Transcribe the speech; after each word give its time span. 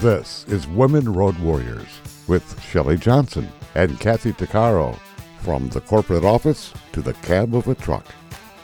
This 0.00 0.44
is 0.48 0.68
Women 0.68 1.10
Road 1.10 1.38
Warriors 1.38 1.88
with 2.28 2.62
Shelley 2.62 2.98
Johnson 2.98 3.48
and 3.74 3.98
Kathy 3.98 4.30
Tuccaro. 4.30 4.94
From 5.40 5.70
the 5.70 5.80
corporate 5.80 6.22
office 6.22 6.74
to 6.92 7.00
the 7.00 7.14
cab 7.14 7.54
of 7.54 7.66
a 7.66 7.74
truck, 7.74 8.04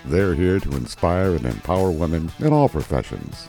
they're 0.04 0.34
here 0.34 0.60
to 0.60 0.76
inspire 0.76 1.34
and 1.34 1.46
empower 1.46 1.90
women 1.90 2.30
in 2.38 2.53
all 2.53 2.68
professions. 2.68 3.48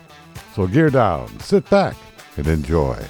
So 0.55 0.65
gear 0.65 0.89
down, 0.89 1.38
sit 1.41 1.69
back, 1.69 1.97
and 2.38 2.48
enjoy. 2.48 3.05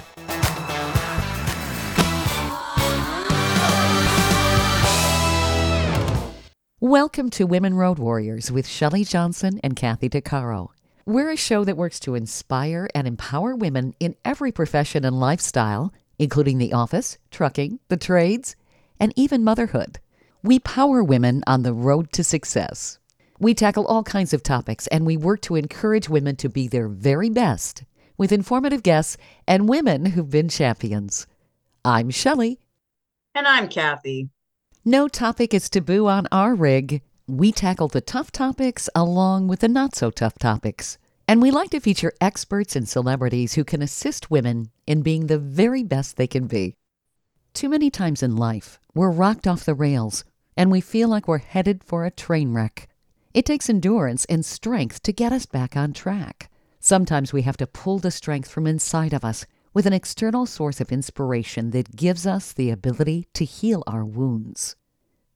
Welcome 6.80 7.30
to 7.30 7.46
Women 7.46 7.76
Road 7.76 8.00
Warriors 8.00 8.52
with 8.52 8.68
Shelley 8.68 9.04
Johnson 9.04 9.60
and 9.64 9.76
Kathy 9.76 10.10
Tuccaro. 10.10 10.70
We're 11.06 11.32
a 11.32 11.38
show 11.38 11.66
that 11.66 11.76
works 11.76 12.00
to 12.02 12.16
inspire 12.16 12.88
and 12.96 13.06
empower 13.06 13.58
women 13.58 13.94
in 14.00 14.16
every 14.24 14.54
profession 14.54 15.04
and 15.04 15.20
lifestyle, 15.20 15.92
including 16.18 16.60
the 16.60 16.72
office, 16.72 17.18
trucking, 17.30 17.80
the 17.90 17.98
trades, 17.98 18.56
and 19.02 19.12
even 19.18 19.44
motherhood. 19.44 20.00
We 20.44 20.60
power 20.60 21.04
women 21.04 21.44
on 21.46 21.64
the 21.64 21.74
road 21.74 22.14
to 22.14 22.24
success. 22.24 23.00
We 23.38 23.54
tackle 23.54 23.86
all 23.86 24.04
kinds 24.04 24.34
of 24.34 24.44
topics 24.44 24.88
and 24.88 25.06
we 25.06 25.18
work 25.18 25.42
to 25.42 25.58
encourage 25.58 26.08
women 26.08 26.38
to 26.38 26.48
be 26.48 26.70
their 26.70 26.88
very 26.88 27.30
best 27.30 27.84
with 28.18 28.32
informative 28.32 28.82
guests 28.82 29.18
and 29.46 29.68
women 29.68 30.06
who've 30.06 30.30
been 30.30 30.48
champions. 30.48 31.28
I'm 31.84 32.12
Shelley. 32.12 32.60
And 33.36 33.46
I'm 33.46 33.68
Kathy. 33.68 34.30
No 34.86 35.10
topic 35.10 35.54
is 35.54 35.70
taboo 35.70 36.08
on 36.08 36.30
our 36.32 36.56
rig. 36.56 37.02
We 37.28 37.54
tackle 37.54 37.88
the 37.88 38.02
tough 38.02 38.34
topics 38.34 38.90
along 38.94 39.48
with 39.48 39.62
the 39.62 39.70
not 39.70 39.96
so 39.96 40.12
tough 40.12 40.38
topics. 40.38 40.98
And 41.26 41.42
we 41.42 41.52
like 41.52 41.70
to 41.70 41.80
feature 41.80 42.12
experts 42.20 42.76
and 42.76 42.88
celebrities 42.88 43.54
who 43.54 43.64
can 43.64 43.82
assist 43.82 44.30
women 44.30 44.72
in 44.86 45.04
being 45.04 45.28
the 45.28 45.38
very 45.38 45.84
best 45.84 46.18
they 46.18 46.28
can 46.28 46.48
be. 46.48 46.76
Too 47.54 47.70
many 47.70 47.90
times 47.90 48.24
in 48.24 48.36
life, 48.36 48.78
we're 48.94 49.10
rocked 49.10 49.48
off 49.48 49.64
the 49.64 49.74
rails 49.74 50.26
and 50.58 50.70
we 50.70 50.82
feel 50.82 51.08
like 51.08 51.26
we're 51.26 51.38
headed 51.38 51.82
for 51.82 52.04
a 52.04 52.12
train 52.12 52.54
wreck. 52.54 52.90
It 53.34 53.46
takes 53.46 53.70
endurance 53.70 54.26
and 54.26 54.46
strength 54.46 55.02
to 55.04 55.14
get 55.14 55.32
us 55.32 55.46
back 55.46 55.78
on 55.78 55.94
track. 55.94 56.50
Sometimes 56.82 57.32
we 57.32 57.44
have 57.44 57.58
to 57.58 57.68
pull 57.68 58.00
the 58.00 58.12
strength 58.12 58.50
from 58.50 58.68
inside 58.68 59.14
of 59.14 59.24
us 59.24 59.46
with 59.74 59.86
an 59.86 59.94
external 59.94 60.46
source 60.46 60.82
of 60.82 60.92
inspiration 60.92 61.72
that 61.72 61.96
gives 61.96 62.28
us 62.28 62.52
the 62.52 62.70
ability 62.70 63.30
to 63.34 63.46
heal 63.46 63.82
our 63.88 64.04
wounds. 64.04 64.76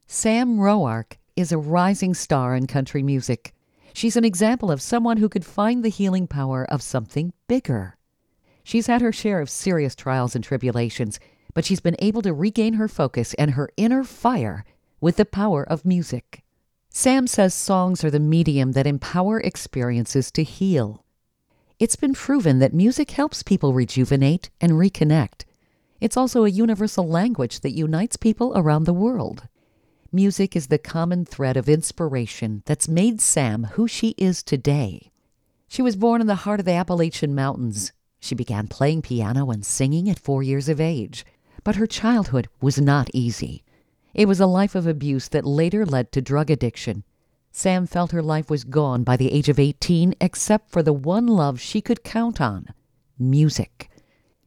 Sam 0.05 0.57
Roark 0.57 1.13
is 1.37 1.51
a 1.51 1.57
rising 1.57 2.13
star 2.13 2.55
in 2.55 2.67
country 2.67 3.03
music. 3.03 3.53
She's 3.93 4.17
an 4.17 4.25
example 4.25 4.71
of 4.71 4.81
someone 4.81 5.17
who 5.17 5.29
could 5.29 5.45
find 5.45 5.85
the 5.85 5.89
healing 5.89 6.27
power 6.27 6.65
of 6.69 6.81
something 6.81 7.31
bigger. 7.47 7.95
She's 8.63 8.87
had 8.87 9.01
her 9.01 9.13
share 9.13 9.39
of 9.39 9.49
serious 9.49 9.95
trials 9.95 10.35
and 10.35 10.43
tribulations, 10.43 11.19
but 11.53 11.63
she's 11.63 11.79
been 11.79 11.95
able 11.99 12.21
to 12.23 12.33
regain 12.33 12.73
her 12.73 12.87
focus 12.87 13.33
and 13.35 13.51
her 13.51 13.69
inner 13.77 14.03
fire 14.03 14.65
with 14.99 15.15
the 15.15 15.25
power 15.25 15.63
of 15.63 15.85
music. 15.85 16.43
Sam 16.89 17.27
says 17.27 17.53
songs 17.53 18.03
are 18.03 18.11
the 18.11 18.19
medium 18.19 18.71
that 18.71 18.87
empower 18.87 19.39
experiences 19.39 20.31
to 20.31 20.43
heal. 20.43 21.05
It's 21.79 21.95
been 21.95 22.13
proven 22.13 22.57
that 22.59 22.73
music 22.73 23.11
helps 23.11 23.43
people 23.43 23.73
rejuvenate 23.73 24.49
and 24.59 24.73
reconnect. 24.73 25.45
It's 26.01 26.17
also 26.17 26.43
a 26.43 26.49
universal 26.49 27.07
language 27.07 27.59
that 27.59 27.77
unites 27.77 28.17
people 28.17 28.51
around 28.55 28.85
the 28.85 28.93
world. 28.93 29.47
Music 30.17 30.55
is 30.55 30.65
the 30.65 30.79
common 30.79 31.23
thread 31.23 31.55
of 31.55 31.69
inspiration 31.69 32.63
that's 32.65 32.87
made 32.87 33.21
Sam 33.21 33.65
who 33.73 33.87
she 33.87 34.15
is 34.17 34.41
today. 34.41 35.11
She 35.67 35.83
was 35.83 35.95
born 35.95 36.21
in 36.21 36.25
the 36.25 36.41
heart 36.41 36.59
of 36.59 36.65
the 36.65 36.71
Appalachian 36.71 37.35
Mountains. 37.35 37.91
She 38.19 38.33
began 38.33 38.67
playing 38.67 39.03
piano 39.03 39.51
and 39.51 39.63
singing 39.63 40.09
at 40.09 40.17
four 40.17 40.41
years 40.41 40.69
of 40.69 40.81
age. 40.81 41.23
But 41.63 41.75
her 41.75 41.85
childhood 41.85 42.47
was 42.59 42.81
not 42.81 43.11
easy. 43.13 43.63
It 44.15 44.27
was 44.27 44.39
a 44.39 44.47
life 44.47 44.73
of 44.73 44.87
abuse 44.87 45.27
that 45.27 45.45
later 45.45 45.85
led 45.85 46.11
to 46.13 46.21
drug 46.23 46.49
addiction 46.49 47.03
Sam 47.51 47.85
felt 47.85 48.09
her 48.09 48.23
life 48.23 48.49
was 48.49 48.63
gone 48.63 49.03
by 49.03 49.17
the 49.17 49.31
age 49.31 49.49
of 49.49 49.59
18, 49.59 50.15
except 50.19 50.71
for 50.71 50.81
the 50.81 50.93
one 50.93 51.27
love 51.27 51.61
she 51.61 51.79
could 51.79 52.03
count 52.03 52.41
on 52.41 52.69
music. 53.19 53.91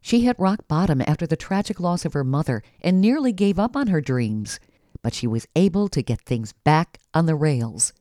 She 0.01 0.23
hit 0.23 0.37
rock 0.37 0.67
bottom 0.67 1.01
after 1.07 1.29
the 1.29 1.37
tragic 1.37 1.79
loss 1.79 2.05
of 2.05 2.15
her 2.15 2.25
mother 2.25 2.65
and 2.81 3.01
nearly 3.01 3.33
gave 3.33 3.61
up 3.61 3.77
on 3.77 3.87
her 3.87 4.01
dreams, 4.01 4.59
but 5.03 5.15
she 5.15 5.27
was 5.27 5.47
able 5.57 5.89
to 5.89 6.03
get 6.03 6.21
things 6.21 6.53
back 6.65 6.99
on 7.15 7.27
the 7.27 7.35
rails. 7.35 7.93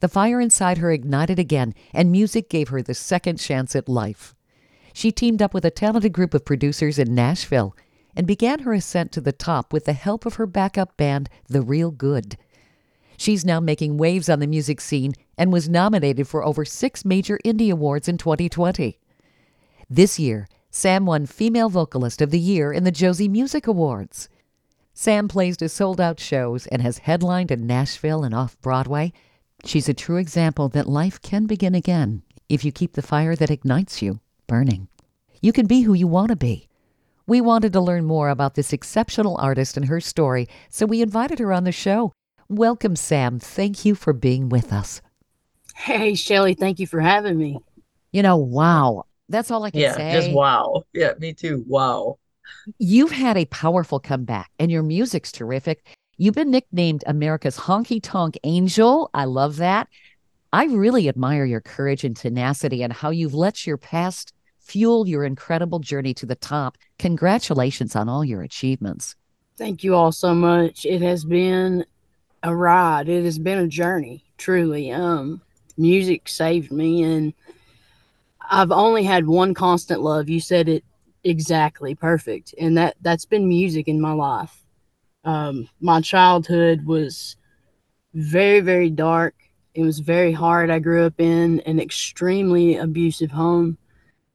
The 0.00 0.08
fire 0.08 0.40
inside 0.40 0.78
her 0.78 0.90
ignited 0.90 1.38
again, 1.38 1.74
and 1.92 2.10
music 2.10 2.48
gave 2.48 2.68
her 2.68 2.82
the 2.82 2.94
second 2.94 3.38
chance 3.38 3.76
at 3.76 3.88
life. 3.88 4.34
She 4.92 5.12
teamed 5.12 5.42
up 5.42 5.54
with 5.54 5.64
a 5.64 5.70
talented 5.70 6.12
group 6.12 6.34
of 6.34 6.44
producers 6.44 6.98
in 6.98 7.14
Nashville 7.14 7.76
and 8.16 8.26
began 8.26 8.60
her 8.60 8.72
ascent 8.72 9.12
to 9.12 9.20
the 9.20 9.32
top 9.32 9.72
with 9.72 9.84
the 9.84 9.92
help 9.92 10.26
of 10.26 10.34
her 10.34 10.46
backup 10.46 10.96
band, 10.96 11.28
The 11.48 11.62
Real 11.62 11.90
Good. 11.90 12.36
She's 13.16 13.44
now 13.44 13.60
making 13.60 13.98
waves 13.98 14.28
on 14.28 14.40
the 14.40 14.46
music 14.46 14.80
scene 14.80 15.12
and 15.36 15.52
was 15.52 15.68
nominated 15.68 16.26
for 16.26 16.44
over 16.44 16.64
six 16.64 17.04
major 17.04 17.38
indie 17.44 17.70
awards 17.70 18.08
in 18.08 18.16
2020. 18.16 18.98
This 19.88 20.18
year, 20.18 20.48
Sam 20.70 21.04
won 21.04 21.26
Female 21.26 21.68
Vocalist 21.68 22.22
of 22.22 22.30
the 22.30 22.38
Year 22.38 22.72
in 22.72 22.84
the 22.84 22.90
Josie 22.90 23.28
Music 23.28 23.66
Awards. 23.66 24.28
Sam 25.00 25.28
plays 25.28 25.56
to 25.56 25.68
sold 25.70 25.98
out 25.98 26.20
shows 26.20 26.66
and 26.66 26.82
has 26.82 26.98
headlined 26.98 27.50
in 27.50 27.66
Nashville 27.66 28.22
and 28.22 28.34
off 28.34 28.60
Broadway. 28.60 29.14
She's 29.64 29.88
a 29.88 29.94
true 29.94 30.18
example 30.18 30.68
that 30.68 30.90
life 30.90 31.22
can 31.22 31.46
begin 31.46 31.74
again 31.74 32.22
if 32.50 32.66
you 32.66 32.70
keep 32.70 32.92
the 32.92 33.00
fire 33.00 33.34
that 33.34 33.50
ignites 33.50 34.02
you 34.02 34.20
burning. 34.46 34.88
You 35.40 35.54
can 35.54 35.66
be 35.66 35.80
who 35.80 35.94
you 35.94 36.06
want 36.06 36.28
to 36.28 36.36
be. 36.36 36.68
We 37.26 37.40
wanted 37.40 37.72
to 37.72 37.80
learn 37.80 38.04
more 38.04 38.28
about 38.28 38.56
this 38.56 38.74
exceptional 38.74 39.38
artist 39.38 39.78
and 39.78 39.86
her 39.86 40.02
story, 40.02 40.46
so 40.68 40.84
we 40.84 41.00
invited 41.00 41.38
her 41.38 41.50
on 41.50 41.64
the 41.64 41.72
show 41.72 42.12
Welcome, 42.50 42.94
Sam. 42.94 43.38
Thank 43.38 43.86
you 43.86 43.94
for 43.94 44.12
being 44.12 44.50
with 44.50 44.70
us. 44.70 45.00
Hey, 45.74 46.14
Shelley, 46.14 46.52
thank 46.52 46.78
you 46.78 46.86
for 46.86 47.00
having 47.00 47.38
me. 47.38 47.58
You 48.12 48.22
know, 48.22 48.36
wow. 48.36 49.06
That's 49.30 49.50
all 49.50 49.64
I 49.64 49.70
can 49.70 49.80
yeah, 49.80 49.96
say. 49.96 50.12
Just 50.12 50.32
wow. 50.32 50.82
Yeah, 50.92 51.14
me 51.18 51.32
too. 51.32 51.64
Wow. 51.66 52.18
You've 52.78 53.12
had 53.12 53.36
a 53.36 53.46
powerful 53.46 54.00
comeback, 54.00 54.50
and 54.58 54.70
your 54.70 54.82
music's 54.82 55.32
terrific. 55.32 55.84
You've 56.16 56.34
been 56.34 56.50
nicknamed 56.50 57.04
America's 57.06 57.56
honky 57.56 58.00
tonk 58.02 58.38
angel. 58.44 59.10
I 59.14 59.24
love 59.24 59.56
that. 59.56 59.88
I 60.52 60.64
really 60.64 61.08
admire 61.08 61.44
your 61.44 61.60
courage 61.60 62.04
and 62.04 62.16
tenacity 62.16 62.82
and 62.82 62.92
how 62.92 63.10
you've 63.10 63.34
let 63.34 63.66
your 63.66 63.76
past 63.76 64.32
fuel 64.58 65.08
your 65.08 65.24
incredible 65.24 65.78
journey 65.78 66.12
to 66.14 66.26
the 66.26 66.34
top. 66.34 66.76
Congratulations 66.98 67.96
on 67.96 68.08
all 68.08 68.24
your 68.24 68.42
achievements. 68.42 69.14
Thank 69.56 69.84
you 69.84 69.94
all 69.94 70.12
so 70.12 70.34
much. 70.34 70.84
It 70.84 71.02
has 71.02 71.24
been 71.24 71.84
a 72.42 72.54
ride. 72.54 73.08
It 73.08 73.24
has 73.24 73.38
been 73.38 73.58
a 73.58 73.68
journey, 73.68 74.24
truly. 74.38 74.90
Um, 74.90 75.40
music 75.76 76.28
saved 76.28 76.72
me, 76.72 77.02
and 77.02 77.34
I've 78.50 78.72
only 78.72 79.04
had 79.04 79.26
one 79.26 79.54
constant 79.54 80.00
love. 80.00 80.28
You 80.28 80.40
said 80.40 80.68
it 80.68 80.84
exactly 81.24 81.94
perfect, 81.94 82.54
and 82.58 82.76
that 82.78 82.96
that's 83.00 83.24
been 83.24 83.48
music 83.48 83.88
in 83.88 84.00
my 84.00 84.12
life. 84.12 84.64
Um, 85.24 85.68
my 85.80 86.00
childhood 86.00 86.84
was 86.84 87.36
very, 88.14 88.60
very 88.60 88.90
dark. 88.90 89.34
It 89.74 89.82
was 89.82 90.00
very 90.00 90.32
hard. 90.32 90.70
I 90.70 90.78
grew 90.78 91.04
up 91.04 91.20
in 91.20 91.60
an 91.60 91.78
extremely 91.78 92.76
abusive 92.76 93.30
home. 93.30 93.78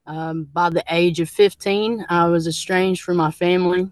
Um, 0.08 0.48
by 0.54 0.70
the 0.70 0.84
age 0.90 1.20
of 1.20 1.30
15, 1.30 2.06
I 2.10 2.28
was 2.28 2.48
estranged 2.48 3.02
from 3.02 3.18
my 3.18 3.32
family. 3.32 3.90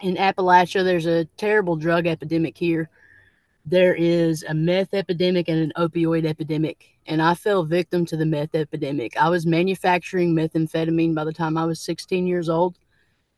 In 0.00 0.16
Appalachia, 0.16 0.84
there's 0.84 1.06
a 1.06 1.24
terrible 1.36 1.76
drug 1.76 2.06
epidemic 2.06 2.56
here 2.58 2.90
there 3.70 3.94
is 3.94 4.44
a 4.48 4.54
meth 4.54 4.94
epidemic 4.94 5.48
and 5.48 5.58
an 5.58 5.72
opioid 5.76 6.24
epidemic. 6.24 6.96
And 7.06 7.20
I 7.20 7.34
fell 7.34 7.64
victim 7.64 8.06
to 8.06 8.16
the 8.16 8.24
meth 8.24 8.54
epidemic. 8.54 9.16
I 9.16 9.28
was 9.28 9.44
manufacturing 9.44 10.34
methamphetamine 10.34 11.14
by 11.14 11.24
the 11.24 11.32
time 11.32 11.58
I 11.58 11.66
was 11.66 11.80
16 11.80 12.26
years 12.26 12.48
old 12.48 12.78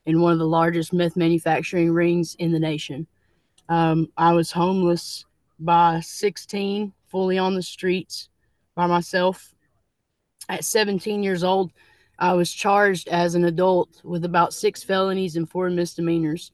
in 0.07 0.21
one 0.21 0.33
of 0.33 0.39
the 0.39 0.47
largest 0.47 0.93
meth 0.93 1.17
manufacturing 1.17 1.91
rings 1.91 2.37
in 2.37 2.53
the 2.53 2.61
nation. 2.61 3.09
Um, 3.69 4.09
I 4.17 4.33
was 4.33 4.53
homeless 4.53 5.25
by 5.59 6.01
16, 6.01 6.93
fully 7.09 7.39
on 7.39 7.55
the 7.55 7.63
streets 7.63 8.29
by 8.77 8.87
myself. 8.87 9.53
At 10.49 10.65
17 10.65 11.25
years 11.25 11.43
old, 11.43 11.73
I 12.19 12.35
was 12.35 12.53
charged 12.53 13.09
as 13.09 13.35
an 13.35 13.45
adult 13.47 14.01
with 14.05 14.25
about 14.25 14.55
six 14.55 14.85
felonies 14.85 15.37
and 15.37 15.49
four 15.49 15.71
misdemeanors 15.71 16.53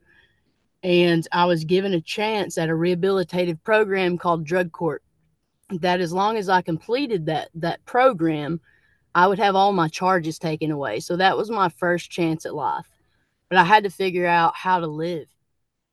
and 0.86 1.26
I 1.32 1.46
was 1.46 1.64
given 1.64 1.94
a 1.94 2.00
chance 2.00 2.56
at 2.56 2.68
a 2.68 2.72
rehabilitative 2.72 3.60
program 3.64 4.16
called 4.16 4.44
Drug 4.44 4.70
Court. 4.70 5.02
That 5.68 6.00
as 6.00 6.12
long 6.12 6.36
as 6.36 6.48
I 6.48 6.62
completed 6.62 7.26
that 7.26 7.48
that 7.56 7.84
program, 7.86 8.60
I 9.12 9.26
would 9.26 9.40
have 9.40 9.56
all 9.56 9.72
my 9.72 9.88
charges 9.88 10.38
taken 10.38 10.70
away. 10.70 11.00
So 11.00 11.16
that 11.16 11.36
was 11.36 11.50
my 11.50 11.70
first 11.70 12.08
chance 12.12 12.46
at 12.46 12.54
life. 12.54 12.86
But 13.48 13.58
I 13.58 13.64
had 13.64 13.82
to 13.82 13.90
figure 13.90 14.28
out 14.28 14.54
how 14.54 14.78
to 14.78 14.86
live, 14.86 15.26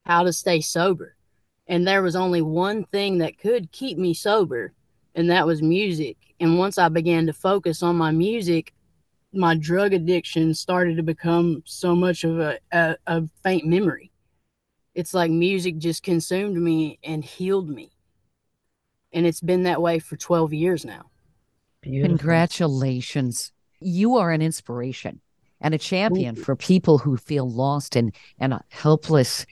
how 0.06 0.22
to 0.25 0.31
stay 0.31 0.62
sober. 0.62 1.16
And 1.66 1.88
there 1.88 2.04
was 2.04 2.16
only 2.16 2.44
one 2.44 2.84
thing 2.84 3.18
that 3.18 3.39
could 3.39 3.72
keep 3.72 3.98
me 3.98 4.13
sober, 4.13 4.74
and 5.16 5.28
that 5.31 5.48
was 5.48 5.63
music. 5.63 6.18
And 6.39 6.60
once 6.60 6.78
I 6.78 6.89
began 6.89 7.25
to 7.25 7.34
focus 7.34 7.81
on 7.81 7.96
my 7.96 8.12
music, 8.12 8.75
my 9.34 9.56
drug 9.56 9.94
addiction 9.94 10.54
started 10.54 10.98
to 10.98 11.04
become 11.04 11.63
so 11.66 11.96
much 11.96 12.24
of 12.24 12.39
a, 12.39 12.60
a, 12.72 12.96
a 13.07 13.24
faint 13.42 13.66
memory. 13.66 14.12
It's 14.95 15.13
like 15.13 15.31
music 15.31 15.78
just 15.78 16.04
consumed 16.04 16.56
me 16.56 17.00
and 17.04 17.24
healed 17.24 17.69
me. 17.69 17.92
And 19.12 19.25
it's 19.25 19.42
been 19.42 19.63
that 19.63 19.81
way 19.81 20.00
for 20.00 20.18
12 20.18 20.54
years 20.54 20.86
now. 20.86 21.10
Beautiful. 21.81 22.18
Congratulations. 22.18 23.51
You 23.80 24.18
are 24.18 24.31
an 24.31 24.42
inspiration 24.42 25.19
and 25.62 25.74
a 25.74 25.78
champion 25.78 26.36
for 26.36 26.56
people 26.56 27.00
who 27.00 27.18
feel 27.18 27.50
lost 27.50 27.95
and, 27.95 28.13
and 28.40 28.60
helpless. 28.69 29.45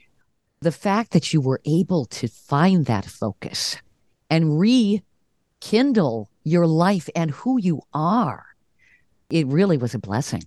The 0.60 0.72
fact 0.72 1.12
that 1.12 1.32
you 1.32 1.40
were 1.40 1.60
able 1.64 2.04
to 2.06 2.28
find 2.28 2.86
that 2.86 3.04
focus 3.04 3.76
and 4.30 4.58
rekindle 4.60 6.30
your 6.44 6.66
life 6.66 7.08
and 7.16 7.30
who 7.30 7.58
you 7.60 7.82
are, 7.92 8.46
it 9.30 9.46
really 9.46 9.76
was 9.76 9.94
a 9.94 9.98
blessing. 9.98 10.44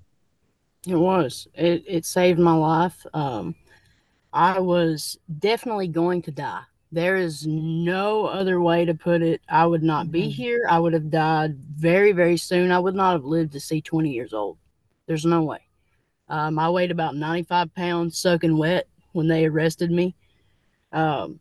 It 0.87 0.95
was. 0.95 1.47
It, 1.55 1.83
it 1.87 2.05
saved 2.05 2.39
my 2.39 2.53
life. 2.53 3.05
Um, 3.13 3.55
I 4.35 4.59
was 4.59 5.17
definitely 5.39 5.87
going 5.87 6.21
to 6.23 6.31
die. 6.31 6.63
There 6.91 7.15
is 7.15 7.47
no 7.47 8.25
other 8.25 8.59
way 8.59 8.83
to 8.83 8.93
put 8.93 9.21
it. 9.21 9.41
I 9.47 9.65
would 9.65 9.81
not 9.81 10.11
be 10.11 10.23
Mhm. 10.27 10.33
here. 10.33 10.65
I 10.69 10.77
would 10.77 10.91
have 10.91 11.09
died 11.09 11.55
very, 11.57 12.11
very 12.11 12.35
soon. 12.35 12.69
I 12.69 12.79
would 12.79 12.95
not 12.95 13.13
have 13.13 13.23
lived 13.23 13.53
to 13.53 13.61
see 13.61 13.81
20 13.81 14.11
years 14.11 14.33
old. 14.33 14.57
There's 15.07 15.25
no 15.25 15.43
way. 15.43 15.61
Um, 16.27 16.59
I 16.59 16.69
weighed 16.69 16.91
about 16.91 17.15
95 17.15 17.73
pounds 17.73 18.17
soaking 18.17 18.57
wet 18.57 18.87
when 19.13 19.27
they 19.29 19.45
arrested 19.45 19.89
me. 19.89 20.15
Um, 20.91 21.39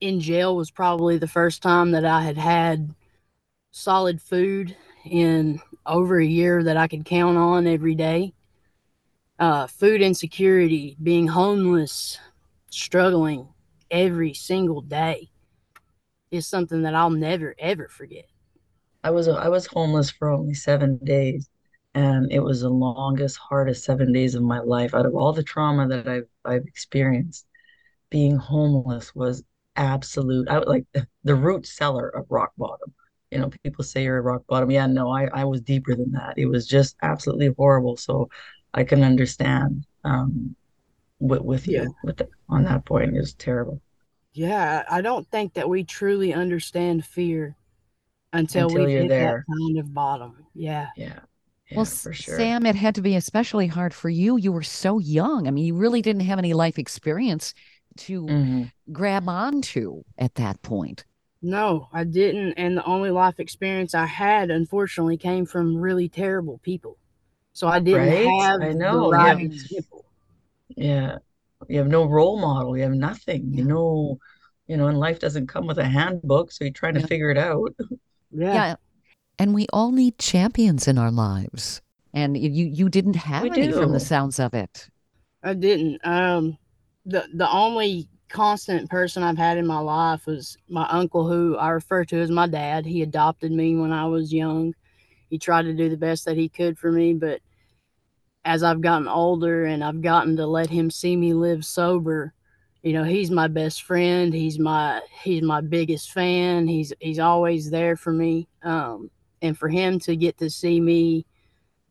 in 0.00 0.18
jail 0.20 0.56
was 0.56 0.70
probably 0.70 1.18
the 1.18 1.28
first 1.28 1.62
time 1.62 1.92
that 1.92 2.04
I 2.04 2.22
had 2.22 2.36
had 2.38 2.92
solid 3.70 4.20
food 4.20 4.76
in 5.04 5.60
over 5.86 6.18
a 6.18 6.26
year 6.26 6.64
that 6.64 6.76
I 6.76 6.88
could 6.88 7.04
count 7.04 7.36
on 7.36 7.68
every 7.68 7.94
day. 7.94 8.32
Uh, 9.38 9.66
food 9.66 10.00
insecurity, 10.00 10.96
being 11.02 11.26
homeless, 11.26 12.18
struggling 12.70 13.48
every 13.90 14.32
single 14.32 14.80
day 14.80 15.28
is 16.30 16.46
something 16.46 16.82
that 16.82 16.94
I'll 16.94 17.10
never 17.10 17.54
ever 17.58 17.88
forget. 17.88 18.26
I 19.04 19.10
was 19.10 19.28
I 19.28 19.48
was 19.48 19.66
homeless 19.66 20.10
for 20.10 20.30
only 20.30 20.54
seven 20.54 20.98
days, 21.04 21.48
and 21.94 22.30
it 22.32 22.40
was 22.40 22.62
the 22.62 22.70
longest, 22.70 23.36
hardest 23.36 23.84
seven 23.84 24.12
days 24.12 24.34
of 24.34 24.42
my 24.42 24.60
life. 24.60 24.94
Out 24.94 25.06
of 25.06 25.14
all 25.14 25.32
the 25.32 25.42
trauma 25.42 25.86
that 25.88 26.08
I've 26.08 26.28
I've 26.44 26.64
experienced, 26.66 27.46
being 28.10 28.36
homeless 28.36 29.14
was 29.14 29.44
absolute. 29.76 30.48
I 30.48 30.58
like 30.58 30.86
the, 31.22 31.34
root 31.34 31.66
cellar 31.66 32.08
of 32.08 32.26
rock 32.30 32.52
bottom. 32.56 32.94
You 33.30 33.38
know, 33.38 33.50
people 33.62 33.84
say 33.84 34.04
you're 34.04 34.18
at 34.18 34.24
rock 34.24 34.42
bottom. 34.48 34.70
Yeah, 34.70 34.86
no, 34.86 35.10
I 35.10 35.26
I 35.32 35.44
was 35.44 35.60
deeper 35.60 35.94
than 35.94 36.12
that. 36.12 36.34
It 36.38 36.46
was 36.46 36.66
just 36.66 36.96
absolutely 37.02 37.50
horrible. 37.56 37.96
So 37.96 38.28
I 38.76 38.84
can 38.84 39.02
understand 39.02 39.86
um 40.04 40.54
with 41.20 41.42
with 41.42 41.68
you 41.68 41.74
Yeah. 41.74 41.86
with 42.04 42.18
the, 42.18 42.28
on 42.48 42.64
that 42.64 42.84
point. 42.86 43.16
It 43.16 43.20
was 43.20 43.34
terrible. 43.34 43.82
Yeah, 44.32 44.84
I 44.90 45.00
don't 45.00 45.26
think 45.30 45.54
that 45.54 45.68
we 45.68 45.82
truly 45.84 46.32
understand 46.34 47.04
fear 47.06 47.56
until, 48.32 48.70
Until 48.70 48.86
we 48.86 48.92
hit 48.92 49.08
there. 49.08 49.46
that 49.48 49.56
kind 49.58 49.78
of 49.78 49.94
bottom. 49.94 50.46
Yeah. 50.54 50.88
Yeah. 50.96 51.20
Yeah, 51.70 51.76
well, 51.76 51.84
for 51.84 52.12
sure. 52.12 52.36
Sam, 52.36 52.64
it 52.66 52.76
had 52.76 52.94
to 52.94 53.02
be 53.02 53.16
especially 53.16 53.66
hard 53.66 53.92
for 53.92 54.08
you. 54.08 54.36
You 54.36 54.52
were 54.52 54.62
so 54.62 54.98
young. 54.98 55.48
I 55.48 55.50
mean, 55.50 55.64
you 55.66 55.74
really 55.74 56.00
didn't 56.02 56.22
have 56.22 56.38
any 56.38 56.54
life 56.54 56.78
experience 56.78 57.54
to 57.98 58.26
Mhm. 58.28 58.70
grab 58.92 59.28
onto 59.28 60.02
at 60.18 60.34
that 60.36 60.62
point. 60.62 61.04
No, 61.40 61.88
I 61.94 62.04
didn't. 62.04 62.52
And 62.58 62.76
the 62.76 62.84
only 62.84 63.10
life 63.10 63.40
experience 63.40 63.94
I 63.94 64.04
had, 64.04 64.50
unfortunately, 64.50 65.16
came 65.16 65.46
from 65.46 65.78
really 65.78 66.10
terrible 66.10 66.58
people. 66.58 66.98
So 67.56 67.66
I 67.68 67.78
didn't 67.80 68.08
Right? 68.08 68.42
have 68.42 68.60
I 68.60 68.72
know. 68.74 69.06
You 69.06 69.12
right 69.12 69.28
have- 69.28 69.40
example. 69.40 70.04
Yeah. 70.76 71.16
You 71.68 71.78
have 71.78 71.88
no 71.88 72.04
role 72.04 72.38
model. 72.38 72.76
You 72.76 72.82
have 72.82 72.92
nothing. 72.92 73.54
You 73.54 73.64
know, 73.64 74.18
you 74.66 74.76
know, 74.76 74.88
and 74.88 74.98
life 75.00 75.18
doesn't 75.20 75.46
come 75.46 75.66
with 75.66 75.78
a 75.78 75.84
handbook, 75.86 76.52
so 76.52 76.64
you're 76.64 76.72
trying 76.74 76.94
to 76.94 77.00
Yeah. 77.00 77.06
figure 77.06 77.30
it 77.30 77.38
out. 77.38 77.74
Yeah. 78.30 78.52
Yeah. 78.52 78.74
And 79.38 79.54
we 79.54 79.66
all 79.72 79.90
need 79.92 80.18
champions 80.18 80.86
in 80.86 80.98
our 80.98 81.10
lives. 81.10 81.80
And 82.12 82.36
you 82.36 82.66
you 82.66 82.88
didn't 82.90 83.16
have 83.16 83.44
We 83.44 83.50
any 83.52 83.72
from 83.72 83.92
the 83.92 84.00
sounds 84.00 84.38
of 84.38 84.52
it. 84.52 84.88
I 85.42 85.54
didn't. 85.54 86.00
Um, 86.04 86.58
the 87.06 87.24
the 87.32 87.50
only 87.50 88.06
constant 88.28 88.90
person 88.90 89.22
I've 89.22 89.38
had 89.38 89.56
in 89.56 89.66
my 89.66 89.78
life 89.78 90.26
was 90.26 90.58
my 90.68 90.86
uncle, 90.90 91.26
who 91.26 91.56
I 91.56 91.70
refer 91.70 92.04
to 92.04 92.16
as 92.20 92.30
my 92.30 92.46
dad. 92.48 92.84
He 92.84 93.00
adopted 93.00 93.52
me 93.52 93.76
when 93.76 93.92
I 93.92 94.04
was 94.06 94.30
young. 94.32 94.74
He 95.30 95.38
tried 95.38 95.62
to 95.62 95.72
do 95.72 95.88
the 95.88 95.96
best 95.96 96.24
that 96.26 96.36
he 96.36 96.48
could 96.50 96.76
for 96.78 96.90
me, 96.92 97.14
but 97.14 97.40
as 98.46 98.62
I've 98.62 98.80
gotten 98.80 99.08
older 99.08 99.66
and 99.66 99.82
I've 99.82 100.00
gotten 100.00 100.36
to 100.36 100.46
let 100.46 100.70
him 100.70 100.88
see 100.88 101.16
me 101.16 101.34
live 101.34 101.64
sober, 101.64 102.32
you 102.82 102.92
know, 102.92 103.02
he's 103.02 103.30
my 103.30 103.48
best 103.48 103.82
friend. 103.82 104.32
He's 104.32 104.58
my 104.58 105.02
he's 105.22 105.42
my 105.42 105.60
biggest 105.60 106.12
fan. 106.12 106.68
He's 106.68 106.92
he's 107.00 107.18
always 107.18 107.70
there 107.70 107.96
for 107.96 108.12
me. 108.12 108.48
Um, 108.62 109.10
and 109.42 109.58
for 109.58 109.68
him 109.68 109.98
to 110.00 110.14
get 110.14 110.38
to 110.38 110.48
see 110.48 110.80
me 110.80 111.26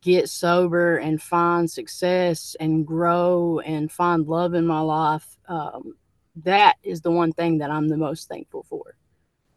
get 0.01 0.29
sober 0.29 0.97
and 0.97 1.21
find 1.21 1.69
success 1.69 2.55
and 2.59 2.87
grow 2.87 3.59
and 3.59 3.91
find 3.91 4.25
love 4.25 4.53
in 4.53 4.65
my 4.65 4.79
life, 4.79 5.37
um, 5.49 5.95
that 6.37 6.77
is 6.83 7.01
the 7.01 7.11
one 7.11 7.33
thing 7.33 7.57
that 7.57 7.69
I'm 7.69 7.89
the 7.89 7.97
most 7.97 8.29
thankful 8.29 8.65
for. 8.69 8.95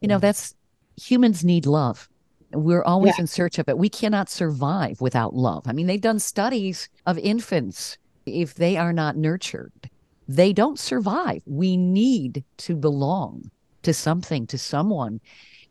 You 0.01 0.09
know, 0.09 0.19
that's 0.19 0.53
humans 0.97 1.45
need 1.45 1.65
love. 1.65 2.09
We're 2.51 2.83
always 2.83 3.19
in 3.19 3.27
search 3.27 3.59
of 3.59 3.69
it. 3.69 3.77
We 3.77 3.89
cannot 3.89 4.29
survive 4.29 5.01
without 5.01 5.35
love. 5.35 5.63
I 5.67 5.73
mean, 5.73 5.87
they've 5.87 6.01
done 6.01 6.19
studies 6.19 6.89
of 7.05 7.17
infants. 7.17 7.97
If 8.25 8.55
they 8.55 8.77
are 8.77 8.93
not 8.93 9.17
nurtured, 9.17 9.89
they 10.27 10.53
don't 10.53 10.79
survive. 10.79 11.41
We 11.45 11.77
need 11.77 12.43
to 12.57 12.75
belong 12.75 13.51
to 13.83 13.93
something, 13.93 14.47
to 14.47 14.57
someone. 14.57 15.21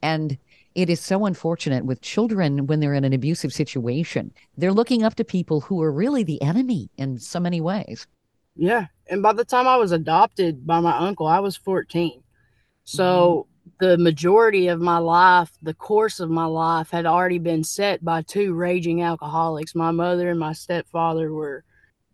And 0.03 0.39
it 0.75 0.89
is 0.89 1.01
so 1.01 1.27
unfortunate 1.27 1.85
with 1.85 2.01
children 2.01 2.67
when 2.67 2.81
they're 2.81 2.95
in 2.95 3.05
an 3.05 3.13
abusive 3.13 3.53
situation. 3.53 4.33
They're 4.57 4.73
looking 4.73 5.03
up 5.03 5.17
to 5.17 5.25
people 5.25 5.61
who 5.61 5.83
are 5.83 5.91
really 5.91 6.23
the 6.23 6.41
enemy 6.41 6.91
in 6.97 7.19
so 7.19 7.41
many 7.41 7.61
ways. 7.61 8.07
Yeah. 8.55 8.87
And 9.09 9.23
by 9.23 9.33
the 9.33 9.45
time 9.45 9.67
I 9.67 9.77
was 9.77 9.93
adopted 9.93 10.67
by 10.67 10.81
my 10.81 10.97
uncle, 10.97 11.27
I 11.27 11.41
was 11.41 11.57
14. 11.57 12.23
So 12.85 13.05
mm-hmm. 13.05 13.48
The 13.81 13.99
majority 13.99 14.69
of 14.69 14.81
my 14.81 14.99
life, 14.99 15.51
the 15.63 15.75
course 15.75 16.21
of 16.21 16.31
my 16.31 16.45
life, 16.45 16.91
had 16.91 17.07
already 17.07 17.39
been 17.39 17.65
set 17.65 18.05
by 18.05 18.23
two 18.23 18.55
raging 18.55 19.03
alcoholics. 19.03 19.75
My 19.75 19.91
mother 19.91 20.31
and 20.31 20.39
my 20.39 20.53
stepfather 20.53 21.33
were 21.33 21.65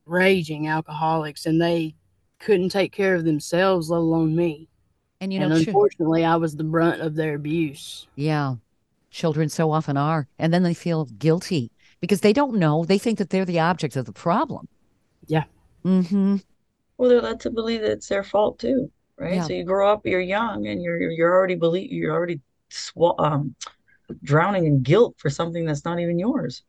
raging 0.07 0.69
alcoholics, 0.69 1.47
and 1.47 1.61
they 1.61 1.95
couldn't 2.39 2.69
take 2.71 2.93
care 2.93 3.15
of 3.15 3.25
themselves, 3.25 3.91
let 3.91 3.99
alone 3.99 4.37
me. 4.37 4.69
And 5.21 5.33
you 5.33 5.41
know, 5.41 5.49
chil- 5.49 5.69
unfortunately, 5.69 6.25
I 6.25 6.37
was 6.37 6.57
the 6.57 6.65
brunt 6.65 7.01
of 7.01 7.15
their 7.15 7.35
abuse. 7.35 8.07
Yeah. 8.17 8.57
Children 9.11 9.49
so 9.49 9.71
often 9.71 9.97
are. 9.97 10.27
And 10.39 10.53
then 10.53 10.63
they 10.63 10.75
feel 10.75 11.07
guilty 11.07 11.71
because 12.01 12.21
they 12.21 12.33
don't 12.33 12.57
know. 12.57 12.85
They 12.85 12.99
think 12.99 13.19
that 13.19 13.31
they're 13.31 13.45
the 13.45 13.61
object 13.61 13.97
of 13.97 14.05
the 14.05 14.13
problem. 14.13 14.69
Yeah. 15.27 15.45
Mm-hmm. 15.85 16.37
Well, 16.99 17.09
they're 17.09 17.23
led 17.23 17.41
to 17.41 17.51
believe 17.51 17.81
that 17.81 17.93
it's 17.93 18.09
their 18.09 18.23
fault 18.23 18.59
too, 18.59 18.91
right? 19.25 19.35
Yeah. 19.35 19.45
So 19.45 19.53
you 19.53 19.65
grow 19.65 19.91
up, 19.91 20.07
you're 20.07 20.21
young, 20.21 20.67
and 20.67 20.83
you're 20.83 21.11
you're 21.11 21.33
already 21.33 21.55
believe 21.55 21.91
you're 21.91 22.13
already 22.13 22.41
swa 22.71 23.15
um 23.19 23.55
drowning 24.23 24.67
in 24.67 24.83
guilt 24.83 25.15
for 25.19 25.31
something 25.31 25.65
that's 25.65 25.85
not 25.85 25.99
even 25.99 26.19
yours. 26.19 26.63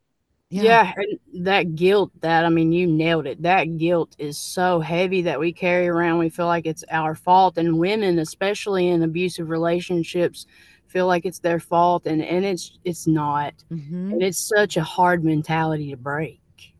Yeah. 0.50 0.94
and 0.96 1.46
that 1.46 1.76
guilt 1.76 2.12
that 2.22 2.46
I 2.46 2.50
mean 2.50 2.72
you 2.72 2.88
nailed 2.88 3.28
it. 3.28 3.42
That 3.42 3.78
guilt 3.78 4.16
is 4.18 4.38
so 4.38 4.80
heavy 4.80 5.24
that 5.24 5.40
we 5.40 5.52
carry 5.52 5.88
around. 5.88 6.20
We 6.20 6.30
feel 6.30 6.46
like 6.46 6.66
it's 6.66 6.84
our 6.92 7.16
fault 7.16 7.58
and 7.58 7.78
women 7.78 8.20
especially 8.20 8.88
in 8.88 9.04
abusive 9.04 9.50
relationships 9.50 10.46
feel 10.88 11.08
like 11.08 11.26
it's 11.26 11.40
their 11.40 11.60
fault 11.60 12.06
and 12.06 12.22
and 12.22 12.46
it's 12.46 12.80
it's 12.86 13.08
not. 13.08 13.54
Mm-hmm. 13.72 14.14
And 14.14 14.24
it's 14.24 14.38
such 14.38 14.78
a 14.78 14.84
hard 14.84 15.26
mentality 15.26 15.92
to 15.92 15.98
break. 15.98 16.40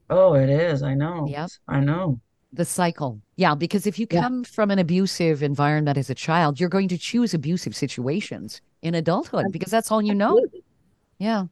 Oh, 0.10 0.36
it 0.36 0.50
is. 0.50 0.84
I 0.84 0.94
know. 0.94 1.28
Yep. 1.28 1.50
I 1.68 1.80
know. 1.80 2.22
The 2.56 2.66
cycle. 2.66 3.22
Yeah. 3.36 3.54
Because 3.56 3.86
if 3.86 4.00
you 4.00 4.08
Yeah. 4.10 4.22
come 4.22 4.44
from 4.44 4.72
an 4.72 4.80
abusive 4.80 5.44
environment 5.44 5.98
as 5.98 6.10
a 6.10 6.16
child, 6.16 6.60
you're 6.60 6.70
going 6.70 6.88
to 6.88 6.98
choose 6.98 7.34
abusive 7.34 7.76
situations 7.76 8.62
in 8.82 8.96
adulthood 8.96 9.48
because 9.52 9.72
that's 9.72 9.92
all 9.92 10.02
you 10.02 10.16
know. 10.16 10.40
Yeah. 11.20 11.46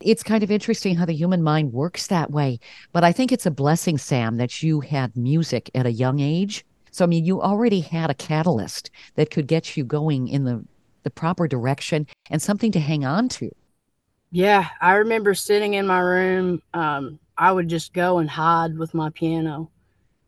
It's 0.00 0.22
kind 0.22 0.42
of 0.42 0.50
interesting 0.50 0.96
how 0.96 1.04
the 1.06 1.14
human 1.14 1.42
mind 1.42 1.72
works 1.72 2.06
that 2.06 2.30
way. 2.30 2.58
But 2.92 3.04
I 3.04 3.12
think 3.12 3.32
it's 3.32 3.46
a 3.46 3.50
blessing, 3.50 3.98
Sam, 3.98 4.36
that 4.36 4.62
you 4.62 4.80
had 4.80 5.16
music 5.16 5.70
at 5.74 5.86
a 5.86 5.92
young 5.92 6.20
age. 6.20 6.64
So, 6.90 7.04
I 7.04 7.08
mean, 7.08 7.24
you 7.24 7.42
already 7.42 7.80
had 7.80 8.10
a 8.10 8.14
catalyst 8.14 8.90
that 9.16 9.30
could 9.30 9.46
get 9.46 9.76
you 9.76 9.84
going 9.84 10.28
in 10.28 10.44
the, 10.44 10.64
the 11.02 11.10
proper 11.10 11.46
direction 11.46 12.06
and 12.30 12.40
something 12.40 12.72
to 12.72 12.80
hang 12.80 13.04
on 13.04 13.28
to. 13.30 13.50
Yeah, 14.32 14.68
I 14.80 14.94
remember 14.94 15.34
sitting 15.34 15.74
in 15.74 15.86
my 15.86 16.00
room. 16.00 16.62
Um, 16.74 17.18
I 17.38 17.52
would 17.52 17.68
just 17.68 17.92
go 17.92 18.18
and 18.18 18.28
hide 18.28 18.76
with 18.76 18.92
my 18.94 19.10
piano, 19.10 19.70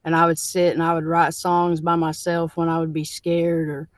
and 0.09 0.17
I 0.17 0.25
would 0.25 0.39
sit 0.39 0.73
and 0.73 0.83
I 0.83 0.95
would 0.95 1.05
write 1.05 1.35
songs 1.35 1.83
by 1.83 1.95
myself 1.95 2.57
when 2.57 2.71
I 2.71 2.81
would 2.81 2.95
be 2.95 3.05
scared 3.05 3.69
or 3.69 3.91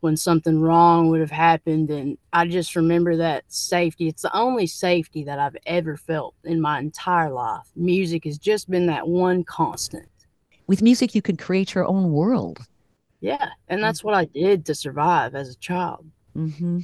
when 0.00 0.16
something 0.16 0.60
wrong 0.60 1.08
would 1.08 1.20
have 1.20 1.30
happened. 1.30 1.88
And 1.88 2.18
I 2.32 2.48
just 2.48 2.74
remember 2.74 3.16
that 3.18 3.44
safety. 3.46 4.08
It's 4.08 4.22
the 4.22 4.36
only 4.36 4.66
safety 4.66 5.22
that 5.22 5.38
I've 5.38 5.56
ever 5.64 5.96
felt 5.96 6.34
in 6.42 6.60
my 6.60 6.80
entire 6.80 7.30
life. 7.30 7.68
Music 7.76 8.24
has 8.24 8.38
just 8.38 8.68
been 8.68 8.86
that 8.86 9.06
one 9.06 9.44
constant. 9.44 10.08
With 10.66 10.82
music, 10.82 11.14
you 11.14 11.22
can 11.22 11.36
create 11.36 11.76
your 11.76 11.86
own 11.86 12.10
world. 12.10 12.58
Yeah. 13.20 13.50
And 13.68 13.80
that's 13.80 14.02
what 14.02 14.14
I 14.14 14.24
did 14.24 14.66
to 14.66 14.74
survive 14.74 15.36
as 15.36 15.50
a 15.50 15.58
child. 15.58 16.04
Mm-hmm. 16.36 16.80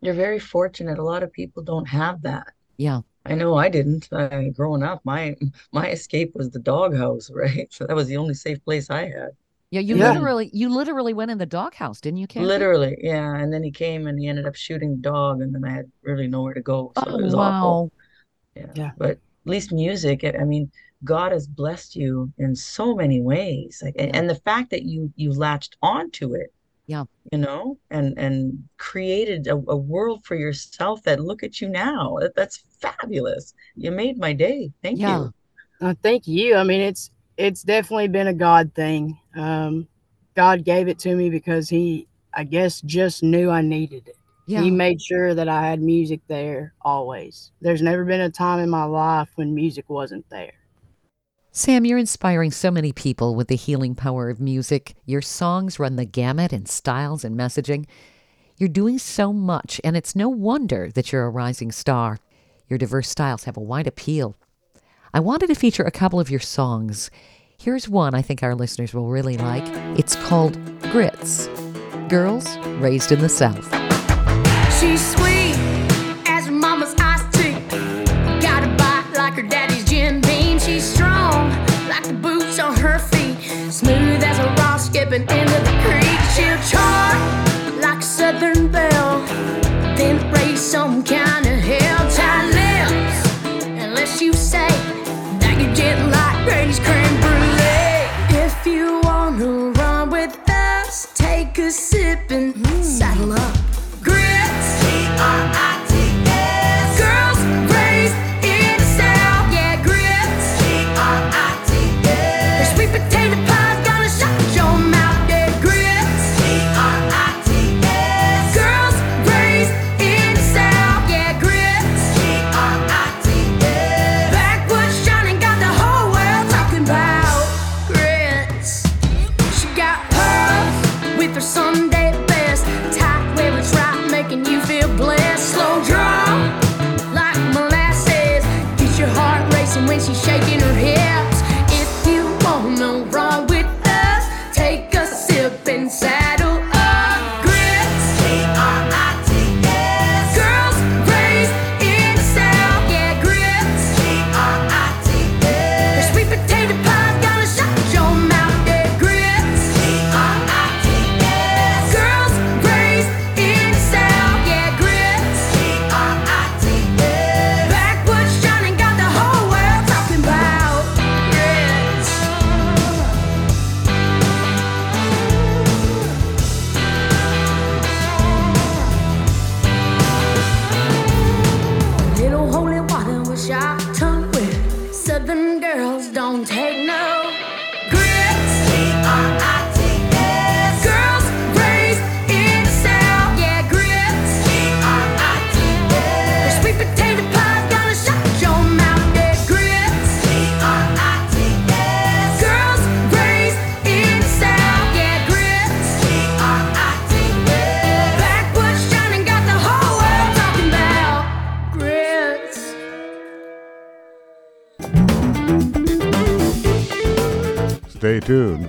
You're 0.00 0.14
very 0.14 0.38
fortunate. 0.38 0.98
A 0.98 1.04
lot 1.04 1.22
of 1.22 1.30
people 1.30 1.62
don't 1.62 1.88
have 1.88 2.22
that. 2.22 2.54
Yeah. 2.78 3.02
I 3.26 3.34
know 3.34 3.54
I 3.56 3.68
didn't. 3.68 4.08
I, 4.12 4.48
growing 4.50 4.82
up, 4.82 5.02
my 5.04 5.36
my 5.72 5.90
escape 5.90 6.34
was 6.34 6.50
the 6.50 6.58
doghouse, 6.58 7.30
right? 7.34 7.72
So 7.72 7.86
that 7.86 7.96
was 7.96 8.08
the 8.08 8.16
only 8.18 8.34
safe 8.34 8.62
place 8.64 8.90
I 8.90 9.06
had. 9.08 9.30
Yeah, 9.70 9.80
you 9.80 9.96
Yeah. 9.96 9.98
literally 9.98 10.48
you 10.54 10.70
literally 10.70 11.12
went 11.12 11.30
in 11.30 11.36
the 11.36 11.44
doghouse, 11.44 12.00
didn't 12.00 12.16
you, 12.20 12.26
Kathy? 12.26 12.70
Literally, 12.76 12.96
yeah. 13.00 13.36
And 13.36 13.52
then 13.52 13.62
he 13.62 13.70
came 13.70 14.06
and 14.06 14.18
he 14.18 14.26
ended 14.28 14.46
up 14.46 14.56
shooting 14.56 14.96
the 14.96 15.02
dog, 15.02 15.40
and 15.40 15.54
then 15.54 15.64
I 15.64 15.70
had 15.70 15.92
really 16.02 16.26
nowhere 16.26 16.54
to 16.54 16.60
go. 16.62 16.92
So 16.96 17.10
Oh 17.10 17.18
it 17.18 17.22
was 17.22 17.34
wow. 17.34 17.34
awful. 17.34 17.92
Yeah. 18.56 18.74
Yeah. 18.74 18.92
But 18.98 19.10
at 19.12 19.20
least 19.46 19.72
music, 19.72 20.24
I 20.24 20.34
I 20.40 20.44
mean, 20.44 20.72
God 21.04 21.32
has 21.32 21.48
blessed 21.48 21.96
you 21.96 22.32
in 22.38 22.56
so 22.56 22.96
many 22.96 23.22
ways. 23.22 23.80
Like 23.84 23.96
and, 23.98 24.16
and 24.16 24.30
the 24.30 24.36
fact 24.36 24.70
that 24.72 24.84
you 24.84 25.12
you 25.16 25.32
latched 25.34 25.76
onto 25.82 26.34
it, 26.36 26.53
Yeah. 26.86 27.04
you 27.32 27.38
know, 27.38 27.78
and 27.90 28.18
and 28.18 28.62
created 28.76 29.46
a, 29.46 29.54
a 29.54 29.76
world 29.76 30.24
for 30.24 30.34
yourself 30.36 31.02
that 31.04 31.18
look 31.20 31.42
at 31.42 31.60
you 31.60 31.68
now. 31.68 32.18
That, 32.20 32.34
that's 32.36 32.62
fabulous. 32.80 33.54
You 33.74 33.90
made 33.90 34.18
my 34.18 34.32
day. 34.34 34.70
Thank 34.82 35.00
Yeah. 35.00 35.18
you. 35.18 35.34
Uh, 35.80 35.94
thank 36.02 36.26
you. 36.26 36.56
I 36.56 36.62
mean, 36.62 36.80
it's 36.82 37.10
it's 37.36 37.62
definitely 37.62 38.08
been 38.08 38.26
a 38.28 38.34
God 38.34 38.72
thing. 38.74 39.18
Um, 39.34 39.88
God 40.34 40.64
gave 40.64 40.88
it 40.88 40.98
to 41.00 41.14
me 41.16 41.30
because 41.30 41.68
He, 41.68 42.06
I 42.34 42.44
guess, 42.44 42.80
just 42.82 43.22
knew 43.22 43.50
I 43.50 43.60
needed 43.62 44.08
it. 44.08 44.16
Yeah. 44.46 44.60
He 44.62 44.70
made 44.70 45.00
sure 45.00 45.34
that 45.34 45.48
I 45.48 45.66
had 45.66 45.80
music 45.80 46.20
there 46.28 46.74
always. 46.82 47.50
There's 47.62 47.80
never 47.80 48.04
been 48.04 48.20
a 48.20 48.30
time 48.30 48.60
in 48.60 48.68
my 48.68 48.84
life 48.84 49.30
when 49.36 49.54
music 49.54 49.88
wasn't 49.88 50.28
there. 50.28 50.52
Sam, 51.56 51.84
you're 51.84 51.98
inspiring 51.98 52.50
so 52.50 52.68
many 52.68 52.90
people 52.90 53.36
with 53.36 53.46
the 53.46 53.54
healing 53.54 53.94
power 53.94 54.28
of 54.28 54.40
music. 54.40 54.96
Your 55.06 55.22
songs 55.22 55.78
run 55.78 55.94
the 55.94 56.04
gamut 56.04 56.52
in 56.52 56.66
styles 56.66 57.22
and 57.22 57.38
messaging. 57.38 57.86
You're 58.58 58.68
doing 58.68 58.98
so 58.98 59.32
much, 59.32 59.80
and 59.84 59.96
it's 59.96 60.16
no 60.16 60.28
wonder 60.28 60.90
that 60.90 61.12
you're 61.12 61.26
a 61.26 61.30
rising 61.30 61.70
star. 61.70 62.18
Your 62.68 62.76
diverse 62.76 63.08
styles 63.08 63.44
have 63.44 63.56
a 63.56 63.60
wide 63.60 63.86
appeal. 63.86 64.36
I 65.14 65.20
wanted 65.20 65.46
to 65.46 65.54
feature 65.54 65.84
a 65.84 65.92
couple 65.92 66.18
of 66.18 66.28
your 66.28 66.40
songs. 66.40 67.08
Here's 67.56 67.88
one 67.88 68.16
I 68.16 68.22
think 68.22 68.42
our 68.42 68.56
listeners 68.56 68.92
will 68.92 69.10
really 69.10 69.36
like. 69.36 69.62
It's 69.96 70.16
called 70.16 70.58
Grits 70.90 71.46
Girls 72.08 72.58
Raised 72.80 73.12
in 73.12 73.20
the 73.20 73.28
South. 73.28 73.72
She's 74.80 75.14
sweet 75.14 75.54
as 76.26 76.46
her 76.46 76.50
mama's 76.50 76.96
iced 76.98 77.32
tea. 77.32 77.52
Got 78.40 78.64
a 78.64 78.76
bite 78.76 79.12
like 79.16 79.34
her 79.34 79.44
Beam. 79.44 79.73
She's 80.64 80.94
strong 80.94 81.50
like 81.90 82.04
the 82.04 82.14
boots 82.14 82.58
on 82.58 82.74
her 82.76 82.98
feet. 82.98 83.36
Smooth 83.70 84.22
as 84.22 84.38
a 84.38 84.46
rock 84.62 84.80
skipping 84.80 85.20
into 85.20 85.58
the 85.68 85.76
creek. 85.84 86.18
She'll 86.34 86.56
charge 86.72 87.20
like 87.82 87.98
a 87.98 88.02
southern 88.02 88.72
belle. 88.72 89.20
Then 89.94 90.16
raise 90.32 90.62
some 90.62 91.02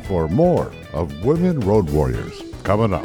for 0.08 0.28
more 0.28 0.72
of 0.94 1.26
Women 1.26 1.60
Road 1.60 1.90
Warriors 1.90 2.42
coming 2.64 2.94
up. 2.94 3.04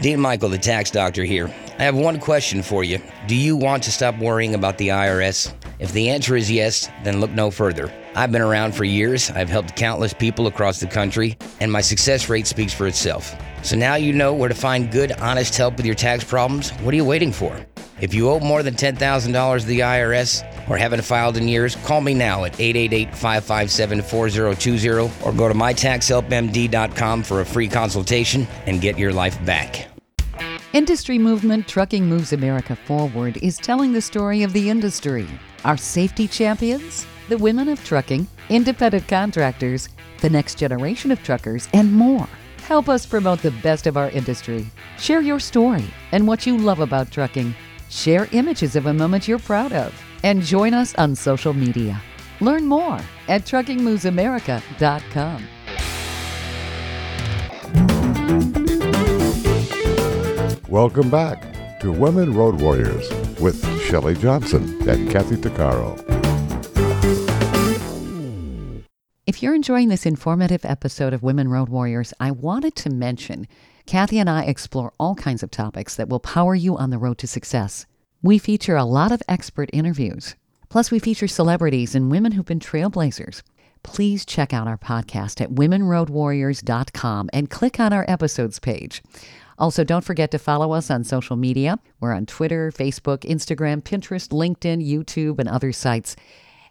Dean 0.00 0.20
Michael, 0.20 0.48
the 0.48 0.58
tax 0.58 0.90
doctor 0.92 1.24
here. 1.24 1.52
I 1.78 1.82
have 1.82 1.96
one 1.96 2.20
question 2.20 2.62
for 2.62 2.84
you. 2.84 3.00
Do 3.26 3.34
you 3.34 3.56
want 3.56 3.82
to 3.84 3.92
stop 3.92 4.16
worrying 4.18 4.54
about 4.54 4.78
the 4.78 4.88
IRS? 4.88 5.52
If 5.80 5.92
the 5.92 6.08
answer 6.08 6.36
is 6.36 6.50
yes, 6.50 6.88
then 7.02 7.20
look 7.20 7.30
no 7.30 7.50
further. 7.50 7.92
I've 8.14 8.32
been 8.32 8.42
around 8.42 8.74
for 8.74 8.84
years, 8.84 9.30
I've 9.30 9.48
helped 9.48 9.76
countless 9.76 10.12
people 10.12 10.46
across 10.46 10.80
the 10.80 10.86
country, 10.86 11.36
and 11.60 11.70
my 11.70 11.80
success 11.80 12.28
rate 12.28 12.46
speaks 12.46 12.72
for 12.72 12.86
itself. 12.86 13.34
So 13.62 13.76
now 13.76 13.94
you 13.94 14.12
know 14.12 14.34
where 14.34 14.48
to 14.48 14.54
find 14.54 14.90
good, 14.90 15.12
honest 15.20 15.56
help 15.56 15.76
with 15.76 15.86
your 15.86 15.94
tax 15.94 16.24
problems. 16.24 16.70
What 16.70 16.94
are 16.94 16.96
you 16.96 17.04
waiting 17.04 17.32
for? 17.32 17.64
If 18.00 18.14
you 18.14 18.30
owe 18.30 18.38
more 18.38 18.62
than 18.62 18.74
$10,000 18.74 19.60
to 19.60 19.66
the 19.66 19.80
IRS 19.80 20.70
or 20.70 20.76
haven't 20.76 21.02
filed 21.02 21.36
in 21.36 21.48
years, 21.48 21.74
call 21.76 22.00
me 22.00 22.14
now 22.14 22.44
at 22.44 22.58
888 22.60 23.14
557 23.14 24.02
4020 24.02 24.88
or 25.24 25.32
go 25.32 25.48
to 25.48 25.54
mytaxhelpmd.com 25.54 27.22
for 27.22 27.40
a 27.40 27.44
free 27.44 27.68
consultation 27.68 28.46
and 28.66 28.80
get 28.80 28.98
your 28.98 29.12
life 29.12 29.44
back. 29.44 29.88
Industry 30.74 31.18
movement 31.18 31.66
Trucking 31.66 32.06
Moves 32.06 32.32
America 32.32 32.76
Forward 32.76 33.38
is 33.38 33.56
telling 33.56 33.92
the 33.92 34.02
story 34.02 34.42
of 34.42 34.52
the 34.52 34.68
industry. 34.68 35.26
Our 35.64 35.76
safety 35.76 36.28
champions, 36.28 37.06
the 37.28 37.38
women 37.38 37.68
of 37.68 37.82
trucking, 37.84 38.28
independent 38.48 39.08
contractors, 39.08 39.88
the 40.20 40.30
next 40.30 40.58
generation 40.58 41.10
of 41.10 41.22
truckers, 41.22 41.68
and 41.72 41.92
more. 41.92 42.28
Help 42.66 42.88
us 42.88 43.06
promote 43.06 43.40
the 43.40 43.50
best 43.62 43.86
of 43.86 43.96
our 43.96 44.10
industry. 44.10 44.66
Share 44.98 45.22
your 45.22 45.40
story 45.40 45.84
and 46.12 46.28
what 46.28 46.46
you 46.46 46.58
love 46.58 46.80
about 46.80 47.10
trucking. 47.10 47.54
Share 47.88 48.28
images 48.32 48.76
of 48.76 48.84
a 48.86 48.92
moment 48.92 49.26
you're 49.28 49.38
proud 49.38 49.72
of 49.72 49.94
and 50.22 50.42
join 50.42 50.74
us 50.74 50.94
on 50.96 51.14
social 51.14 51.54
media. 51.54 52.00
Learn 52.40 52.66
more 52.66 53.00
at 53.28 53.44
TruckingMovesAmerica.com. 53.44 55.44
Welcome 60.68 61.10
back 61.10 61.80
to 61.80 61.90
Women 61.90 62.34
Road 62.34 62.60
Warriors 62.60 63.10
with 63.40 63.64
Shelley 63.82 64.14
Johnson 64.16 64.62
and 64.88 65.10
Kathy 65.10 65.36
Tuccaro. 65.36 65.96
If 69.26 69.42
you're 69.42 69.54
enjoying 69.54 69.88
this 69.88 70.06
informative 70.06 70.64
episode 70.64 71.12
of 71.12 71.22
Women 71.22 71.48
Road 71.48 71.68
Warriors, 71.68 72.14
I 72.18 72.30
wanted 72.30 72.74
to 72.76 72.90
mention 72.90 73.46
Kathy 73.88 74.18
and 74.18 74.28
I 74.28 74.42
explore 74.42 74.92
all 75.00 75.14
kinds 75.14 75.42
of 75.42 75.50
topics 75.50 75.96
that 75.96 76.10
will 76.10 76.20
power 76.20 76.54
you 76.54 76.76
on 76.76 76.90
the 76.90 76.98
road 76.98 77.16
to 77.16 77.26
success. 77.26 77.86
We 78.20 78.36
feature 78.36 78.76
a 78.76 78.84
lot 78.84 79.12
of 79.12 79.22
expert 79.26 79.70
interviews. 79.72 80.36
Plus, 80.68 80.90
we 80.90 80.98
feature 80.98 81.26
celebrities 81.26 81.94
and 81.94 82.10
women 82.10 82.32
who've 82.32 82.44
been 82.44 82.60
trailblazers. 82.60 83.40
Please 83.82 84.26
check 84.26 84.52
out 84.52 84.68
our 84.68 84.76
podcast 84.76 85.40
at 85.40 85.52
womenroadwarriors.com 85.52 87.30
and 87.32 87.48
click 87.48 87.80
on 87.80 87.94
our 87.94 88.04
episodes 88.06 88.58
page. 88.58 89.02
Also, 89.58 89.84
don't 89.84 90.04
forget 90.04 90.30
to 90.32 90.38
follow 90.38 90.72
us 90.72 90.90
on 90.90 91.02
social 91.02 91.36
media. 91.36 91.78
We're 91.98 92.12
on 92.12 92.26
Twitter, 92.26 92.70
Facebook, 92.70 93.20
Instagram, 93.20 93.80
Pinterest, 93.80 94.28
LinkedIn, 94.28 94.86
YouTube, 94.86 95.38
and 95.38 95.48
other 95.48 95.72
sites. 95.72 96.14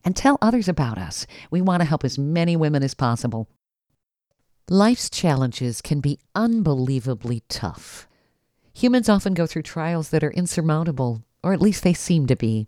And 0.06 0.16
tell 0.16 0.38
others 0.40 0.68
about 0.68 1.00
us. 1.00 1.26
We 1.50 1.64
want 1.64 1.82
to 1.82 1.86
help 1.88 2.06
as 2.06 2.20
many 2.20 2.56
women 2.56 2.84
as 2.84 2.94
possible. 2.94 3.50
Life's 4.70 5.10
challenges 5.10 5.82
can 5.82 6.02
be 6.02 6.20
unbelievably 6.36 7.42
tough. 7.48 8.06
Humans 8.74 9.08
often 9.08 9.34
go 9.34 9.48
through 9.48 9.62
trials 9.62 10.10
that 10.10 10.26
are 10.26 10.32
insurmountable, 10.32 11.24
or 11.42 11.54
at 11.54 11.62
least 11.62 11.84
they 11.84 11.94
seem 11.94 12.28
to 12.28 12.36
be. 12.36 12.68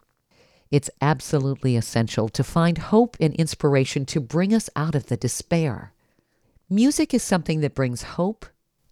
It's 0.72 0.90
absolutely 1.02 1.76
essential 1.76 2.30
to 2.30 2.42
find 2.42 2.78
hope 2.78 3.18
and 3.20 3.36
inspiration 3.36 4.06
to 4.06 4.22
bring 4.22 4.54
us 4.54 4.70
out 4.78 4.96
of 4.96 5.08
the 5.08 5.18
despair. 5.18 5.92
Music 6.70 7.14
is 7.14 7.22
something 7.22 7.60
that 7.60 7.76
brings 7.76 8.16
hope 8.16 8.46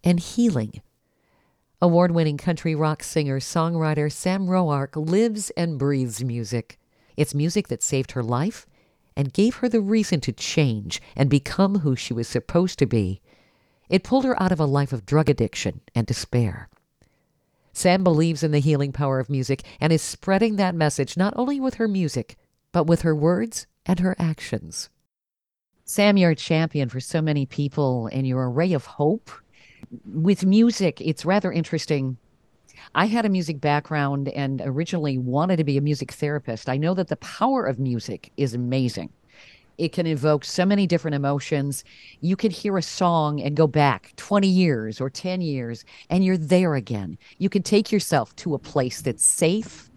and 0.04 0.20
healing. 0.20 0.82
Award 1.80 2.10
winning 2.10 2.36
country 2.36 2.74
rock 2.74 3.02
singer 3.02 3.40
songwriter 3.40 4.12
Sam 4.12 4.48
Roark 4.48 4.96
lives 4.96 5.48
and 5.56 5.78
breathes 5.78 6.22
music. 6.22 6.78
It's 7.16 7.34
music 7.34 7.68
that 7.68 7.82
saved 7.82 8.12
her 8.12 8.22
life 8.22 8.66
and 9.18 9.32
gave 9.32 9.56
her 9.56 9.68
the 9.68 9.80
reason 9.80 10.20
to 10.20 10.32
change 10.32 11.02
and 11.16 11.28
become 11.28 11.80
who 11.80 11.96
she 11.96 12.14
was 12.14 12.28
supposed 12.28 12.78
to 12.78 12.86
be. 12.86 13.20
It 13.90 14.04
pulled 14.04 14.24
her 14.24 14.40
out 14.40 14.52
of 14.52 14.60
a 14.60 14.64
life 14.64 14.92
of 14.92 15.04
drug 15.04 15.28
addiction 15.28 15.80
and 15.92 16.06
despair. 16.06 16.68
Sam 17.72 18.04
believes 18.04 18.44
in 18.44 18.52
the 18.52 18.60
healing 18.60 18.92
power 18.92 19.18
of 19.18 19.28
music 19.28 19.62
and 19.80 19.92
is 19.92 20.02
spreading 20.02 20.54
that 20.56 20.74
message 20.74 21.16
not 21.16 21.34
only 21.36 21.58
with 21.58 21.74
her 21.74 21.88
music, 21.88 22.36
but 22.70 22.86
with 22.86 23.02
her 23.02 23.14
words 23.14 23.66
and 23.84 23.98
her 23.98 24.14
actions. 24.20 24.88
Sam, 25.84 26.16
you're 26.16 26.30
a 26.30 26.36
champion 26.36 26.88
for 26.88 27.00
so 27.00 27.20
many 27.20 27.44
people 27.44 28.08
and 28.12 28.26
you're 28.26 28.44
a 28.44 28.48
ray 28.48 28.72
of 28.72 28.86
hope. 28.86 29.30
With 30.04 30.46
music, 30.46 31.00
it's 31.00 31.24
rather 31.24 31.50
interesting 31.50 32.18
I 32.94 33.06
had 33.06 33.26
a 33.26 33.28
music 33.28 33.60
background 33.60 34.28
and 34.28 34.62
originally 34.64 35.18
wanted 35.18 35.56
to 35.56 35.64
be 35.64 35.76
a 35.78 35.82
music 35.82 36.12
therapist. 36.12 36.68
I 36.68 36.76
know 36.76 36.94
that 36.94 37.08
the 37.08 37.16
power 37.16 37.64
of 37.64 37.78
music 37.78 38.32
is 38.36 38.54
amazing. 38.54 39.10
It 39.78 39.92
can 39.92 40.08
evoke 40.08 40.44
so 40.44 40.66
many 40.66 40.88
different 40.88 41.14
emotions. 41.14 41.84
You 42.20 42.34
can 42.34 42.50
hear 42.50 42.76
a 42.76 42.82
song 42.82 43.40
and 43.40 43.56
go 43.56 43.68
back 43.68 44.12
20 44.16 44.48
years 44.48 45.00
or 45.00 45.08
10 45.08 45.40
years, 45.40 45.84
and 46.10 46.24
you're 46.24 46.36
there 46.36 46.74
again. 46.74 47.16
You 47.38 47.48
can 47.48 47.62
take 47.62 47.92
yourself 47.92 48.34
to 48.36 48.54
a 48.54 48.58
place 48.58 49.00
that's 49.02 49.24
safe. 49.24 49.88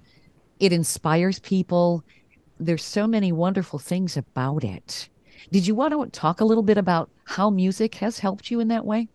It 0.59 0.71
inspires 0.71 1.39
people. 1.39 2.03
There's 2.59 2.83
so 2.83 3.07
many 3.07 3.31
wonderful 3.31 3.79
things 3.79 4.17
about 4.17 4.63
it. 4.63 5.09
Did 5.51 5.65
you 5.65 5.73
want 5.73 5.93
to 5.93 6.19
talk 6.19 6.41
a 6.41 6.45
little 6.45 6.63
bit 6.63 6.77
about 6.77 7.09
how 7.23 7.50
music 7.50 7.95
has 7.95 8.19
helped 8.19 8.51
you 8.51 8.59
in 8.59 8.67
that 8.67 8.85
way? 8.85 9.07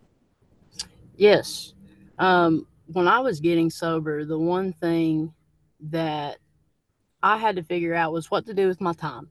Yes. 1.16 1.74
Um, 2.18 2.66
when 2.86 3.08
I 3.08 3.20
was 3.20 3.40
getting 3.40 3.70
sober, 3.70 4.24
the 4.24 4.38
one 4.38 4.72
thing 4.72 5.32
that 5.80 6.38
I 7.22 7.36
had 7.36 7.56
to 7.56 7.62
figure 7.62 7.94
out 7.94 8.12
was 8.12 8.30
what 8.30 8.46
to 8.46 8.54
do 8.54 8.68
with 8.68 8.80
my 8.80 8.92
time. 8.92 9.30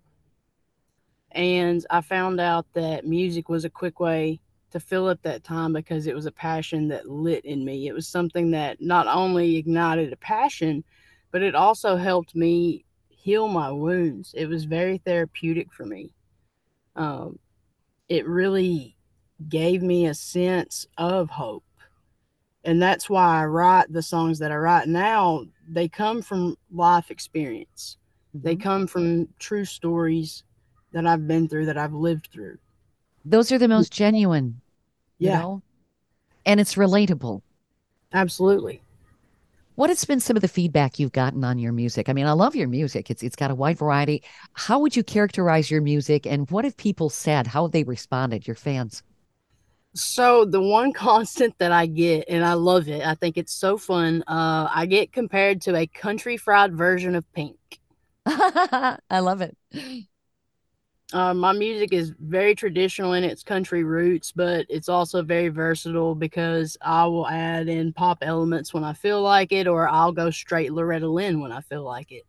And 1.32 1.86
I 1.90 2.02
found 2.02 2.40
out 2.40 2.66
that 2.74 3.06
music 3.06 3.50
was 3.50 3.66
a 3.66 3.70
quick 3.70 4.00
way 4.00 4.40
to 4.72 4.79
fill 4.79 5.08
up 5.08 5.22
that 5.22 5.44
time 5.44 5.74
because 5.74 6.08
it 6.08 6.16
was 6.16 6.25
a 6.25 6.32
passion 6.32 6.88
that 6.90 7.10
lit 7.10 7.44
in 7.46 7.64
me. 7.64 7.88
It 7.88 7.94
was 7.94 8.08
something 8.08 8.51
that 8.51 8.82
not 8.82 9.08
only 9.08 9.58
ignited 9.58 10.12
a 10.12 10.18
passion, 10.18 10.84
but 11.32 11.42
it 11.42 11.56
also 11.56 11.98
helped 11.98 12.36
me 12.36 12.86
heal 13.10 13.48
my 13.48 13.72
wounds. 13.72 14.34
It 14.36 14.48
was 14.48 14.66
very 14.66 14.98
therapeutic 15.00 15.74
for 15.74 15.86
me. 15.86 16.14
Um, 16.96 17.40
it 18.08 18.27
really 18.27 18.96
gave 19.50 19.82
me 19.82 20.06
a 20.06 20.14
sense 20.14 20.88
of 20.98 21.29
hope 21.29 21.65
and 22.66 22.82
that's 22.82 23.10
why 23.10 23.42
I 23.42 23.46
write 23.46 23.94
the 23.94 24.01
songs 24.01 24.40
that 24.40 24.51
I 24.51 24.56
write 24.56 24.88
now. 24.88 25.46
They 25.70 25.88
come 25.88 26.22
from 26.22 26.58
life 26.72 27.12
experience. 27.12 27.98
Mm-hmm. 28.36 28.46
They 28.46 28.56
come 28.56 28.88
from 28.88 29.28
true 29.40 29.66
stories 29.66 30.44
that 30.92 31.06
I've 31.06 31.28
been 31.28 31.48
through, 31.48 31.68
that 31.68 31.78
I've 31.78 31.94
lived 31.94 32.30
through. 32.34 32.58
Those 33.24 33.51
are 33.51 33.58
the 33.58 33.68
most 33.68 33.94
genuine. 33.94 34.62
Yeah. 35.20 35.40
Know? 35.40 35.62
And 36.46 36.60
it's 36.60 36.75
relatable. 36.75 37.42
Absolutely. 38.14 38.82
What 39.75 39.90
has 39.90 40.06
been 40.06 40.20
some 40.20 40.38
of 40.38 40.42
the 40.42 40.48
feedback 40.48 41.00
you've 41.00 41.12
gotten 41.12 41.44
on 41.44 41.60
your 41.60 41.74
music? 41.74 42.08
I 42.08 42.14
mean, 42.14 42.28
I 42.28 42.32
love 42.32 42.56
your 42.56 42.68
music. 42.70 43.12
It's 43.12 43.24
it's 43.24 43.36
got 43.36 43.51
a 43.51 43.56
wide 43.56 43.78
variety. 43.78 44.24
How 44.54 44.80
would 44.80 44.96
you 44.96 45.04
characterize 45.04 45.70
your 45.70 45.82
music 45.82 46.25
and 46.25 46.50
what 46.50 46.66
have 46.66 46.78
people 46.78 47.10
said? 47.10 47.46
How 47.46 47.64
have 47.64 47.74
they 47.74 47.84
responded, 47.84 48.48
your 48.48 48.56
fans? 48.56 49.04
So 49.96 50.44
the 50.46 50.62
one 50.62 50.94
constant 50.94 51.58
that 51.58 51.72
I 51.72 51.88
get, 51.88 52.25
and 52.29 52.46
I 52.46 52.53
love 52.53 52.88
it, 52.88 53.05
I 53.05 53.16
think 53.16 53.38
it's 53.38 53.53
so 53.53 53.77
fun. 53.77 54.24
Uh, 54.27 54.70
I 54.72 54.86
get 54.86 55.12
compared 55.12 55.62
to 55.62 55.75
a 55.75 55.88
country 55.88 56.38
fried 56.38 56.75
version 56.75 57.16
of 57.16 57.31
Pink. 57.34 57.58
I 58.25 59.20
love 59.20 59.42
it. 59.42 59.58
Uh, 61.14 61.34
my 61.34 61.53
music 61.53 61.94
is 61.94 62.14
very 62.20 62.55
traditional 62.55 63.14
in 63.14 63.24
its 63.24 63.44
country 63.44 63.84
roots, 63.84 64.34
but 64.36 64.66
it's 64.70 64.90
also 64.90 65.22
very 65.22 65.50
versatile 65.50 66.16
because 66.16 66.77
I 66.81 67.05
will 67.05 67.27
add 67.27 67.70
in 67.70 67.94
pop 67.94 68.18
elements 68.22 68.74
when 68.74 68.84
I 68.84 68.94
feel 68.94 69.22
like 69.22 69.51
it, 69.51 69.68
or 69.68 69.88
I'll 69.88 70.12
go 70.12 70.29
straight 70.31 70.74
Loretta 70.74 71.08
Lynn 71.08 71.40
when 71.40 71.51
I 71.51 71.62
feel 71.62 71.84
like 71.84 72.12
it. 72.12 72.24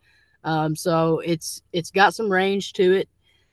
Um, 0.44 0.76
so 0.76 1.20
it's 1.20 1.62
it's 1.72 1.90
got 1.90 2.14
some 2.14 2.30
range 2.30 2.74
to 2.74 2.92
it. 2.92 3.08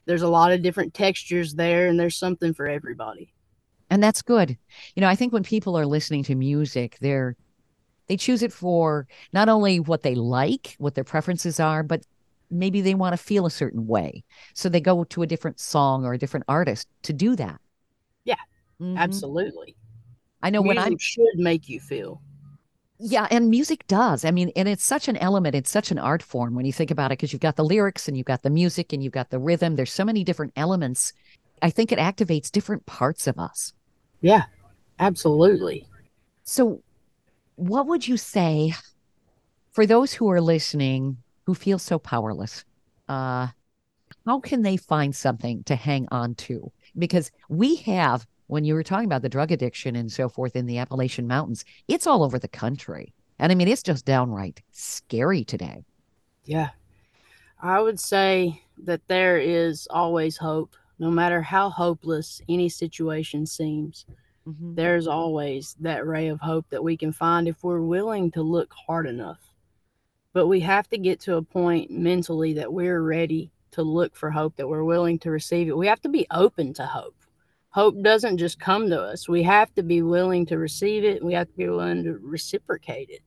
There's 0.06 0.22
a 0.22 0.28
lot 0.28 0.52
of 0.52 0.62
different 0.62 0.94
textures 0.94 1.56
there, 1.56 1.88
and 1.88 1.98
there's 1.98 2.18
something 2.18 2.54
for 2.54 2.68
everybody 2.68 3.34
and 3.90 4.02
that's 4.02 4.22
good. 4.22 4.58
You 4.96 5.02
know 5.02 5.08
i 5.08 5.16
think 5.16 5.34
when 5.34 5.44
people 5.44 5.78
are 5.78 5.86
listening 5.86 6.24
to 6.26 6.36
music 6.36 6.98
they're 7.02 7.36
they 8.08 8.18
choose 8.18 8.44
it 8.44 8.52
for 8.52 9.08
not 9.32 9.48
only 9.50 9.80
what 9.80 10.04
they 10.04 10.16
like 10.16 10.76
what 10.78 10.96
their 10.96 11.04
preferences 11.04 11.60
are 11.60 11.84
but 11.84 12.04
maybe 12.54 12.82
they 12.82 12.96
want 12.96 13.14
to 13.14 13.18
feel 13.18 13.46
a 13.46 13.52
certain 13.52 13.88
way. 13.88 14.24
So 14.54 14.70
they 14.70 14.82
go 14.82 15.04
to 15.04 15.24
a 15.24 15.28
different 15.28 15.60
song 15.60 16.06
or 16.06 16.14
a 16.14 16.18
different 16.18 16.46
artist 16.48 16.88
to 17.04 17.14
do 17.14 17.36
that. 17.36 17.60
Yeah 18.24 18.36
mm-hmm. 18.80 18.98
absolutely. 18.98 19.76
I 20.42 20.50
know 20.50 20.62
music 20.62 20.84
when 20.84 20.94
i 20.94 20.96
should 21.00 21.38
make 21.38 21.68
you 21.68 21.80
feel. 21.80 22.22
Yeah 23.00 23.28
and 23.32 23.50
music 23.50 23.86
does. 23.88 24.24
I 24.24 24.32
mean 24.32 24.52
and 24.56 24.68
it's 24.68 24.86
such 24.86 25.08
an 25.08 25.18
element 25.18 25.56
it's 25.56 25.72
such 25.72 25.92
an 25.92 26.00
art 26.00 26.24
form 26.24 26.56
when 26.56 26.66
you 26.66 26.74
think 26.74 26.92
about 26.92 27.12
it 27.12 27.18
because 27.18 27.34
you've 27.34 27.42
got 27.42 27.56
the 27.56 27.66
lyrics 27.66 28.08
and 28.08 28.16
you've 28.16 28.26
got 28.26 28.44
the 28.44 28.50
music 28.50 28.94
and 28.94 29.04
you've 29.04 29.14
got 29.14 29.30
the 29.30 29.40
rhythm. 29.40 29.76
There's 29.76 29.92
so 29.92 30.06
many 30.06 30.24
different 30.24 30.54
elements 30.56 31.14
i 31.64 31.70
think 31.70 31.92
it 31.92 31.98
activates 31.98 32.52
different 32.52 32.86
parts 32.86 33.26
of 33.26 33.40
us 33.40 33.74
yeah, 34.24 34.44
absolutely. 35.00 35.86
So, 36.46 36.82
what 37.56 37.88
would 37.88 38.08
you 38.08 38.16
say 38.16 38.74
for 39.74 39.86
those 39.86 40.14
who 40.14 40.32
are 40.32 40.40
listening 40.40 41.18
who 41.46 41.54
feel 41.54 41.78
so 41.78 42.00
powerless? 42.00 42.64
Uh, 43.10 43.48
how 44.26 44.40
can 44.40 44.62
they 44.62 44.78
find 44.78 45.14
something 45.14 45.62
to 45.66 45.76
hang 45.76 46.08
on 46.10 46.36
to? 46.36 46.72
Because 46.98 47.32
we 47.50 47.76
have, 47.78 48.26
when 48.48 48.64
you 48.64 48.76
were 48.76 48.84
talking 48.84 49.08
about 49.08 49.24
the 49.24 49.30
drug 49.30 49.52
addiction 49.52 49.98
and 49.98 50.10
so 50.10 50.30
forth 50.30 50.56
in 50.56 50.68
the 50.68 50.78
Appalachian 50.78 51.28
Mountains, 51.28 51.66
it's 51.90 52.08
all 52.08 52.24
over 52.24 52.40
the 52.40 52.48
country. 52.48 53.14
And 53.40 53.52
I 53.52 53.56
mean, 53.56 53.68
it's 53.68 53.84
just 53.84 54.06
downright 54.06 54.62
scary 54.72 55.44
today. 55.44 55.84
Yeah. 56.46 56.70
I 57.62 57.82
would 57.82 58.00
say 58.00 58.62
that 58.86 59.06
there 59.10 59.38
is 59.38 59.86
always 59.92 60.38
hope 60.38 60.78
no 61.00 61.10
matter 61.10 61.42
how 61.42 61.70
hopeless 61.70 62.42
any 62.48 62.70
situation 62.70 63.46
seems, 63.46 64.06
mm-hmm. 64.48 64.76
there's 64.76 65.08
always 65.08 65.76
that 65.80 66.06
ray 66.06 66.28
of 66.28 66.40
hope 66.40 66.66
that 66.70 66.84
we 66.84 66.96
can 66.98 67.12
find 67.12 67.48
if 67.48 67.64
we're 67.64 67.82
willing 67.82 68.32
to 68.32 68.42
look 68.42 68.74
hard 68.74 69.08
enough. 69.08 69.40
But 70.34 70.48
we 70.48 70.60
have 70.62 70.90
to 70.90 70.98
get 70.98 71.20
to 71.22 71.38
a 71.38 71.42
point 71.42 71.92
mentally 71.92 72.54
that 72.54 72.72
we're 72.72 73.02
ready 73.02 73.52
to 73.72 73.84
look 73.84 74.16
for 74.16 74.32
hope, 74.32 74.56
that 74.56 74.68
we're 74.68 74.84
willing 74.84 75.20
to 75.20 75.32
receive 75.32 75.68
it. 75.68 75.78
We 75.78 75.88
have 75.88 76.02
to 76.02 76.10
be 76.10 76.28
open 76.32 76.74
to 76.76 76.86
hope. 76.86 77.16
Hope 77.70 78.02
doesn't 78.04 78.38
just 78.38 78.60
come 78.60 78.90
to 78.90 79.02
us. 79.02 79.28
We 79.28 79.42
have 79.44 79.74
to 79.76 79.84
be 79.84 80.04
willing 80.04 80.46
to 80.48 80.58
receive 80.58 81.04
it. 81.04 81.24
We 81.24 81.34
have 81.34 81.48
to 81.48 81.58
be 81.58 81.68
willing 81.68 82.04
to 82.04 82.20
reciprocate 82.22 83.10
it. 83.10 83.22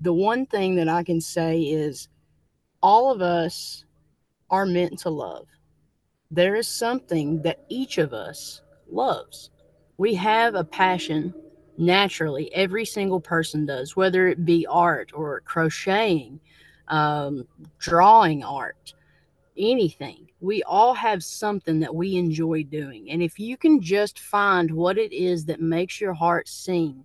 The 0.00 0.12
one 0.12 0.46
thing 0.46 0.76
that 0.76 0.88
I 0.88 1.04
can 1.04 1.20
say 1.20 1.60
is 1.60 2.08
all 2.82 3.12
of 3.12 3.22
us 3.22 3.84
are 4.50 4.66
meant 4.66 4.98
to 5.00 5.10
love 5.10 5.46
there 6.30 6.54
is 6.54 6.68
something 6.68 7.42
that 7.42 7.64
each 7.68 7.98
of 7.98 8.12
us 8.12 8.62
loves. 8.90 9.50
We 9.96 10.14
have 10.14 10.54
a 10.54 10.64
passion 10.64 11.34
naturally. 11.78 12.52
Every 12.54 12.84
single 12.84 13.20
person 13.20 13.66
does, 13.66 13.96
whether 13.96 14.28
it 14.28 14.44
be 14.44 14.66
art 14.66 15.10
or 15.14 15.40
crocheting, 15.40 16.40
um, 16.88 17.46
drawing 17.78 18.44
art, 18.44 18.94
anything. 19.56 20.28
We 20.40 20.62
all 20.64 20.94
have 20.94 21.24
something 21.24 21.80
that 21.80 21.94
we 21.94 22.16
enjoy 22.16 22.64
doing. 22.64 23.10
And 23.10 23.22
if 23.22 23.38
you 23.38 23.56
can 23.56 23.80
just 23.80 24.18
find 24.18 24.70
what 24.70 24.98
it 24.98 25.12
is 25.12 25.44
that 25.46 25.60
makes 25.60 26.00
your 26.00 26.14
heart 26.14 26.48
sing, 26.48 27.04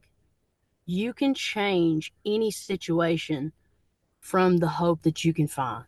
you 0.85 1.13
can 1.13 1.33
change 1.33 2.13
any 2.25 2.51
situation 2.51 3.53
from 4.19 4.57
the 4.57 4.67
hope 4.67 5.01
that 5.03 5.23
you 5.23 5.33
can 5.33 5.47
find 5.47 5.85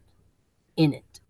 in 0.78 0.94
it. 0.94 1.22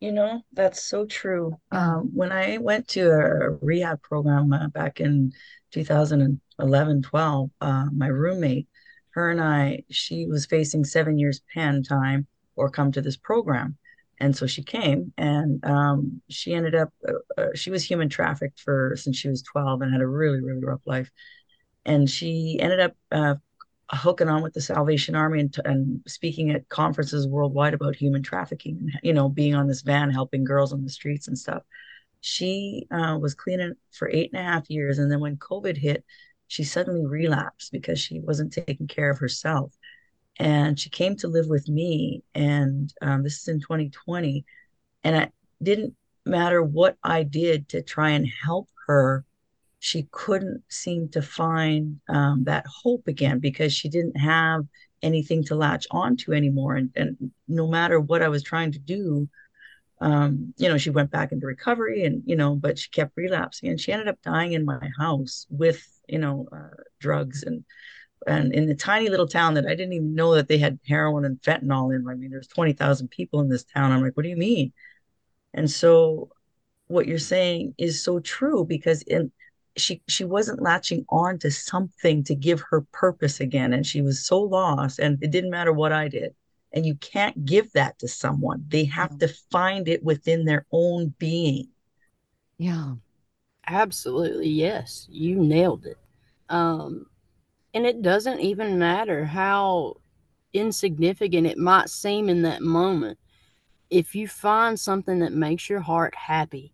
You 0.00 0.12
know, 0.12 0.42
that's 0.52 0.84
so 0.84 1.06
true. 1.06 1.58
Um, 1.72 2.10
when 2.12 2.30
I 2.30 2.58
went 2.58 2.86
to 2.88 3.10
a 3.10 3.50
rehab 3.62 4.02
program 4.02 4.52
uh, 4.52 4.68
back 4.68 5.00
in 5.00 5.32
2011, 5.72 7.02
12, 7.02 7.50
uh, 7.62 7.86
my 7.92 8.06
roommate, 8.08 8.68
her 9.10 9.30
and 9.30 9.40
I, 9.40 9.84
she 9.90 10.26
was 10.26 10.44
facing 10.44 10.84
seven 10.84 11.18
years 11.18 11.40
pen 11.54 11.82
time 11.82 12.26
or 12.56 12.70
come 12.70 12.92
to 12.92 13.00
this 13.00 13.16
program. 13.16 13.78
And 14.20 14.36
so 14.36 14.46
she 14.46 14.62
came 14.62 15.14
and 15.16 15.64
um, 15.64 16.20
she 16.28 16.52
ended 16.52 16.74
up, 16.74 16.90
uh, 17.08 17.40
uh 17.40 17.48
she 17.54 17.70
was 17.70 17.82
human 17.82 18.10
trafficked 18.10 18.60
for 18.60 18.94
since 18.96 19.16
she 19.16 19.28
was 19.28 19.42
12 19.42 19.80
and 19.80 19.92
had 19.92 20.02
a 20.02 20.06
really, 20.06 20.42
really 20.42 20.64
rough 20.64 20.80
life. 20.86 21.10
And 21.86 22.08
she 22.08 22.58
ended 22.60 22.80
up 22.80 22.92
uh, 23.10 23.34
hooking 23.90 24.28
on 24.28 24.42
with 24.42 24.52
the 24.52 24.60
Salvation 24.60 25.14
Army 25.14 25.40
and, 25.40 25.56
and 25.64 26.00
speaking 26.06 26.50
at 26.50 26.68
conferences 26.68 27.26
worldwide 27.26 27.74
about 27.74 27.94
human 27.94 28.22
trafficking 28.22 28.78
and 28.80 28.92
you 29.02 29.12
know 29.12 29.28
being 29.28 29.54
on 29.54 29.68
this 29.68 29.82
van 29.82 30.10
helping 30.10 30.44
girls 30.44 30.72
on 30.72 30.82
the 30.82 30.90
streets 30.90 31.28
and 31.28 31.38
stuff. 31.38 31.62
She 32.20 32.86
uh, 32.90 33.18
was 33.20 33.34
cleaning 33.34 33.74
for 33.92 34.10
eight 34.10 34.32
and 34.32 34.40
a 34.40 34.44
half 34.44 34.68
years, 34.68 34.98
and 34.98 35.10
then 35.10 35.20
when 35.20 35.36
COVID 35.36 35.76
hit, 35.76 36.04
she 36.48 36.64
suddenly 36.64 37.06
relapsed 37.06 37.70
because 37.70 38.00
she 38.00 38.20
wasn't 38.20 38.52
taking 38.52 38.88
care 38.88 39.10
of 39.10 39.18
herself, 39.18 39.72
and 40.38 40.78
she 40.78 40.90
came 40.90 41.16
to 41.16 41.28
live 41.28 41.46
with 41.46 41.68
me. 41.68 42.24
And 42.34 42.92
um, 43.00 43.22
this 43.22 43.40
is 43.40 43.48
in 43.48 43.60
2020, 43.60 44.44
and 45.04 45.16
it 45.16 45.32
didn't 45.62 45.94
matter 46.24 46.62
what 46.62 46.96
I 47.04 47.22
did 47.22 47.68
to 47.68 47.82
try 47.82 48.10
and 48.10 48.26
help 48.26 48.68
her 48.88 49.24
she 49.78 50.08
couldn't 50.10 50.62
seem 50.68 51.08
to 51.10 51.22
find 51.22 52.00
um, 52.08 52.44
that 52.44 52.66
hope 52.66 53.06
again 53.08 53.38
because 53.38 53.72
she 53.72 53.88
didn't 53.88 54.16
have 54.16 54.64
anything 55.02 55.44
to 55.44 55.54
latch 55.54 55.86
onto 55.90 56.32
anymore. 56.32 56.76
And, 56.76 56.90
and 56.96 57.30
no 57.48 57.68
matter 57.68 58.00
what 58.00 58.22
I 58.22 58.28
was 58.28 58.42
trying 58.42 58.72
to 58.72 58.78
do, 58.78 59.28
um, 60.00 60.54
you 60.58 60.68
know, 60.68 60.78
she 60.78 60.90
went 60.90 61.10
back 61.10 61.32
into 61.32 61.46
recovery 61.46 62.04
and, 62.04 62.22
you 62.26 62.36
know, 62.36 62.54
but 62.54 62.78
she 62.78 62.90
kept 62.90 63.16
relapsing 63.16 63.70
and 63.70 63.80
she 63.80 63.92
ended 63.92 64.08
up 64.08 64.20
dying 64.22 64.52
in 64.52 64.64
my 64.64 64.90
house 64.98 65.46
with, 65.48 65.86
you 66.08 66.18
know, 66.18 66.46
uh, 66.52 66.82
drugs 66.98 67.42
and, 67.42 67.64
and 68.26 68.52
in 68.52 68.66
the 68.66 68.74
tiny 68.74 69.08
little 69.08 69.28
town 69.28 69.54
that 69.54 69.66
I 69.66 69.74
didn't 69.74 69.92
even 69.92 70.14
know 70.14 70.34
that 70.34 70.48
they 70.48 70.58
had 70.58 70.78
heroin 70.86 71.24
and 71.24 71.40
fentanyl 71.40 71.94
in. 71.94 72.06
I 72.08 72.14
mean, 72.14 72.30
there's 72.30 72.48
20,000 72.48 73.08
people 73.08 73.40
in 73.40 73.48
this 73.48 73.64
town. 73.64 73.92
I'm 73.92 74.02
like, 74.02 74.16
what 74.16 74.24
do 74.24 74.28
you 74.28 74.36
mean? 74.36 74.72
And 75.54 75.70
so 75.70 76.30
what 76.88 77.06
you're 77.06 77.18
saying 77.18 77.74
is 77.78 78.02
so 78.02 78.20
true 78.20 78.64
because 78.64 79.02
in 79.02 79.32
she 79.76 80.02
she 80.08 80.24
wasn't 80.24 80.62
latching 80.62 81.04
on 81.08 81.38
to 81.38 81.50
something 81.50 82.24
to 82.24 82.34
give 82.34 82.62
her 82.70 82.82
purpose 82.92 83.40
again 83.40 83.72
and 83.72 83.86
she 83.86 84.02
was 84.02 84.24
so 84.26 84.40
lost 84.40 84.98
and 84.98 85.22
it 85.22 85.30
didn't 85.30 85.50
matter 85.50 85.72
what 85.72 85.92
i 85.92 86.08
did. 86.08 86.34
And 86.72 86.84
you 86.84 86.96
can't 86.96 87.46
give 87.46 87.72
that 87.72 87.98
to 88.00 88.08
someone. 88.08 88.64
They 88.68 88.84
have 88.84 89.12
yeah. 89.12 89.28
to 89.28 89.34
find 89.50 89.88
it 89.88 90.02
within 90.02 90.44
their 90.44 90.66
own 90.72 91.14
being. 91.18 91.68
Yeah. 92.58 92.94
Absolutely 93.66 94.48
yes. 94.48 95.06
You 95.10 95.36
nailed 95.36 95.86
it. 95.86 95.98
Um 96.48 97.06
and 97.72 97.86
it 97.86 98.02
doesn't 98.02 98.40
even 98.40 98.78
matter 98.78 99.24
how 99.24 99.96
insignificant 100.52 101.46
it 101.46 101.58
might 101.58 101.90
seem 101.90 102.28
in 102.28 102.42
that 102.42 102.62
moment. 102.62 103.18
If 103.90 104.14
you 104.14 104.26
find 104.28 104.78
something 104.78 105.20
that 105.20 105.32
makes 105.32 105.68
your 105.68 105.80
heart 105.80 106.14
happy 106.14 106.72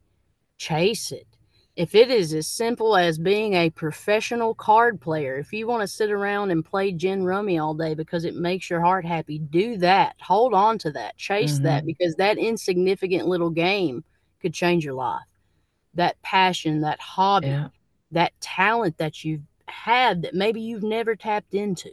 chase 0.56 1.10
it 1.10 1.26
if 1.74 1.94
it 1.94 2.10
is 2.10 2.34
as 2.34 2.46
simple 2.46 2.96
as 2.96 3.18
being 3.18 3.54
a 3.54 3.70
professional 3.70 4.54
card 4.54 5.00
player, 5.00 5.38
if 5.38 5.52
you 5.52 5.66
want 5.66 5.80
to 5.80 5.86
sit 5.86 6.10
around 6.10 6.50
and 6.50 6.64
play 6.64 6.92
gin 6.92 7.24
rummy 7.24 7.58
all 7.58 7.72
day 7.72 7.94
because 7.94 8.24
it 8.24 8.34
makes 8.34 8.68
your 8.68 8.82
heart 8.82 9.06
happy, 9.06 9.38
do 9.38 9.78
that. 9.78 10.14
Hold 10.20 10.52
on 10.52 10.76
to 10.78 10.90
that. 10.92 11.16
Chase 11.16 11.54
mm-hmm. 11.54 11.64
that 11.64 11.86
because 11.86 12.14
that 12.16 12.36
insignificant 12.36 13.26
little 13.26 13.48
game 13.48 14.04
could 14.40 14.52
change 14.52 14.84
your 14.84 14.94
life. 14.94 15.22
That 15.94 16.20
passion, 16.22 16.82
that 16.82 17.00
hobby, 17.00 17.48
yeah. 17.48 17.68
that 18.10 18.32
talent 18.40 18.98
that 18.98 19.24
you've 19.24 19.42
had 19.66 20.22
that 20.22 20.34
maybe 20.34 20.60
you've 20.60 20.82
never 20.82 21.16
tapped 21.16 21.54
into. 21.54 21.90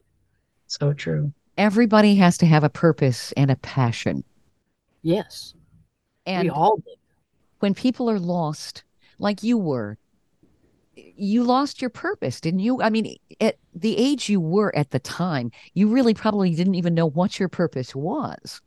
So 0.67 0.91
true. 0.91 1.31
Everybody 1.57 2.15
has 2.15 2.37
to 2.39 2.45
have 2.45 2.63
a 2.63 2.69
purpose 2.69 3.31
and 3.33 3.49
a 3.49 3.55
passion. 3.57 4.23
Yes. 5.03 5.53
And 6.25 6.43
we 6.43 6.49
all 6.49 6.77
do. 6.77 6.93
When 7.59 7.73
people 7.73 8.09
are 8.09 8.19
lost, 8.19 8.83
like 9.19 9.43
you 9.43 9.57
were. 9.57 9.97
You 10.95 11.43
lost 11.43 11.81
your 11.81 11.89
purpose 11.89 12.41
didn't 12.41 12.59
you? 12.59 12.81
I 12.81 12.89
mean 12.89 13.15
at 13.39 13.57
the 13.73 13.97
age 13.97 14.27
you 14.29 14.41
were 14.41 14.75
at 14.75 14.91
the 14.91 14.99
time 14.99 15.51
you 15.73 15.87
really 15.87 16.13
probably 16.13 16.53
didn't 16.55 16.75
even 16.75 16.93
know 16.93 17.05
what 17.09 17.39
your 17.39 17.49
purpose 17.49 17.95
was. 17.95 18.61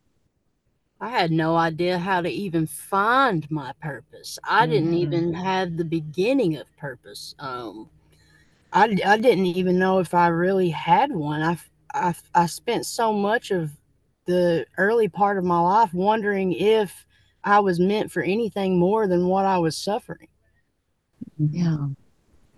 I 1.01 1.09
had 1.09 1.33
no 1.33 1.57
idea 1.57 1.99
how 1.99 2.21
to 2.21 2.31
even 2.31 2.67
find 2.67 3.51
my 3.51 3.73
purpose. 3.83 4.39
I 4.45 4.63
mm-hmm. 4.63 4.71
didn't 4.73 4.95
even 4.95 5.35
have 5.35 5.77
the 5.77 5.85
beginning 5.85 6.57
of 6.57 6.67
purpose. 6.77 7.35
Um 7.39 7.91
I, 8.73 8.97
I 9.05 9.19
didn't 9.19 9.47
even 9.47 9.79
know 9.79 9.99
if 9.99 10.15
i 10.15 10.29
really 10.29 10.71
had 10.71 11.13
one. 11.13 11.43
I, 11.43 11.59
I 11.93 12.15
i 12.35 12.47
spent 12.47 12.87
so 12.87 13.13
much 13.13 13.51
of 13.51 13.71
the 14.27 14.67
early 14.79 15.09
part 15.09 15.39
of 15.39 15.45
my 15.45 15.61
life 15.61 15.93
wondering 15.93 16.53
if 16.53 17.07
i 17.45 17.59
was 17.59 17.81
meant 17.81 18.11
for 18.11 18.23
anything 18.23 18.79
more 18.79 19.07
than 19.07 19.27
what 19.27 19.45
i 19.45 19.59
was 19.59 19.77
suffering 19.77 20.29
yeah. 21.51 21.89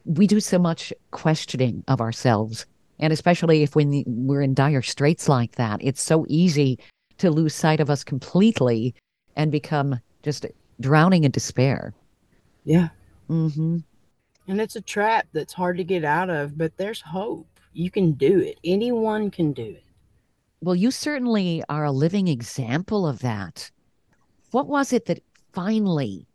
We 0.05 0.27
do 0.27 0.40
so 0.40 0.59
much 0.59 0.92
questioning 1.11 1.85
of 1.88 2.01
ourselves. 2.01 2.66
And 2.99 3.12
especially 3.12 3.62
if 3.62 3.75
when 3.75 4.05
we're 4.07 4.42
in 4.42 4.55
dire 4.55 4.83
straits 4.83 5.29
like 5.29 5.57
that, 5.57 5.81
it's 5.83 6.03
so 6.03 6.27
easy 6.29 6.79
to 7.18 7.31
lose 7.31 7.55
sight 7.55 7.81
of 7.81 7.90
us 7.90 8.05
completely 8.05 8.94
and 9.37 9.51
become 9.51 9.99
just 10.23 10.47
drowning 10.81 11.25
in 11.25 11.31
despair. 11.31 11.94
Yeah. 12.64 12.88
Mm-hmm. 13.31 13.79
And 14.47 14.61
it's 14.61 14.77
a 14.77 14.81
trap 14.81 15.27
that's 15.33 15.53
hard 15.53 15.79
to 15.79 15.85
get 15.85 16.05
out 16.05 16.31
of, 16.31 16.59
but 16.59 16.77
there's 16.77 17.01
hope. 17.01 17.47
You 17.73 17.90
can 17.90 18.12
do 18.12 18.40
it. 18.40 18.59
Anyone 18.62 19.31
can 19.31 19.53
do 19.53 19.64
it. 19.64 19.85
Well, 20.61 20.75
you 20.75 20.90
certainly 20.90 21.62
are 21.68 21.85
a 21.85 21.92
living 21.92 22.29
example 22.29 23.07
of 23.07 23.18
that. 23.20 23.70
What 24.51 24.66
was 24.66 24.92
it 24.92 25.07
that 25.07 25.20
finally 25.53 26.27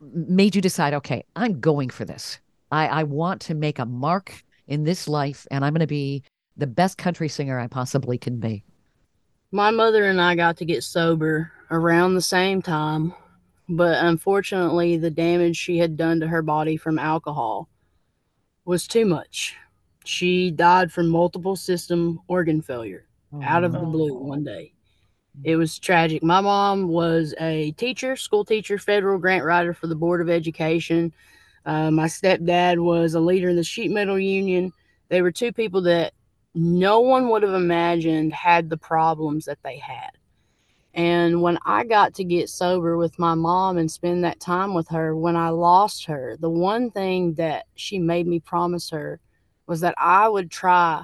made 0.00 0.54
you 0.54 0.62
decide, 0.62 0.94
okay, 0.94 1.24
I'm 1.36 1.60
going 1.60 1.90
for 1.90 2.04
this. 2.04 2.38
I, 2.70 2.88
I 2.88 3.02
want 3.04 3.40
to 3.42 3.54
make 3.54 3.78
a 3.78 3.86
mark 3.86 4.42
in 4.66 4.84
this 4.84 5.06
life 5.08 5.46
and 5.50 5.64
I'm 5.64 5.72
going 5.72 5.80
to 5.80 5.86
be 5.86 6.22
the 6.56 6.66
best 6.66 6.98
country 6.98 7.28
singer 7.28 7.58
I 7.58 7.66
possibly 7.66 8.18
can 8.18 8.38
be? 8.38 8.64
My 9.50 9.70
mother 9.70 10.04
and 10.04 10.20
I 10.20 10.34
got 10.34 10.56
to 10.58 10.64
get 10.64 10.82
sober 10.82 11.52
around 11.70 12.14
the 12.14 12.22
same 12.22 12.62
time, 12.62 13.14
but 13.68 14.04
unfortunately, 14.04 14.96
the 14.96 15.10
damage 15.10 15.56
she 15.56 15.78
had 15.78 15.96
done 15.96 16.20
to 16.20 16.28
her 16.28 16.42
body 16.42 16.76
from 16.76 16.98
alcohol 16.98 17.68
was 18.64 18.86
too 18.86 19.06
much. 19.06 19.56
She 20.04 20.50
died 20.50 20.92
from 20.92 21.08
multiple 21.08 21.56
system 21.56 22.20
organ 22.28 22.62
failure 22.62 23.06
oh, 23.32 23.42
out 23.42 23.64
of 23.64 23.72
the 23.72 23.80
oh. 23.80 23.86
blue 23.86 24.14
one 24.14 24.44
day. 24.44 24.73
It 25.42 25.56
was 25.56 25.78
tragic. 25.78 26.22
My 26.22 26.40
mom 26.40 26.88
was 26.88 27.34
a 27.40 27.72
teacher, 27.72 28.14
school 28.16 28.44
teacher, 28.44 28.78
federal 28.78 29.18
grant 29.18 29.44
writer 29.44 29.74
for 29.74 29.88
the 29.88 29.96
Board 29.96 30.20
of 30.20 30.30
Education. 30.30 31.12
Uh, 31.66 31.90
my 31.90 32.06
stepdad 32.06 32.78
was 32.78 33.14
a 33.14 33.20
leader 33.20 33.48
in 33.48 33.56
the 33.56 33.64
sheet 33.64 33.90
metal 33.90 34.18
union. 34.18 34.72
They 35.08 35.22
were 35.22 35.32
two 35.32 35.52
people 35.52 35.82
that 35.82 36.12
no 36.54 37.00
one 37.00 37.28
would 37.30 37.42
have 37.42 37.54
imagined 37.54 38.32
had 38.32 38.70
the 38.70 38.76
problems 38.76 39.46
that 39.46 39.58
they 39.64 39.78
had. 39.78 40.10
And 40.94 41.42
when 41.42 41.58
I 41.66 41.84
got 41.84 42.14
to 42.14 42.24
get 42.24 42.48
sober 42.48 42.96
with 42.96 43.18
my 43.18 43.34
mom 43.34 43.78
and 43.78 43.90
spend 43.90 44.22
that 44.22 44.38
time 44.38 44.74
with 44.74 44.88
her, 44.90 45.16
when 45.16 45.34
I 45.34 45.48
lost 45.48 46.04
her, 46.04 46.36
the 46.38 46.50
one 46.50 46.92
thing 46.92 47.34
that 47.34 47.66
she 47.74 47.98
made 47.98 48.28
me 48.28 48.38
promise 48.38 48.90
her 48.90 49.18
was 49.66 49.80
that 49.80 49.96
I 49.98 50.28
would 50.28 50.52
try 50.52 51.02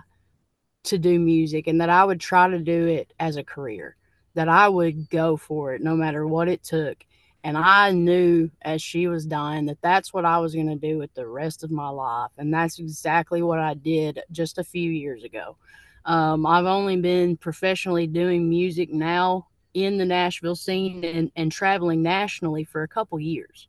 to 0.84 0.98
do 0.98 1.18
music 1.18 1.66
and 1.66 1.80
that 1.80 1.90
I 1.90 2.04
would 2.04 2.20
try 2.20 2.48
to 2.48 2.58
do 2.58 2.86
it 2.86 3.12
as 3.18 3.36
a 3.36 3.42
career 3.42 3.96
that 4.34 4.48
I 4.48 4.68
would 4.68 5.10
go 5.10 5.36
for 5.36 5.74
it 5.74 5.82
no 5.82 5.94
matter 5.94 6.26
what 6.26 6.48
it 6.48 6.62
took. 6.62 7.04
And 7.42 7.56
I 7.56 7.90
knew 7.90 8.50
as 8.62 8.82
she 8.82 9.06
was 9.06 9.24
dying 9.24 9.66
that 9.66 9.80
that's 9.80 10.12
what 10.12 10.24
I 10.24 10.38
was 10.38 10.54
going 10.54 10.68
to 10.68 10.76
do 10.76 10.98
with 10.98 11.12
the 11.14 11.26
rest 11.26 11.64
of 11.64 11.70
my 11.70 11.88
life. 11.88 12.30
And 12.36 12.52
that's 12.52 12.78
exactly 12.78 13.42
what 13.42 13.58
I 13.58 13.74
did 13.74 14.20
just 14.30 14.58
a 14.58 14.64
few 14.64 14.90
years 14.90 15.24
ago. 15.24 15.56
Um, 16.04 16.44
I've 16.44 16.66
only 16.66 16.96
been 16.96 17.36
professionally 17.36 18.06
doing 18.06 18.48
music 18.48 18.92
now 18.92 19.46
in 19.72 19.96
the 19.96 20.04
Nashville 20.04 20.56
scene 20.56 21.04
and, 21.04 21.30
and 21.36 21.50
traveling 21.50 22.02
nationally 22.02 22.64
for 22.64 22.82
a 22.82 22.88
couple 22.88 23.18
years. 23.18 23.68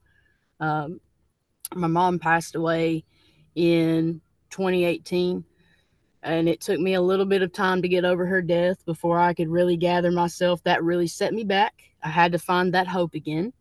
Um, 0.59 0.99
my 1.73 1.87
mom 1.87 2.19
passed 2.19 2.55
away 2.55 3.05
in 3.55 4.21
2018. 4.49 5.43
And 6.23 6.47
it 6.47 6.61
took 6.61 6.79
me 6.79 6.93
a 6.93 7.01
little 7.01 7.25
bit 7.25 7.41
of 7.41 7.51
time 7.51 7.81
to 7.81 7.87
get 7.87 8.05
over 8.05 8.25
her 8.27 8.41
death 8.41 8.85
before 8.85 9.19
I 9.19 9.33
could 9.33 9.49
really 9.49 9.75
gather 9.77 10.11
myself. 10.11 10.63
That 10.63 10.83
really 10.83 11.07
set 11.07 11.33
me 11.33 11.43
back. 11.43 11.73
I 12.03 12.09
had 12.09 12.31
to 12.33 12.39
find 12.39 12.73
that 12.73 12.87
hope 12.87 13.15
again. 13.15 13.53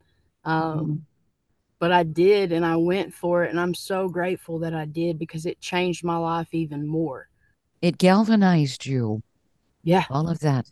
Um, 0.45 1.07
but 1.79 1.91
I 1.93 2.03
did, 2.03 2.53
and 2.53 2.65
I 2.67 2.77
went 2.77 3.15
for 3.15 3.45
it. 3.45 3.51
And 3.51 3.59
I'm 3.59 3.73
so 3.73 4.09
grateful 4.09 4.59
that 4.59 4.75
I 4.75 4.85
did 4.85 5.19
because 5.19 5.47
it 5.47 5.61
changed 5.61 6.05
my 6.05 6.17
life 6.19 6.49
even 6.53 6.87
more. 6.87 7.29
It 7.81 7.97
galvanized 7.97 8.85
you, 8.85 9.23
Yeah. 9.83 10.05
all 10.11 10.29
of 10.29 10.41
that. 10.41 10.67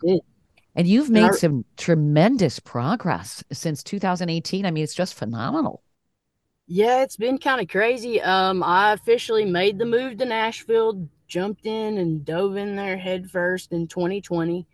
And 0.74 0.86
you've 0.86 1.06
And 1.06 1.14
made 1.14 1.24
I- 1.32 1.36
some 1.36 1.64
tremendous 1.78 2.60
progress 2.60 3.42
since 3.50 3.82
2018. 3.82 4.66
I 4.66 4.70
mean, 4.70 4.84
it's 4.84 4.94
just 4.94 5.14
phenomenal. 5.14 5.82
Yeah, 6.66 7.02
it's 7.02 7.16
been 7.16 7.38
kind 7.38 7.62
of 7.62 7.68
crazy. 7.68 8.20
Um, 8.20 8.62
I 8.62 8.92
officially 8.92 9.46
made 9.46 9.78
the 9.78 9.86
move 9.86 10.18
to 10.18 10.26
Nashville, 10.26 11.08
jumped 11.28 11.66
in 11.66 11.98
and 11.98 12.24
dove 12.24 12.56
in 12.56 12.74
there 12.74 12.96
head 12.96 13.30
first 13.30 13.72
in 13.72 13.86
2020. 13.86 14.66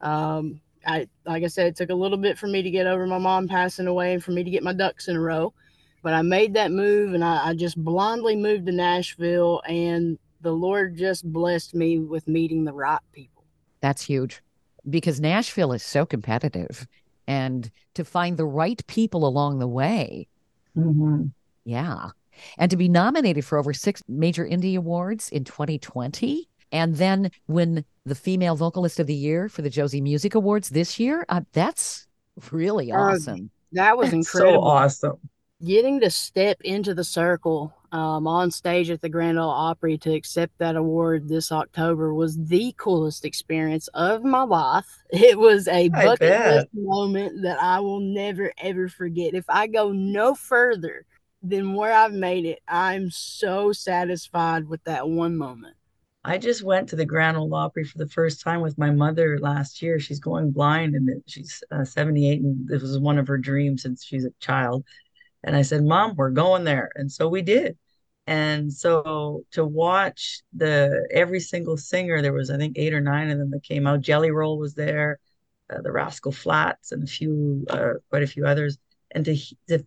Um, 0.00 0.60
I 0.86 1.08
like 1.24 1.42
I 1.42 1.48
said, 1.48 1.66
it 1.66 1.76
took 1.76 1.90
a 1.90 1.94
little 1.94 2.16
bit 2.18 2.38
for 2.38 2.46
me 2.46 2.62
to 2.62 2.70
get 2.70 2.86
over 2.86 3.06
my 3.06 3.18
mom 3.18 3.48
passing 3.48 3.88
away 3.88 4.14
and 4.14 4.22
for 4.22 4.30
me 4.30 4.44
to 4.44 4.50
get 4.50 4.62
my 4.62 4.72
ducks 4.72 5.08
in 5.08 5.16
a 5.16 5.20
row. 5.20 5.52
But 6.02 6.14
I 6.14 6.22
made 6.22 6.54
that 6.54 6.70
move 6.70 7.14
and 7.14 7.24
I, 7.24 7.48
I 7.48 7.54
just 7.54 7.76
blindly 7.82 8.36
moved 8.36 8.66
to 8.66 8.72
Nashville 8.72 9.60
and 9.66 10.18
the 10.40 10.52
Lord 10.52 10.96
just 10.96 11.30
blessed 11.32 11.74
me 11.74 11.98
with 11.98 12.28
meeting 12.28 12.64
the 12.64 12.72
right 12.72 13.00
people. 13.12 13.42
That's 13.80 14.02
huge 14.02 14.42
because 14.88 15.20
Nashville 15.20 15.72
is 15.72 15.82
so 15.82 16.06
competitive. 16.06 16.86
And 17.26 17.68
to 17.94 18.04
find 18.04 18.36
the 18.36 18.46
right 18.46 18.80
people 18.86 19.26
along 19.26 19.58
the 19.58 19.66
way, 19.66 20.28
Mhm. 20.76 21.32
yeah. 21.64 22.10
And 22.58 22.70
to 22.70 22.76
be 22.76 22.88
nominated 22.88 23.44
for 23.44 23.58
over 23.58 23.72
six 23.72 24.02
major 24.08 24.44
indie 24.46 24.76
awards 24.76 25.28
in 25.30 25.44
2020 25.44 26.48
and 26.72 26.96
then 26.96 27.30
win 27.46 27.84
the 28.04 28.14
Female 28.14 28.56
Vocalist 28.56 28.98
of 29.00 29.06
the 29.06 29.14
Year 29.14 29.48
for 29.48 29.62
the 29.62 29.70
Josie 29.70 30.00
Music 30.00 30.34
Awards 30.34 30.70
this 30.70 30.98
year, 30.98 31.24
uh, 31.28 31.42
that's 31.52 32.06
really 32.50 32.92
Uh, 32.92 32.98
awesome. 32.98 33.50
That 33.72 33.96
was 33.96 34.12
incredible. 34.12 34.62
So 34.62 34.68
awesome. 34.68 35.18
getting 35.64 36.00
to 36.00 36.10
step 36.10 36.58
into 36.62 36.94
the 36.94 37.04
circle 37.04 37.72
um, 37.92 38.26
on 38.26 38.50
stage 38.50 38.90
at 38.90 39.00
the 39.00 39.08
Grand 39.08 39.38
Ole 39.38 39.48
Opry 39.48 39.96
to 39.98 40.12
accept 40.12 40.58
that 40.58 40.76
award 40.76 41.28
this 41.28 41.50
October 41.50 42.12
was 42.12 42.36
the 42.36 42.74
coolest 42.76 43.24
experience 43.24 43.88
of 43.94 44.22
my 44.24 44.42
life. 44.42 44.86
It 45.10 45.38
was 45.38 45.66
a 45.68 45.88
bucket 45.88 46.20
list 46.20 46.68
moment 46.74 47.42
that 47.42 47.60
I 47.62 47.80
will 47.80 48.00
never 48.00 48.52
ever 48.58 48.88
forget. 48.88 49.34
If 49.34 49.44
I 49.48 49.66
go 49.66 49.92
no 49.92 50.34
further 50.34 51.06
than 51.42 51.74
where 51.74 51.92
I've 51.92 52.12
made 52.12 52.44
it, 52.44 52.60
I'm 52.66 53.10
so 53.10 53.72
satisfied 53.72 54.68
with 54.68 54.82
that 54.84 55.08
one 55.08 55.36
moment. 55.36 55.76
I 56.24 56.38
just 56.38 56.64
went 56.64 56.88
to 56.88 56.96
the 56.96 57.04
Grand 57.04 57.36
Ole 57.36 57.54
Opry 57.54 57.84
for 57.84 57.98
the 57.98 58.08
first 58.08 58.40
time 58.40 58.60
with 58.60 58.76
my 58.76 58.90
mother 58.90 59.38
last 59.38 59.80
year. 59.80 60.00
She's 60.00 60.18
going 60.18 60.50
blind 60.50 60.96
and 60.96 61.22
she's 61.26 61.62
uh, 61.70 61.84
78, 61.84 62.40
and 62.40 62.68
this 62.68 62.82
was 62.82 62.98
one 62.98 63.18
of 63.18 63.28
her 63.28 63.38
dreams 63.38 63.82
since 63.82 64.04
she's 64.04 64.24
a 64.24 64.32
child. 64.40 64.84
And 65.44 65.54
I 65.54 65.62
said, 65.62 65.84
Mom, 65.84 66.16
we're 66.16 66.30
going 66.30 66.64
there. 66.64 66.90
And 66.96 67.10
so 67.10 67.28
we 67.28 67.42
did. 67.42 67.78
And 68.26 68.72
so 68.72 69.44
to 69.52 69.64
watch 69.64 70.42
the 70.52 71.06
every 71.12 71.38
single 71.38 71.76
singer, 71.76 72.20
there 72.20 72.32
was 72.32 72.50
I 72.50 72.56
think 72.56 72.76
eight 72.76 72.92
or 72.92 73.00
nine 73.00 73.30
of 73.30 73.38
them 73.38 73.50
that 73.52 73.62
came 73.62 73.86
out. 73.86 74.00
Jelly 74.00 74.32
Roll 74.32 74.58
was 74.58 74.74
there, 74.74 75.20
uh, 75.72 75.80
the 75.80 75.92
Rascal 75.92 76.32
Flatts, 76.32 76.90
and 76.90 77.04
a 77.04 77.06
few, 77.06 77.64
uh, 77.70 77.94
quite 78.10 78.24
a 78.24 78.26
few 78.26 78.44
others. 78.46 78.78
And 79.16 79.24
to 79.24 79.34
he- 79.34 79.56
the 79.66 79.82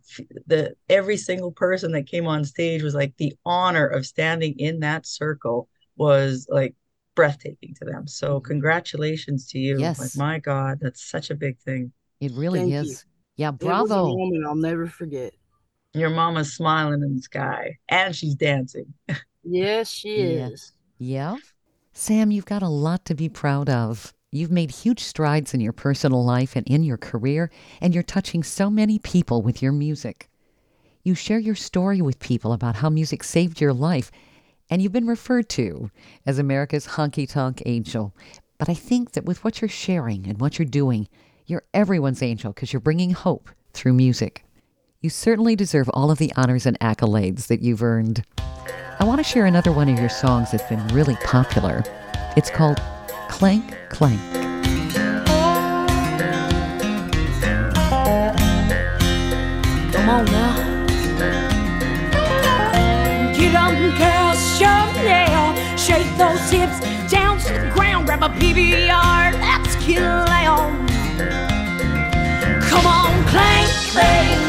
the 0.48 0.74
every 0.88 1.16
single 1.16 1.52
person 1.52 1.92
that 1.92 2.08
came 2.08 2.26
on 2.26 2.44
stage 2.44 2.82
was 2.82 2.96
like 2.96 3.16
the 3.16 3.32
honor 3.46 3.86
of 3.86 4.04
standing 4.04 4.58
in 4.58 4.80
that 4.80 5.06
circle 5.06 5.68
was 5.96 6.48
like 6.50 6.74
breathtaking 7.14 7.74
to 7.76 7.84
them. 7.84 8.08
So 8.08 8.40
mm-hmm. 8.40 8.46
congratulations 8.48 9.46
to 9.50 9.58
you. 9.58 9.74
Like 9.74 9.98
Yes. 9.98 10.16
my 10.16 10.40
God, 10.40 10.78
that's 10.80 11.08
such 11.08 11.30
a 11.30 11.36
big 11.36 11.58
thing. 11.60 11.92
It 12.20 12.32
really 12.32 12.58
Thank 12.58 12.72
you. 12.72 12.80
is. 12.80 13.04
Yeah, 13.36 13.48
It 13.50 13.62
was 13.62 13.62
a 13.62 13.94
bravo. 13.94 14.08
moment 14.16 14.46
I'll 14.46 14.56
never 14.56 14.88
forget. 14.88 15.32
Your 15.94 16.10
mama's 16.10 16.52
smiling 16.52 17.02
in 17.02 17.14
the 17.16 17.22
sky 17.22 17.78
and 17.88 18.14
she's 18.14 18.34
dancing. 18.34 18.92
Yes, 19.42 19.88
she 19.88 20.16
Yeah. 20.34 20.48
is. 20.48 20.72
Yeah. 20.98 21.36
Sam, 21.94 22.30
you've 22.30 22.44
got 22.44 22.62
a 22.62 22.68
lot 22.68 23.06
to 23.06 23.14
be 23.14 23.28
proud 23.30 23.70
of. 23.70 24.12
You've 24.32 24.52
made 24.52 24.70
huge 24.70 25.00
strides 25.00 25.54
in 25.54 25.60
your 25.60 25.72
personal 25.72 26.24
life 26.24 26.54
and 26.54 26.64
in 26.68 26.84
your 26.84 26.96
career, 26.96 27.50
and 27.80 27.92
you're 27.92 28.04
touching 28.04 28.44
so 28.44 28.70
many 28.70 29.00
people 29.00 29.42
with 29.42 29.60
your 29.60 29.72
music. 29.72 30.30
You 31.02 31.16
share 31.16 31.40
your 31.40 31.56
story 31.56 32.00
with 32.00 32.20
people 32.20 32.52
about 32.52 32.76
how 32.76 32.90
music 32.90 33.24
saved 33.24 33.60
your 33.60 33.72
life, 33.72 34.12
and 34.70 34.80
you've 34.80 34.92
been 34.92 35.08
referred 35.08 35.48
to 35.50 35.90
as 36.26 36.38
America's 36.38 36.86
honky 36.86 37.28
tonk 37.28 37.60
angel. 37.66 38.14
But 38.56 38.68
I 38.68 38.74
think 38.74 39.12
that 39.12 39.24
with 39.24 39.42
what 39.42 39.60
you're 39.60 39.68
sharing 39.68 40.28
and 40.28 40.40
what 40.40 40.60
you're 40.60 40.66
doing, 40.66 41.08
you're 41.46 41.64
everyone's 41.74 42.22
angel 42.22 42.52
because 42.52 42.72
you're 42.72 42.78
bringing 42.78 43.10
hope 43.10 43.50
through 43.72 43.94
music. 43.94 44.44
You 45.00 45.10
certainly 45.10 45.56
deserve 45.56 45.90
all 45.92 46.12
of 46.12 46.18
the 46.18 46.32
honors 46.36 46.66
and 46.66 46.78
accolades 46.78 47.48
that 47.48 47.62
you've 47.62 47.82
earned. 47.82 48.24
I 49.00 49.04
want 49.04 49.18
to 49.18 49.24
share 49.24 49.46
another 49.46 49.72
one 49.72 49.88
of 49.88 49.98
your 49.98 50.08
songs 50.08 50.52
that's 50.52 50.68
been 50.68 50.86
really 50.88 51.16
popular. 51.24 51.82
It's 52.36 52.50
called 52.50 52.80
Clank 53.30 53.74
Clank. 53.88 54.20
Come 59.92 60.08
on 60.08 60.24
now. 60.26 60.54
Get 63.32 63.54
up, 63.54 63.72
girl, 63.98 64.34
Chanel. 64.58 65.56
Shake 65.78 66.10
those 66.18 66.50
hips 66.50 66.80
down 67.10 67.38
to 67.38 67.52
the 67.52 67.70
ground. 67.72 68.06
Grab 68.06 68.22
a 68.24 68.28
PBR, 68.28 69.32
let's 69.40 69.76
get 69.86 70.02
on. 70.02 70.86
Come 72.60 72.86
on, 72.86 73.24
clank, 73.28 73.70
clank. 73.92 74.40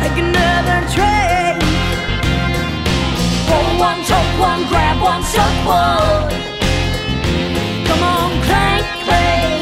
Take 0.00 0.18
another 0.18 0.80
drink. 0.92 1.62
Roll 3.48 3.78
one, 3.78 4.04
choke 4.04 4.38
one, 4.38 4.66
grab 4.68 5.00
one, 5.00 5.22
suck 5.22 5.66
one. 5.66 6.53
Clank, 9.04 9.53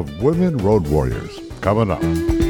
of 0.00 0.22
Women 0.22 0.56
Road 0.56 0.88
Warriors 0.88 1.38
coming 1.60 1.90
up. 1.90 2.49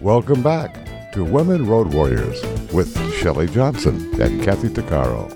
Welcome 0.00 0.42
back 0.42 1.12
to 1.12 1.24
Women 1.24 1.66
Road 1.66 1.92
Warriors 1.92 2.42
with 2.72 2.96
Shelley 3.14 3.46
Johnson 3.46 4.20
and 4.20 4.42
Kathy 4.42 4.68
Tuccaro. 4.68 5.28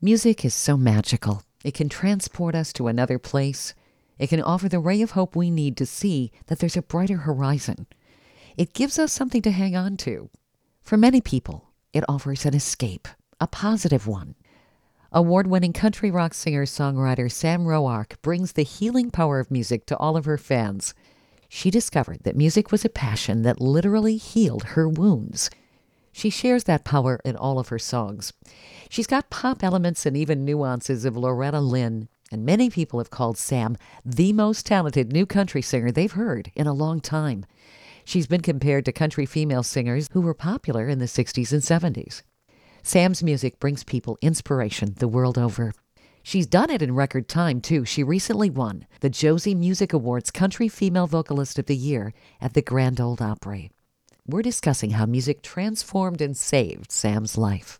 Music 0.00 0.44
is 0.44 0.54
so 0.54 0.76
magical. 0.76 1.42
It 1.64 1.74
can 1.74 1.88
transport 1.88 2.54
us 2.54 2.72
to 2.74 2.86
another 2.86 3.18
place. 3.18 3.74
It 4.18 4.28
can 4.28 4.40
offer 4.40 4.68
the 4.68 4.78
ray 4.78 5.02
of 5.02 5.12
hope 5.12 5.36
we 5.36 5.50
need 5.50 5.76
to 5.76 5.86
see 5.86 6.32
that 6.46 6.60
there's 6.60 6.76
a 6.76 6.82
brighter 6.82 7.18
horizon. 7.18 7.86
It 8.56 8.74
gives 8.74 8.98
us 8.98 9.12
something 9.12 9.42
to 9.42 9.50
hang 9.50 9.76
on 9.76 9.96
to. 9.98 10.30
For 10.82 10.96
many 10.96 11.20
people, 11.20 11.68
it 11.92 12.04
offers 12.08 12.44
an 12.44 12.54
escape, 12.54 13.06
a 13.40 13.46
positive 13.46 14.06
one. 14.06 14.34
Award 15.10 15.46
winning 15.46 15.72
country 15.72 16.10
rock 16.10 16.34
singer 16.34 16.66
songwriter 16.66 17.32
Sam 17.32 17.64
Roark 17.64 18.20
brings 18.20 18.52
the 18.52 18.62
healing 18.62 19.10
power 19.10 19.40
of 19.40 19.50
music 19.50 19.86
to 19.86 19.96
all 19.96 20.18
of 20.18 20.26
her 20.26 20.36
fans. 20.36 20.92
She 21.48 21.70
discovered 21.70 22.24
that 22.24 22.36
music 22.36 22.70
was 22.70 22.84
a 22.84 22.90
passion 22.90 23.40
that 23.40 23.58
literally 23.58 24.18
healed 24.18 24.64
her 24.64 24.86
wounds. 24.86 25.48
She 26.12 26.28
shares 26.28 26.64
that 26.64 26.84
power 26.84 27.20
in 27.24 27.36
all 27.36 27.58
of 27.58 27.68
her 27.68 27.78
songs. 27.78 28.34
She's 28.90 29.06
got 29.06 29.30
pop 29.30 29.64
elements 29.64 30.04
and 30.04 30.14
even 30.14 30.44
nuances 30.44 31.06
of 31.06 31.16
Loretta 31.16 31.60
Lynn, 31.60 32.08
and 32.30 32.44
many 32.44 32.68
people 32.68 33.00
have 33.00 33.08
called 33.08 33.38
Sam 33.38 33.78
the 34.04 34.34
most 34.34 34.66
talented 34.66 35.10
new 35.10 35.24
country 35.24 35.62
singer 35.62 35.90
they've 35.90 36.12
heard 36.12 36.52
in 36.54 36.66
a 36.66 36.74
long 36.74 37.00
time. 37.00 37.46
She's 38.04 38.26
been 38.26 38.42
compared 38.42 38.84
to 38.84 38.92
country 38.92 39.24
female 39.24 39.62
singers 39.62 40.10
who 40.12 40.20
were 40.20 40.34
popular 40.34 40.86
in 40.86 40.98
the 40.98 41.06
60s 41.06 41.50
and 41.50 41.62
70s. 41.62 42.20
Sam's 42.88 43.22
music 43.22 43.60
brings 43.60 43.84
people 43.84 44.16
inspiration 44.22 44.94
the 44.96 45.08
world 45.08 45.36
over. 45.36 45.74
She's 46.22 46.46
done 46.46 46.70
it 46.70 46.80
in 46.80 46.94
record 46.94 47.28
time, 47.28 47.60
too. 47.60 47.84
She 47.84 48.02
recently 48.02 48.48
won 48.48 48.86
the 49.00 49.10
Josie 49.10 49.54
Music 49.54 49.92
Awards 49.92 50.30
Country 50.30 50.68
Female 50.68 51.06
Vocalist 51.06 51.58
of 51.58 51.66
the 51.66 51.76
Year 51.76 52.14
at 52.40 52.54
the 52.54 52.62
Grand 52.62 52.98
Ole 52.98 53.18
Opry. 53.20 53.70
We're 54.26 54.40
discussing 54.40 54.92
how 54.92 55.04
music 55.04 55.42
transformed 55.42 56.22
and 56.22 56.34
saved 56.34 56.90
Sam's 56.90 57.36
life. 57.36 57.78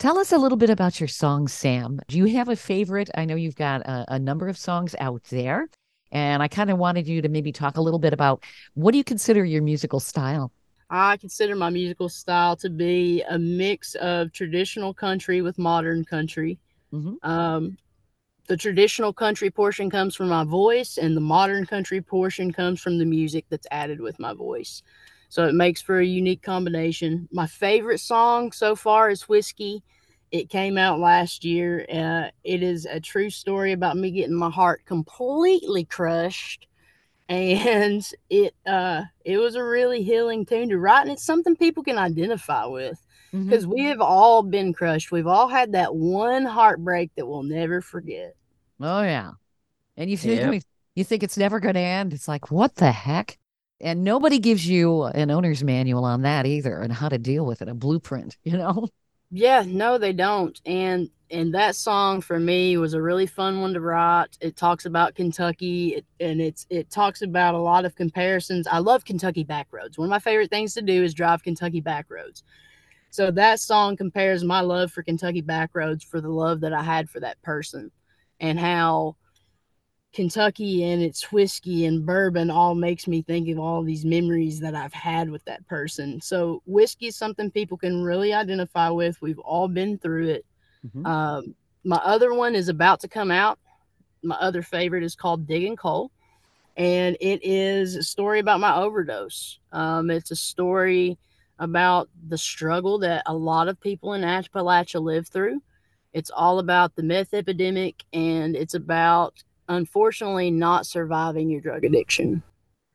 Tell 0.00 0.18
us 0.18 0.32
a 0.32 0.38
little 0.38 0.58
bit 0.58 0.68
about 0.68 0.98
your 0.98 1.06
song, 1.06 1.46
Sam. 1.46 2.00
Do 2.08 2.18
you 2.18 2.24
have 2.36 2.48
a 2.48 2.56
favorite? 2.56 3.10
I 3.14 3.26
know 3.26 3.36
you've 3.36 3.54
got 3.54 3.82
a, 3.82 4.14
a 4.14 4.18
number 4.18 4.48
of 4.48 4.58
songs 4.58 4.96
out 4.98 5.22
there, 5.30 5.68
and 6.10 6.42
I 6.42 6.48
kind 6.48 6.70
of 6.70 6.78
wanted 6.78 7.06
you 7.06 7.22
to 7.22 7.28
maybe 7.28 7.52
talk 7.52 7.76
a 7.76 7.80
little 7.80 8.00
bit 8.00 8.12
about 8.12 8.42
what 8.74 8.90
do 8.90 8.98
you 8.98 9.04
consider 9.04 9.44
your 9.44 9.62
musical 9.62 10.00
style? 10.00 10.50
I 10.90 11.16
consider 11.16 11.56
my 11.56 11.70
musical 11.70 12.08
style 12.08 12.56
to 12.56 12.70
be 12.70 13.22
a 13.22 13.38
mix 13.38 13.94
of 13.96 14.32
traditional 14.32 14.94
country 14.94 15.42
with 15.42 15.58
modern 15.58 16.04
country. 16.04 16.58
Mhm. 16.92 17.24
Um, 17.24 17.78
the 18.46 18.56
traditional 18.56 19.12
country 19.12 19.50
portion 19.50 19.90
comes 19.90 20.14
from 20.14 20.28
my 20.28 20.44
voice, 20.44 20.98
and 20.98 21.16
the 21.16 21.20
modern 21.20 21.66
country 21.66 22.02
portion 22.02 22.52
comes 22.52 22.80
from 22.80 22.98
the 22.98 23.06
music 23.06 23.46
that's 23.48 23.66
added 23.70 24.00
with 24.00 24.18
my 24.18 24.34
voice. 24.34 24.82
So 25.30 25.46
it 25.46 25.54
makes 25.54 25.80
for 25.82 25.98
a 25.98 26.06
unique 26.06 26.42
combination. 26.42 27.28
My 27.32 27.46
favorite 27.46 28.00
song 28.00 28.52
so 28.52 28.76
far 28.76 29.10
is 29.10 29.28
Whiskey. 29.28 29.82
It 30.30 30.50
came 30.50 30.76
out 30.76 31.00
last 31.00 31.44
year. 31.44 31.86
Uh, 31.90 32.30
it 32.44 32.62
is 32.62 32.86
a 32.86 33.00
true 33.00 33.30
story 33.30 33.72
about 33.72 33.96
me 33.96 34.10
getting 34.10 34.34
my 34.34 34.50
heart 34.50 34.84
completely 34.84 35.84
crushed 35.84 36.66
and 37.28 38.06
it 38.28 38.54
uh 38.66 39.02
it 39.24 39.38
was 39.38 39.54
a 39.54 39.64
really 39.64 40.02
healing 40.02 40.44
tune 40.44 40.68
to 40.68 40.78
write 40.78 41.02
and 41.02 41.10
it's 41.10 41.24
something 41.24 41.56
people 41.56 41.82
can 41.82 41.96
identify 41.98 42.66
with 42.66 43.00
because 43.32 43.66
we 43.66 43.84
have 43.84 44.00
all 44.00 44.42
been 44.42 44.72
crushed 44.72 45.10
we've 45.10 45.26
all 45.26 45.48
had 45.48 45.72
that 45.72 45.94
one 45.94 46.44
heartbreak 46.44 47.10
that 47.16 47.26
we'll 47.26 47.42
never 47.42 47.80
forget 47.80 48.34
Oh 48.80 49.02
yeah. 49.02 49.32
And 49.96 50.10
you 50.10 50.16
think 50.16 50.40
Yep. 50.40 50.62
you 50.96 51.04
think 51.04 51.22
it's 51.22 51.36
never 51.36 51.60
going 51.60 51.74
to 51.74 51.80
end. 51.80 52.12
It's 52.12 52.28
like, 52.28 52.50
what 52.50 52.74
the 52.76 52.92
heck? 52.92 53.38
And 53.80 54.04
nobody 54.04 54.38
gives 54.38 54.66
you 54.66 55.04
an 55.04 55.30
owner's 55.30 55.62
manual 55.64 56.04
on 56.04 56.22
that 56.22 56.46
either 56.46 56.80
and 56.80 56.92
how 56.92 57.08
to 57.08 57.18
deal 57.18 57.44
with 57.46 57.62
it, 57.62 57.68
a 57.68 57.74
blueprint, 57.74 58.36
you 58.44 58.56
know? 58.56 58.88
Yeah 59.30 59.64
no 59.66 59.98
they 59.98 60.12
don't. 60.12 60.60
And 60.66 61.10
and 61.30 61.54
that 61.54 61.74
song 61.74 62.20
for 62.20 62.38
me 62.38 62.76
was 62.76 62.94
a 62.94 63.02
really 63.02 63.26
fun 63.26 63.60
one 63.60 63.74
to 63.74 63.80
write. 63.80 64.36
It 64.40 64.56
talks 64.56 64.86
about 64.86 65.14
kentucky. 65.14 66.04
And 66.20 66.40
it's 66.40 66.66
it 66.70 66.90
talks 66.90 67.22
about 67.22 67.54
a 67.54 67.58
lot 67.58 67.84
of 67.84 67.96
comparisons. 67.96 68.66
I 68.66 68.78
love 68.78 69.04
kentucky 69.04 69.44
back 69.44 69.68
roads. 69.72 69.98
One 69.98 70.06
of 70.06 70.10
my 70.10 70.18
favorite 70.18 70.50
things 70.50 70.74
to 70.74 70.82
do 70.82 71.02
is 71.02 71.14
drive 71.14 71.42
kentucky 71.42 71.80
back 71.80 72.06
roads. 72.08 72.44
So 73.10 73.30
that 73.30 73.60
song 73.60 73.96
compares 73.96 74.44
my 74.44 74.60
love 74.60 74.92
for 74.92 75.02
kentucky 75.02 75.40
back 75.40 75.70
roads 75.74 76.04
for 76.04 76.20
the 76.20 76.28
love 76.28 76.60
that 76.60 76.72
i 76.72 76.82
had 76.82 77.08
for 77.08 77.20
that 77.20 77.40
person 77.42 77.92
and 78.40 78.58
how 78.58 79.16
kentucky 80.14 80.84
and 80.84 81.02
its 81.02 81.32
whiskey 81.32 81.84
and 81.86 82.06
bourbon 82.06 82.50
all 82.50 82.74
makes 82.74 83.06
me 83.08 83.20
think 83.22 83.48
of 83.48 83.58
all 83.58 83.82
these 83.82 84.04
memories 84.04 84.60
that 84.60 84.74
i've 84.74 84.92
had 84.92 85.28
with 85.28 85.44
that 85.44 85.66
person 85.66 86.20
so 86.20 86.62
whiskey 86.66 87.06
is 87.08 87.16
something 87.16 87.50
people 87.50 87.76
can 87.76 88.02
really 88.02 88.32
identify 88.32 88.88
with 88.88 89.20
we've 89.20 89.40
all 89.40 89.68
been 89.68 89.98
through 89.98 90.28
it 90.28 90.46
Mhm. 90.96 91.06
um, 91.06 91.54
my 91.84 91.96
other 91.96 92.32
one 92.34 92.54
is 92.54 92.68
about 92.68 93.00
to 93.00 93.08
come 93.08 93.30
out. 93.30 93.58
My 94.22 94.36
other 94.36 94.62
favorite 94.62 95.02
is 95.04 95.14
called 95.14 95.46
Digging 95.46 95.76
Coal, 95.76 96.10
and 96.76 97.16
it 97.20 97.40
is 97.42 97.94
a 97.94 98.02
story 98.02 98.38
about 98.40 98.60
my 98.60 98.74
overdose. 98.76 99.58
Um, 99.72 100.10
it's 100.10 100.30
a 100.30 100.36
story 100.36 101.18
about 101.58 102.08
the 102.28 102.38
struggle 102.38 102.98
that 103.00 103.22
a 103.26 103.34
lot 103.34 103.68
of 103.68 103.80
people 103.80 104.14
in 104.14 104.22
Appalachia 104.22 105.00
live 105.02 105.28
through. 105.28 105.62
It's 106.14 106.30
all 106.30 106.58
about 106.58 106.96
the 106.96 107.02
meth 107.02 107.34
epidemic, 107.34 108.04
and 108.12 108.56
it's 108.56 108.74
about 108.74 109.42
unfortunately 109.68 110.50
not 110.50 110.86
surviving 110.86 111.48
your 111.50 111.60
drug 111.60 111.84
addiction. 111.84 112.42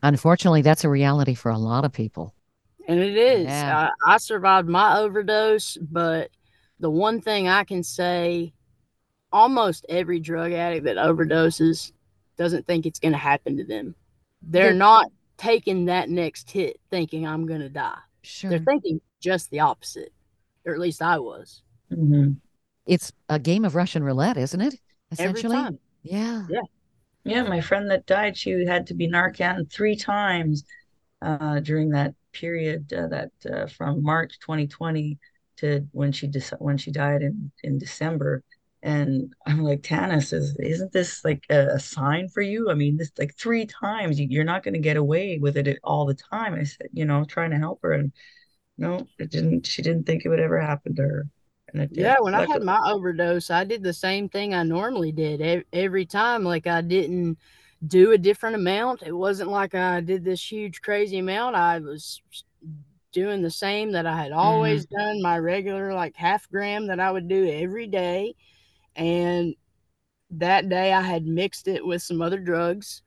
Unfortunately, 0.01 0.61
that's 0.61 0.83
a 0.83 0.89
reality 0.89 1.33
for 1.33 1.49
a 1.51 1.57
lot 1.57 1.83
of 1.85 1.91
people. 1.91 2.33
And 2.87 2.99
it 2.99 3.15
is. 3.17 3.45
Yeah. 3.45 3.89
I, 4.05 4.13
I 4.13 4.17
survived 4.17 4.67
my 4.69 4.99
overdose, 4.99 5.77
but 5.81 6.31
the 6.79 6.89
one 6.89 7.21
thing 7.21 7.47
I 7.47 7.63
can 7.63 7.83
say 7.83 8.53
almost 9.31 9.85
every 9.89 10.19
drug 10.19 10.51
addict 10.53 10.85
that 10.85 10.97
overdoses 10.97 11.91
doesn't 12.37 12.65
think 12.65 12.85
it's 12.85 12.99
going 12.99 13.11
to 13.11 13.17
happen 13.17 13.57
to 13.57 13.63
them. 13.63 13.93
They're 14.41 14.71
Yeah. 14.71 14.77
not 14.77 15.11
taking 15.37 15.85
that 15.85 16.09
next 16.09 16.49
hit 16.49 16.79
thinking 16.89 17.27
I'm 17.27 17.45
going 17.45 17.59
to 17.61 17.69
die. 17.69 17.97
Sure. 18.23 18.49
They're 18.49 18.59
thinking 18.59 19.01
just 19.19 19.49
the 19.51 19.59
opposite, 19.59 20.11
or 20.65 20.73
at 20.73 20.79
least 20.79 21.01
I 21.01 21.19
was. 21.19 21.61
Mhm. 21.91 22.37
It's 22.85 23.11
a 23.27 23.37
game 23.37 23.65
of 23.65 23.75
Russian 23.75 24.03
roulette, 24.03 24.37
isn't 24.37 24.61
it? 24.61 24.79
Every 25.17 25.31
Essentially. 25.39 25.55
time. 25.55 25.79
Yeah. 26.03 26.47
Yeah, 26.47 26.61
Yeah. 27.25 27.43
my 27.43 27.61
friend 27.61 27.89
that 27.91 28.05
died, 28.05 28.37
she 28.37 28.65
had 28.65 28.87
to 28.87 28.93
be 28.93 29.07
Narcan 29.07 29.71
three 29.71 29.95
times 29.95 30.63
uh, 31.21 31.59
during 31.61 31.89
that 31.91 32.15
period, 32.33 32.91
uh, 32.93 33.07
that 33.09 33.31
uh, 33.51 33.67
from 33.67 34.03
March 34.03 34.39
2020 34.39 35.19
to 35.57 35.87
when 35.91 36.11
she 36.11 36.27
dec- 36.27 36.59
when 36.61 36.77
she 36.77 36.91
died 36.91 37.21
in 37.23 37.51
in 37.63 37.77
December. 37.77 38.43
And 38.83 39.33
I'm 39.45 39.63
like, 39.63 39.81
Tanis, 39.81 40.33
is 40.33 40.57
isn't 40.59 40.93
this 40.93 41.23
like 41.25 41.43
a, 41.49 41.67
a 41.75 41.79
sign 41.79 42.29
for 42.29 42.41
you? 42.41 42.69
I 42.71 42.75
mean, 42.75 42.97
this 42.97 43.11
like 43.19 43.35
three 43.37 43.65
times, 43.67 44.19
you, 44.19 44.27
you're 44.29 44.43
not 44.45 44.63
going 44.63 44.75
to 44.75 44.79
get 44.79 44.97
away 44.97 45.39
with 45.39 45.57
it 45.57 45.79
all 45.83 46.05
the 46.05 46.15
time. 46.15 46.55
I 46.55 46.63
said, 46.63 46.87
you 46.93 47.05
know, 47.05 47.25
trying 47.25 47.51
to 47.51 47.57
help 47.59 47.81
her, 47.83 47.93
and 47.93 48.13
no, 48.77 49.07
it 49.19 49.31
didn't. 49.31 49.67
She 49.67 49.81
didn't 49.83 50.05
think 50.05 50.25
it 50.25 50.29
would 50.29 50.39
ever 50.41 50.61
happen 50.61 50.95
to 50.95 51.01
her. 51.03 51.27
Yeah, 51.91 52.17
when 52.19 52.35
I 52.35 52.45
had 52.45 52.63
my 52.63 52.79
overdose, 52.85 53.49
I 53.49 53.63
did 53.63 53.83
the 53.83 53.93
same 53.93 54.29
thing 54.29 54.53
I 54.53 54.63
normally 54.63 55.11
did 55.11 55.65
every 55.73 56.05
time. 56.05 56.43
Like 56.43 56.67
I 56.67 56.81
didn't 56.81 57.37
do 57.87 58.11
a 58.11 58.17
different 58.17 58.55
amount. 58.55 59.03
It 59.03 59.13
wasn't 59.13 59.49
like 59.49 59.75
I 59.75 60.01
did 60.01 60.23
this 60.23 60.51
huge 60.51 60.81
crazy 60.81 61.19
amount. 61.19 61.55
I 61.55 61.79
was 61.79 62.21
doing 63.11 63.41
the 63.41 63.51
same 63.51 63.91
that 63.93 64.05
I 64.05 64.21
had 64.21 64.31
always 64.31 64.85
done, 64.85 65.21
my 65.21 65.37
regular 65.37 65.93
like 65.93 66.15
half 66.15 66.49
gram 66.49 66.87
that 66.87 66.99
I 66.99 67.11
would 67.11 67.27
do 67.27 67.49
every 67.49 67.87
day. 67.87 68.35
And 68.95 69.55
that 70.31 70.69
day 70.69 70.93
I 70.93 71.01
had 71.01 71.25
mixed 71.25 71.67
it 71.67 71.85
with 71.85 72.01
some 72.01 72.21
other 72.21 72.39
drugs. 72.39 73.01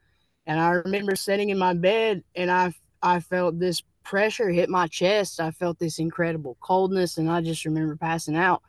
And 0.47 0.59
I 0.59 0.71
remember 0.71 1.15
sitting 1.15 1.51
in 1.51 1.59
my 1.59 1.75
bed 1.75 2.25
and 2.35 2.51
I 2.51 2.75
I 3.03 3.21
felt 3.21 3.59
this 3.59 3.83
pressure 4.05 4.51
hit 4.51 4.69
my 4.69 4.87
chest, 4.87 5.41
I 5.41 5.51
felt 5.51 5.79
this 5.79 5.99
incredible 5.99 6.57
coldness, 6.61 7.19
and 7.19 7.31
I 7.31 7.41
just 7.41 7.65
remember 7.65 7.97
passing 7.97 8.37
out. 8.37 8.63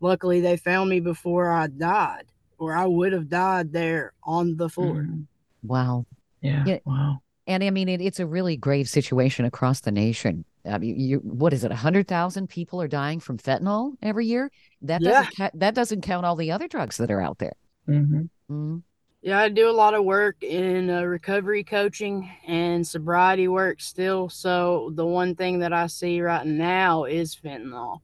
Luckily, 0.00 0.40
they 0.40 0.56
found 0.56 0.90
me 0.90 1.00
before 1.00 1.50
I 1.50 1.68
died, 1.68 2.24
or 2.58 2.74
I 2.74 2.86
would 2.86 3.12
have 3.12 3.28
died 3.28 3.72
there 3.72 4.12
on 4.24 4.56
the 4.56 4.68
floor. 4.68 5.02
Mhm. 5.02 5.26
Wow. 5.62 6.06
Yeah. 6.40 6.64
Yeah. 6.66 6.78
Wow. 6.84 7.22
And 7.46 7.62
I 7.64 7.70
mean, 7.70 7.88
it, 7.88 8.00
it's 8.00 8.20
a 8.20 8.26
really 8.26 8.56
grave 8.56 8.88
situation 8.88 9.44
across 9.44 9.80
the 9.80 9.90
nation. 9.92 10.44
I 10.64 10.78
mean, 10.78 10.98
you, 10.98 11.18
what 11.18 11.52
is 11.52 11.64
it? 11.64 11.72
A 11.72 11.76
hundred 11.76 12.06
thousand 12.08 12.48
people 12.48 12.80
are 12.80 12.88
dying 12.88 13.20
from 13.20 13.38
fentanyl 13.38 13.96
every 14.00 14.26
year. 14.26 14.50
That 14.82 15.02
Yeah. 15.02 15.10
doesn't 15.10 15.36
ca- 15.36 15.50
that 15.54 15.74
doesn't 15.74 16.02
count 16.02 16.24
all 16.24 16.36
the 16.36 16.52
other 16.52 16.68
drugs 16.68 16.96
that 16.98 17.10
are 17.10 17.20
out 17.20 17.38
there. 17.38 17.54
hmm 17.86 18.22
Mm. 18.50 18.82
Yeah, 19.22 19.38
I 19.38 19.48
do 19.50 19.70
a 19.70 19.72
lot 19.72 19.94
of 19.94 20.04
work 20.04 20.42
in 20.42 20.90
uh, 20.90 21.02
recovery 21.02 21.62
coaching 21.62 22.28
and 22.46 22.84
sobriety 22.86 23.46
work 23.46 23.80
still. 23.80 24.28
So 24.28 24.90
the 24.94 25.06
one 25.06 25.36
thing 25.36 25.60
that 25.60 25.72
I 25.72 25.86
see 25.86 26.20
right 26.20 26.44
now 26.44 27.04
is 27.04 27.34
fentanyl. 27.36 28.00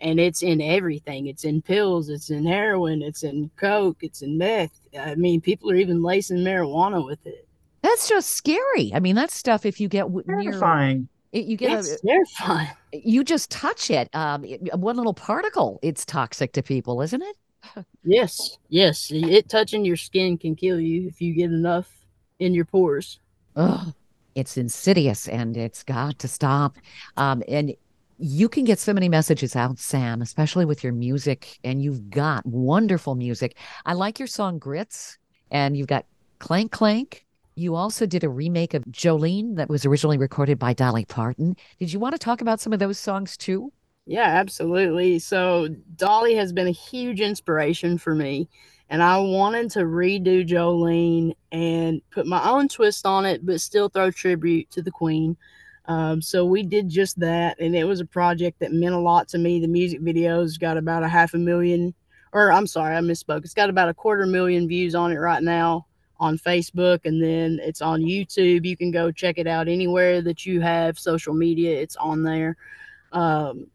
And 0.00 0.18
it's 0.20 0.42
in 0.42 0.60
everything. 0.60 1.26
It's 1.26 1.44
in 1.44 1.60
pills, 1.62 2.08
it's 2.08 2.30
in 2.30 2.44
heroin, 2.46 3.02
it's 3.02 3.22
in 3.22 3.50
coke, 3.56 3.98
it's 4.02 4.22
in 4.22 4.36
meth. 4.38 4.80
I 4.98 5.14
mean, 5.14 5.40
people 5.42 5.70
are 5.70 5.76
even 5.76 6.02
lacing 6.02 6.38
marijuana 6.38 7.04
with 7.04 7.24
it. 7.26 7.46
That's 7.82 8.08
just 8.08 8.30
scary. 8.30 8.92
I 8.94 9.00
mean, 9.00 9.16
that 9.16 9.30
stuff. 9.30 9.64
If 9.66 9.80
you 9.80 9.88
get 9.88 10.02
w- 10.02 10.24
near, 10.26 10.52
Terrifying. 10.52 11.08
it, 11.32 11.44
you 11.46 11.56
get 11.56 11.78
It's 11.78 11.92
a, 11.92 12.06
terrifying. 12.06 12.68
you 12.92 13.24
just 13.24 13.50
touch 13.50 13.90
it. 13.90 14.14
Um, 14.14 14.44
it- 14.44 14.78
one 14.78 14.96
little 14.96 15.14
particle, 15.14 15.78
it's 15.82 16.04
toxic 16.04 16.52
to 16.52 16.62
people, 16.62 17.00
isn't 17.02 17.22
it? 17.22 17.36
Yes, 18.04 18.58
yes. 18.68 19.10
It 19.12 19.48
touching 19.48 19.84
your 19.84 19.96
skin 19.96 20.38
can 20.38 20.56
kill 20.56 20.80
you 20.80 21.06
if 21.08 21.20
you 21.20 21.34
get 21.34 21.50
enough 21.50 21.90
in 22.38 22.54
your 22.54 22.64
pores. 22.64 23.20
Ugh, 23.56 23.92
it's 24.34 24.56
insidious 24.56 25.28
and 25.28 25.56
it's 25.56 25.82
got 25.82 26.18
to 26.20 26.28
stop. 26.28 26.76
Um, 27.16 27.42
and 27.48 27.74
you 28.18 28.48
can 28.48 28.64
get 28.64 28.78
so 28.78 28.92
many 28.92 29.08
messages 29.08 29.56
out, 29.56 29.78
Sam, 29.78 30.20
especially 30.20 30.64
with 30.64 30.84
your 30.84 30.92
music, 30.92 31.58
and 31.64 31.82
you've 31.82 32.10
got 32.10 32.44
wonderful 32.44 33.14
music. 33.14 33.56
I 33.86 33.94
like 33.94 34.18
your 34.18 34.28
song 34.28 34.58
Grits, 34.58 35.18
and 35.50 35.76
you've 35.76 35.86
got 35.86 36.04
Clank 36.38 36.70
Clank. 36.70 37.24
You 37.54 37.74
also 37.74 38.06
did 38.06 38.22
a 38.22 38.28
remake 38.28 38.74
of 38.74 38.84
Jolene 38.84 39.56
that 39.56 39.68
was 39.68 39.86
originally 39.86 40.18
recorded 40.18 40.58
by 40.58 40.74
Dolly 40.74 41.04
Parton. 41.06 41.56
Did 41.78 41.92
you 41.92 41.98
want 41.98 42.14
to 42.14 42.18
talk 42.18 42.40
about 42.40 42.60
some 42.60 42.72
of 42.72 42.78
those 42.78 42.98
songs 42.98 43.36
too? 43.36 43.72
Yeah, 44.10 44.26
absolutely. 44.26 45.20
So 45.20 45.68
Dolly 45.94 46.34
has 46.34 46.52
been 46.52 46.66
a 46.66 46.72
huge 46.72 47.20
inspiration 47.20 47.96
for 47.96 48.12
me, 48.12 48.48
and 48.88 49.04
I 49.04 49.18
wanted 49.18 49.70
to 49.70 49.84
redo 49.84 50.44
Jolene 50.44 51.36
and 51.52 52.02
put 52.10 52.26
my 52.26 52.42
own 52.42 52.66
twist 52.66 53.06
on 53.06 53.24
it, 53.24 53.46
but 53.46 53.60
still 53.60 53.88
throw 53.88 54.10
tribute 54.10 54.68
to 54.72 54.82
the 54.82 54.90
Queen. 54.90 55.36
Um, 55.84 56.20
so 56.20 56.44
we 56.44 56.64
did 56.64 56.88
just 56.88 57.20
that, 57.20 57.60
and 57.60 57.76
it 57.76 57.84
was 57.84 58.00
a 58.00 58.04
project 58.04 58.58
that 58.58 58.72
meant 58.72 58.96
a 58.96 58.98
lot 58.98 59.28
to 59.28 59.38
me. 59.38 59.60
The 59.60 59.68
music 59.68 60.00
video's 60.00 60.58
got 60.58 60.76
about 60.76 61.04
a 61.04 61.08
half 61.08 61.34
a 61.34 61.38
million, 61.38 61.94
or 62.32 62.50
I'm 62.50 62.66
sorry, 62.66 62.96
I 62.96 63.00
misspoke. 63.02 63.44
It's 63.44 63.54
got 63.54 63.70
about 63.70 63.90
a 63.90 63.94
quarter 63.94 64.26
million 64.26 64.66
views 64.66 64.96
on 64.96 65.12
it 65.12 65.18
right 65.18 65.40
now 65.44 65.86
on 66.18 66.36
Facebook, 66.36 67.02
and 67.04 67.22
then 67.22 67.60
it's 67.62 67.80
on 67.80 68.00
YouTube. 68.00 68.66
You 68.66 68.76
can 68.76 68.90
go 68.90 69.12
check 69.12 69.38
it 69.38 69.46
out 69.46 69.68
anywhere 69.68 70.20
that 70.20 70.44
you 70.44 70.60
have 70.62 70.98
social 70.98 71.32
media. 71.32 71.80
It's 71.80 71.94
on 71.94 72.24
there. 72.24 72.56
Um, 73.12 73.68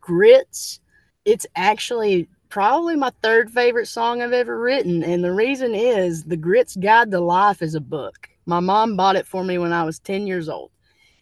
grits 0.00 0.80
it's 1.24 1.46
actually 1.56 2.28
probably 2.48 2.96
my 2.96 3.10
third 3.22 3.50
favorite 3.50 3.86
song 3.86 4.22
i've 4.22 4.32
ever 4.32 4.58
written 4.58 5.02
and 5.02 5.22
the 5.22 5.32
reason 5.32 5.74
is 5.74 6.24
the 6.24 6.36
grits 6.36 6.76
guide 6.76 7.10
to 7.10 7.20
life 7.20 7.62
is 7.62 7.74
a 7.74 7.80
book 7.80 8.28
my 8.46 8.60
mom 8.60 8.96
bought 8.96 9.16
it 9.16 9.26
for 9.26 9.44
me 9.44 9.58
when 9.58 9.72
i 9.72 9.82
was 9.82 9.98
10 10.00 10.26
years 10.26 10.48
old 10.48 10.70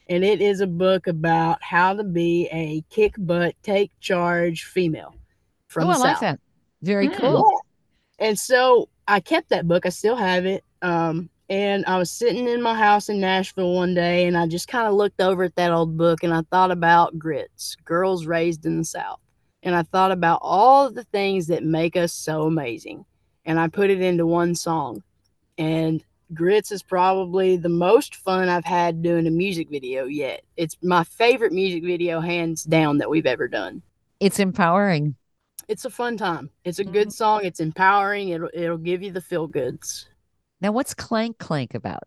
and 0.09 0.25
it 0.25 0.41
is 0.41 0.61
a 0.61 0.67
book 0.67 1.07
about 1.07 1.63
how 1.63 1.93
to 1.93 2.03
be 2.05 2.49
a 2.51 2.83
kick 2.91 3.15
butt 3.19 3.55
take 3.63 3.91
charge 4.01 4.65
female 4.65 5.15
from 5.69 5.85
oh, 5.87 5.91
I 5.91 5.93
the 5.95 5.99
like 6.01 6.21
that. 6.21 6.41
Very 6.83 7.09
Mm. 7.09 7.21
cool. 7.21 7.61
And 8.19 8.39
so 8.39 8.89
I 9.07 9.21
kept 9.21 9.51
that 9.51 9.69
book. 9.69 9.87
I 9.87 9.91
still 9.91 10.17
have 10.17 10.47
it. 10.47 10.65
Um, 10.83 11.29
and 11.51 11.85
I 11.87 11.97
was 11.97 12.11
sitting 12.11 12.47
in 12.47 12.61
my 12.61 12.75
house 12.75 13.09
in 13.09 13.21
Nashville 13.21 13.75
one 13.75 13.95
day 13.95 14.27
and 14.27 14.37
I 14.37 14.47
just 14.47 14.69
kind 14.69 14.87
of 14.87 14.95
looked 14.95 15.21
over 15.21 15.45
at 15.45 15.57
that 15.57 15.73
old 15.73 15.97
book 15.97 16.23
and 16.23 16.35
I 16.35 16.43
thought 16.51 16.71
about 16.71 17.19
grits, 17.19 17.77
girls 17.85 18.27
raised 18.27 18.67
in 18.67 18.79
the 18.79 18.85
South. 18.85 19.21
And 19.63 19.75
I 19.75 19.83
thought 19.83 20.13
about 20.13 20.41
all 20.43 20.87
of 20.87 20.95
the 20.95 21.05
things 21.05 21.47
that 21.49 21.65
make 21.65 21.97
us 21.97 22.13
so 22.13 22.43
amazing. 22.43 23.05
And 23.45 23.59
I 23.59 23.69
put 23.69 23.91
it 23.91 24.01
into 24.01 24.27
one 24.27 24.55
song. 24.55 25.03
And 25.57 26.05
grits 26.35 26.71
is 26.71 26.83
probably 26.83 27.57
the 27.57 27.69
most 27.69 28.15
fun 28.15 28.49
I've 28.49 28.65
had 28.65 29.03
doing 29.03 29.27
a 29.27 29.31
music 29.31 29.69
video 29.71 30.05
yet. 30.05 30.43
It's 30.57 30.77
my 30.83 31.03
favorite 31.03 31.53
music 31.53 31.83
video, 31.83 32.21
hands 32.21 32.63
down, 32.65 32.99
that 32.99 33.11
we've 33.11 33.27
ever 33.27 33.49
done 33.49 33.83
It's 34.21 34.39
empowering. 34.39 35.17
it's 35.67 35.85
a 35.87 35.91
fun 35.91 36.17
time. 36.19 36.51
It's 36.65 36.79
a 36.79 36.85
good 36.85 37.09
mm-hmm. 37.09 37.11
song. 37.11 37.41
It's 37.45 37.61
empowering. 37.61 38.29
It'll 38.29 38.51
it'll 38.53 38.79
give 38.79 39.03
you 39.03 39.11
the 39.11 39.21
feel 39.21 39.47
goods. 39.47 40.09
Now, 40.61 40.73
what's 40.73 40.95
Clank 40.95 41.39
Clank 41.39 41.75
about? 41.75 42.03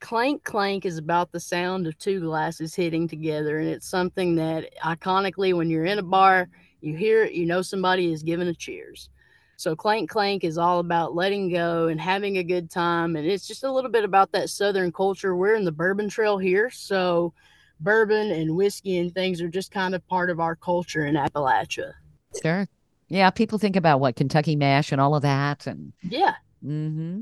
Clank 0.00 0.42
clank 0.44 0.86
is 0.86 0.96
about 0.96 1.30
the 1.30 1.40
sound 1.40 1.86
of 1.86 1.98
two 1.98 2.20
glasses 2.20 2.74
hitting 2.74 3.06
together, 3.06 3.58
and 3.58 3.68
it's 3.68 3.86
something 3.86 4.34
that 4.36 4.70
iconically, 4.82 5.54
when 5.54 5.68
you're 5.68 5.84
in 5.84 5.98
a 5.98 6.02
bar, 6.02 6.48
you 6.80 6.96
hear 6.96 7.24
it, 7.24 7.32
you 7.32 7.44
know 7.44 7.60
somebody 7.60 8.10
is 8.10 8.22
giving 8.22 8.48
a 8.48 8.54
cheers. 8.54 9.10
So 9.56 9.76
clank 9.76 10.08
clank 10.08 10.42
is 10.42 10.56
all 10.56 10.78
about 10.78 11.14
letting 11.14 11.50
go 11.50 11.88
and 11.88 12.00
having 12.00 12.38
a 12.38 12.42
good 12.42 12.70
time, 12.70 13.14
and 13.14 13.26
it's 13.26 13.46
just 13.46 13.62
a 13.62 13.70
little 13.70 13.90
bit 13.90 14.04
about 14.04 14.32
that 14.32 14.48
Southern 14.48 14.90
culture. 14.90 15.36
We're 15.36 15.54
in 15.54 15.66
the 15.66 15.72
Bourbon 15.72 16.08
Trail 16.08 16.38
here, 16.38 16.70
so 16.70 17.34
bourbon 17.78 18.30
and 18.30 18.56
whiskey 18.56 18.96
and 18.98 19.12
things 19.12 19.42
are 19.42 19.48
just 19.48 19.70
kind 19.70 19.94
of 19.94 20.06
part 20.08 20.30
of 20.30 20.40
our 20.40 20.56
culture 20.56 21.04
in 21.04 21.14
Appalachia. 21.14 21.92
Sure. 22.40 22.66
Yeah, 23.08 23.28
people 23.28 23.58
think 23.58 23.76
about 23.76 24.00
what 24.00 24.16
Kentucky 24.16 24.56
Mash 24.56 24.92
and 24.92 25.00
all 25.00 25.14
of 25.14 25.22
that, 25.22 25.66
and 25.66 25.92
Yeah. 26.02 26.36
hmm 26.62 27.20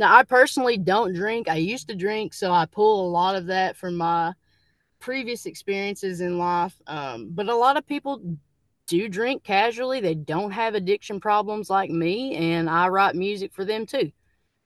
Now, 0.00 0.16
I 0.16 0.22
personally 0.22 0.78
don't 0.78 1.12
drink. 1.12 1.46
I 1.46 1.56
used 1.56 1.86
to 1.88 1.94
drink, 1.94 2.32
so 2.32 2.52
I 2.52 2.64
pull 2.64 3.06
a 3.06 3.10
lot 3.10 3.36
of 3.36 3.44
that 3.48 3.76
from 3.76 3.96
my 3.96 4.32
previous 4.98 5.44
experiences 5.44 6.22
in 6.22 6.38
life. 6.38 6.74
Um, 6.86 7.28
but 7.32 7.50
a 7.50 7.54
lot 7.54 7.76
of 7.76 7.86
people 7.86 8.22
do 8.86 9.10
drink 9.10 9.44
casually. 9.44 10.00
They 10.00 10.14
don't 10.14 10.52
have 10.52 10.74
addiction 10.74 11.20
problems 11.20 11.68
like 11.68 11.90
me, 11.90 12.34
and 12.34 12.70
I 12.70 12.88
write 12.88 13.14
music 13.14 13.52
for 13.52 13.66
them 13.66 13.84
too. 13.84 14.10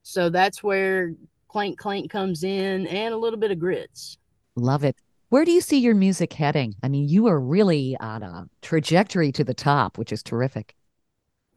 So 0.05 0.31
that's 0.31 0.63
where 0.63 1.15
Clank 1.49 1.81
Clank 1.81 2.13
comes 2.13 2.45
in 2.45 2.87
and 2.87 3.13
a 3.13 3.19
little 3.19 3.39
bit 3.41 3.51
of 3.51 3.59
grits. 3.59 4.19
love 4.55 4.85
it. 4.85 4.95
Where 5.31 5.45
do 5.45 5.51
you 5.51 5.63
see 5.63 5.79
your 5.81 5.97
music 5.97 6.33
heading? 6.33 6.77
I 6.81 6.89
mean, 6.89 7.09
you 7.09 7.27
are 7.27 7.41
really 7.41 7.97
on 7.99 8.23
a 8.23 8.47
trajectory 8.63 9.33
to 9.33 9.43
the 9.43 9.53
top, 9.53 9.99
which 9.99 10.13
is 10.13 10.23
terrific. 10.23 10.77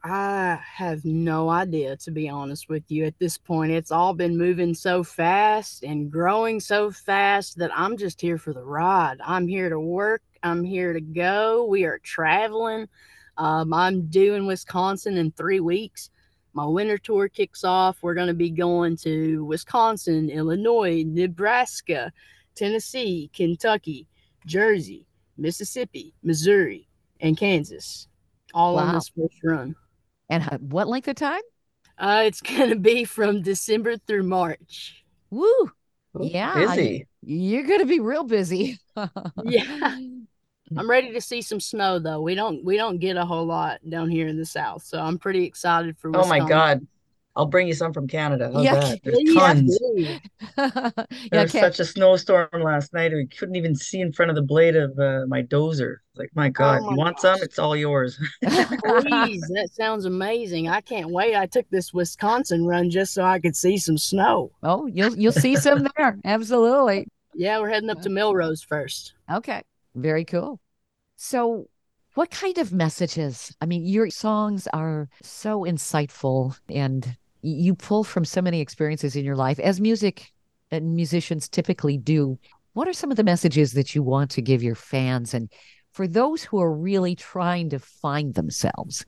I 0.04 0.58
have 0.64 1.04
no 1.04 1.48
idea, 1.50 1.96
to 1.98 2.10
be 2.10 2.28
honest 2.28 2.68
with 2.68 2.84
you. 2.88 3.04
At 3.04 3.18
this 3.18 3.36
point, 3.36 3.72
it's 3.72 3.90
all 3.90 4.14
been 4.14 4.38
moving 4.38 4.72
so 4.74 5.02
fast 5.02 5.82
and 5.82 6.10
growing 6.10 6.60
so 6.60 6.90
fast 6.90 7.58
that 7.58 7.72
I'm 7.74 7.96
just 7.96 8.20
here 8.20 8.38
for 8.38 8.52
the 8.52 8.62
ride. 8.62 9.18
I'm 9.24 9.48
here 9.48 9.68
to 9.68 9.80
work. 9.80 10.22
I'm 10.42 10.62
here 10.62 10.92
to 10.92 11.00
go. 11.00 11.64
We 11.64 11.84
are 11.84 11.98
traveling. 11.98 12.86
Um, 13.38 13.74
I'm 13.74 14.06
doing 14.06 14.46
Wisconsin 14.46 15.16
in 15.16 15.32
three 15.32 15.60
weeks. 15.60 16.10
My 16.52 16.64
winter 16.64 16.96
tour 16.98 17.28
kicks 17.28 17.64
off. 17.64 17.98
We're 18.00 18.14
going 18.14 18.28
to 18.28 18.34
be 18.34 18.50
going 18.50 18.96
to 18.98 19.44
Wisconsin, 19.44 20.30
Illinois, 20.30 21.04
Nebraska, 21.06 22.12
Tennessee, 22.54 23.30
Kentucky, 23.34 24.06
Jersey, 24.46 25.06
Mississippi, 25.36 26.14
Missouri, 26.22 26.88
and 27.20 27.36
Kansas, 27.36 28.06
all 28.54 28.78
on 28.78 28.86
Wow. 28.88 28.92
this 28.94 29.08
first 29.16 29.36
run. 29.44 29.74
And 30.28 30.44
what 30.70 30.88
length 30.88 31.08
of 31.08 31.16
time? 31.16 31.40
Uh, 31.98 32.22
it's 32.26 32.40
going 32.56 32.70
to 32.70 32.76
be 32.76 33.04
from 33.04 33.42
December 33.42 33.96
through 33.96 34.24
March. 34.24 35.04
Woo! 35.30 35.46
Oh, 36.14 36.22
Yeah, 36.22 36.54
Busy. 36.54 37.06
You're 37.22 37.64
going 37.64 37.80
to 37.80 37.86
be 37.86 38.00
real 38.00 38.24
busy. 38.24 38.78
Yeah. 39.44 39.98
I'm 40.76 40.90
ready 40.90 41.12
to 41.12 41.20
see 41.20 41.40
some 41.40 41.60
snow 41.60 41.98
though. 41.98 42.20
We 42.20 42.34
don't 42.34 42.62
we 42.62 42.76
don't 42.76 42.98
get 42.98 43.16
a 43.16 43.24
whole 43.24 43.46
lot 43.46 43.80
down 43.88 44.10
here 44.10 44.26
in 44.26 44.36
the 44.36 44.44
south, 44.44 44.82
so 44.82 45.00
I'm 45.00 45.18
pretty 45.18 45.44
excited 45.44 45.96
for. 45.96 46.14
Oh 46.14 46.28
my 46.28 46.46
God. 46.46 46.86
I'll 47.38 47.46
bring 47.46 47.68
you 47.68 47.72
some 47.74 47.92
from 47.92 48.08
Canada. 48.08 48.50
How's 48.52 48.64
Yeah, 48.64 48.74
that? 48.74 49.00
There's 49.04 49.16
Please 49.18 49.34
tons. 49.34 49.78
yeah, 50.58 50.98
There 51.30 51.42
was 51.42 51.52
such 51.52 51.78
a 51.78 51.84
snowstorm 51.84 52.48
last 52.52 52.92
night. 52.92 53.12
We 53.12 53.26
couldn't 53.26 53.54
even 53.54 53.76
see 53.76 54.00
in 54.00 54.12
front 54.12 54.30
of 54.30 54.34
the 54.34 54.42
blade 54.42 54.74
of 54.74 54.98
uh, 54.98 55.24
my 55.28 55.42
dozer. 55.44 55.98
Like, 56.16 56.30
my 56.34 56.48
God, 56.48 56.82
my 56.82 56.90
you 56.90 56.96
want 56.96 57.20
some? 57.20 57.38
It's 57.40 57.60
all 57.60 57.76
yours. 57.76 58.18
Please, 58.42 59.40
that 59.54 59.68
sounds 59.72 60.04
amazing. 60.04 60.68
I 60.68 60.80
can't 60.80 61.10
wait. 61.10 61.36
I 61.36 61.46
took 61.46 61.70
this 61.70 61.94
Wisconsin 61.94 62.66
run 62.66 62.90
just 62.90 63.14
so 63.14 63.22
I 63.22 63.38
could 63.38 63.54
see 63.54 63.78
some 63.78 63.98
snow. 63.98 64.50
oh, 64.64 64.86
you'll 64.86 65.16
you'll 65.16 65.30
see 65.32 65.54
some 65.54 65.86
there. 65.96 66.18
Absolutely. 66.24 67.06
Yeah, 67.34 67.60
we're 67.60 67.68
heading 67.68 67.88
up 67.90 68.02
to 68.02 68.10
Melrose 68.10 68.62
first. 68.62 69.14
Okay. 69.32 69.62
Very 69.94 70.24
cool. 70.24 70.58
So, 71.16 71.68
what 72.14 72.30
kind 72.32 72.58
of 72.58 72.72
messages? 72.72 73.54
I 73.60 73.66
mean, 73.66 73.84
your 73.86 74.10
songs 74.10 74.66
are 74.72 75.08
so 75.22 75.60
insightful 75.60 76.58
and 76.68 77.04
y- 77.06 77.14
you 77.42 77.74
pull 77.74 78.04
from 78.04 78.24
so 78.24 78.42
many 78.42 78.60
experiences 78.60 79.16
in 79.16 79.24
your 79.24 79.36
life, 79.36 79.58
as 79.58 79.80
music 79.80 80.32
and 80.70 80.94
musicians 80.94 81.48
typically 81.48 81.96
do. 81.96 82.38
what 82.74 82.86
are 82.86 82.92
some 82.92 83.10
of 83.10 83.16
the 83.16 83.24
messages 83.24 83.72
that 83.72 83.94
you 83.94 84.02
want 84.02 84.30
to 84.30 84.42
give 84.42 84.62
your 84.62 84.74
fans 84.74 85.34
and 85.34 85.50
for 85.92 86.06
those 86.06 86.44
who 86.44 86.60
are 86.60 86.72
really 86.72 87.16
trying 87.16 87.70
to 87.70 87.78
find 87.78 88.34
themselves? 88.34 89.04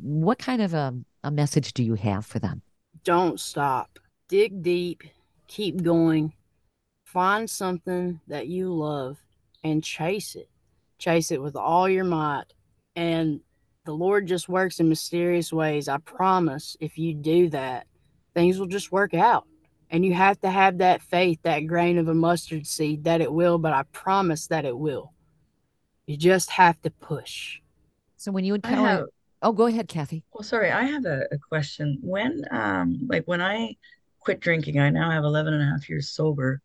What 0.00 0.38
kind 0.38 0.62
of 0.62 0.74
a, 0.74 0.94
a 1.22 1.30
message 1.30 1.72
do 1.72 1.84
you 1.84 1.94
have 1.94 2.26
for 2.26 2.38
them? 2.38 2.62
Don't 3.04 3.38
stop. 3.38 3.98
Dig 4.28 4.62
deep. 4.62 5.04
Keep 5.46 5.82
going. 5.82 6.32
Find 7.04 7.48
something 7.48 8.20
that 8.26 8.48
you 8.48 8.72
love 8.72 9.18
and 9.62 9.84
chase 9.84 10.34
it. 10.34 10.48
Chase 10.98 11.30
it 11.30 11.42
with 11.42 11.56
all 11.56 11.88
your 11.88 12.04
might. 12.04 12.46
And 12.96 13.40
the 13.84 13.92
Lord 13.92 14.26
just 14.26 14.48
works 14.48 14.80
in 14.80 14.88
mysterious 14.88 15.52
ways. 15.52 15.88
I 15.88 15.98
promise 15.98 16.76
if 16.80 16.98
you 16.98 17.14
do 17.14 17.48
that, 17.50 17.86
things 18.34 18.58
will 18.58 18.66
just 18.66 18.92
work 18.92 19.14
out. 19.14 19.46
And 19.90 20.04
you 20.04 20.14
have 20.14 20.40
to 20.40 20.50
have 20.50 20.78
that 20.78 21.02
faith, 21.02 21.38
that 21.42 21.66
grain 21.66 21.98
of 21.98 22.08
a 22.08 22.14
mustard 22.14 22.66
seed 22.66 23.04
that 23.04 23.20
it 23.20 23.30
will, 23.30 23.58
but 23.58 23.72
I 23.72 23.82
promise 23.92 24.46
that 24.46 24.64
it 24.64 24.76
will. 24.76 25.12
You 26.06 26.16
just 26.16 26.50
have 26.50 26.80
to 26.82 26.90
push. 26.90 27.60
So 28.16 28.32
when 28.32 28.44
you 28.44 28.54
I 28.54 28.56
encounter, 28.56 28.88
have, 28.88 29.06
oh, 29.42 29.52
go 29.52 29.66
ahead, 29.66 29.88
Kathy. 29.88 30.24
well, 30.32 30.44
sorry, 30.44 30.70
I 30.70 30.84
have 30.84 31.04
a, 31.04 31.26
a 31.30 31.38
question. 31.38 31.98
When, 32.00 32.44
um, 32.50 33.06
like 33.08 33.24
when 33.26 33.42
I 33.42 33.76
quit 34.20 34.40
drinking, 34.40 34.78
I 34.78 34.88
now 34.90 35.10
have 35.10 35.24
11 35.24 35.52
and 35.52 35.62
a 35.62 35.66
half 35.66 35.88
years 35.90 36.08
sober. 36.10 36.62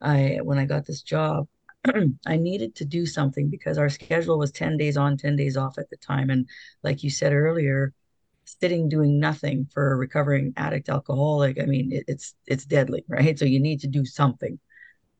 I, 0.00 0.38
when 0.42 0.58
I 0.58 0.64
got 0.64 0.86
this 0.86 1.02
job, 1.02 1.48
I 2.26 2.36
needed 2.36 2.74
to 2.76 2.84
do 2.84 3.06
something 3.06 3.48
because 3.48 3.78
our 3.78 3.88
schedule 3.88 4.38
was 4.38 4.52
10 4.52 4.76
days 4.76 4.96
on, 4.96 5.16
10 5.16 5.36
days 5.36 5.56
off 5.56 5.78
at 5.78 5.90
the 5.90 5.96
time. 5.96 6.30
And 6.30 6.48
like 6.82 7.02
you 7.02 7.10
said 7.10 7.32
earlier, 7.32 7.92
sitting 8.44 8.88
doing 8.88 9.20
nothing 9.20 9.68
for 9.72 9.92
a 9.92 9.96
recovering 9.96 10.52
addict 10.56 10.88
alcoholic, 10.88 11.60
I 11.60 11.66
mean, 11.66 11.92
it, 11.92 12.04
it's 12.08 12.34
it's 12.46 12.64
deadly, 12.64 13.04
right? 13.08 13.38
So 13.38 13.44
you 13.44 13.60
need 13.60 13.80
to 13.80 13.88
do 13.88 14.04
something. 14.04 14.58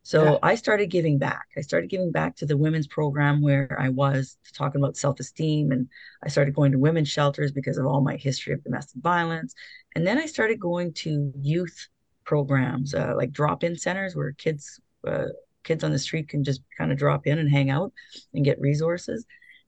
So 0.02 0.24
Yeah. 0.24 0.38
I 0.42 0.54
started 0.56 0.86
giving 0.90 1.18
back. 1.18 1.48
I 1.56 1.60
started 1.62 1.90
giving 1.90 2.12
back 2.12 2.36
to 2.36 2.46
the 2.46 2.56
women's 2.56 2.86
program 2.86 3.42
where 3.42 3.76
I 3.80 3.90
was 3.90 4.38
talking 4.54 4.80
about 4.80 4.96
self-esteem 4.96 5.72
and 5.72 5.88
I 6.24 6.28
started 6.28 6.54
going 6.54 6.72
to 6.72 6.78
women's 6.78 7.08
shelters 7.10 7.52
because 7.52 7.78
of 7.78 7.86
all 7.86 8.00
my 8.02 8.16
history 8.16 8.54
of 8.54 8.64
domestic 8.64 9.02
violence. 9.02 9.54
And 9.94 10.06
then 10.06 10.18
I 10.18 10.26
started 10.26 10.60
going 10.60 10.94
to 10.94 11.32
youth 11.38 11.88
programs, 12.24 12.94
uh, 12.94 13.14
like 13.16 13.32
drop-in 13.32 13.76
centers 13.76 14.16
where 14.16 14.32
kids 14.32 14.80
uh, 15.06 15.26
kids 15.68 15.84
on 15.84 15.92
the 15.92 15.98
street 15.98 16.28
can 16.28 16.42
just 16.42 16.62
kind 16.76 16.90
of 16.90 16.98
drop 16.98 17.26
in 17.26 17.38
and 17.38 17.50
hang 17.50 17.70
out 17.70 17.92
and 18.34 18.44
get 18.44 18.60
resources. 18.60 19.24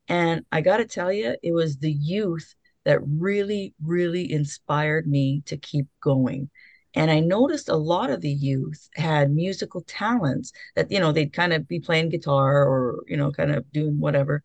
And 0.08 0.44
I 0.50 0.60
got 0.62 0.78
to 0.78 0.86
tell 0.86 1.12
you, 1.12 1.36
it 1.42 1.52
was 1.52 1.76
the 1.76 1.92
youth 1.92 2.54
that 2.84 2.98
really, 3.06 3.74
really 3.84 4.32
inspired 4.32 5.06
me 5.06 5.42
to 5.46 5.56
keep 5.56 5.86
going. 6.00 6.50
And 6.94 7.10
I 7.10 7.20
noticed 7.20 7.68
a 7.68 7.76
lot 7.76 8.10
of 8.10 8.20
the 8.20 8.30
youth 8.30 8.88
had 8.96 9.30
musical 9.30 9.82
talents 9.82 10.52
that, 10.74 10.90
you 10.90 10.98
know, 10.98 11.12
they'd 11.12 11.32
kind 11.32 11.52
of 11.52 11.68
be 11.68 11.78
playing 11.78 12.08
guitar 12.08 12.64
or, 12.64 13.04
you 13.06 13.16
know, 13.16 13.30
kind 13.30 13.52
of 13.52 13.70
doing 13.70 14.00
whatever. 14.00 14.42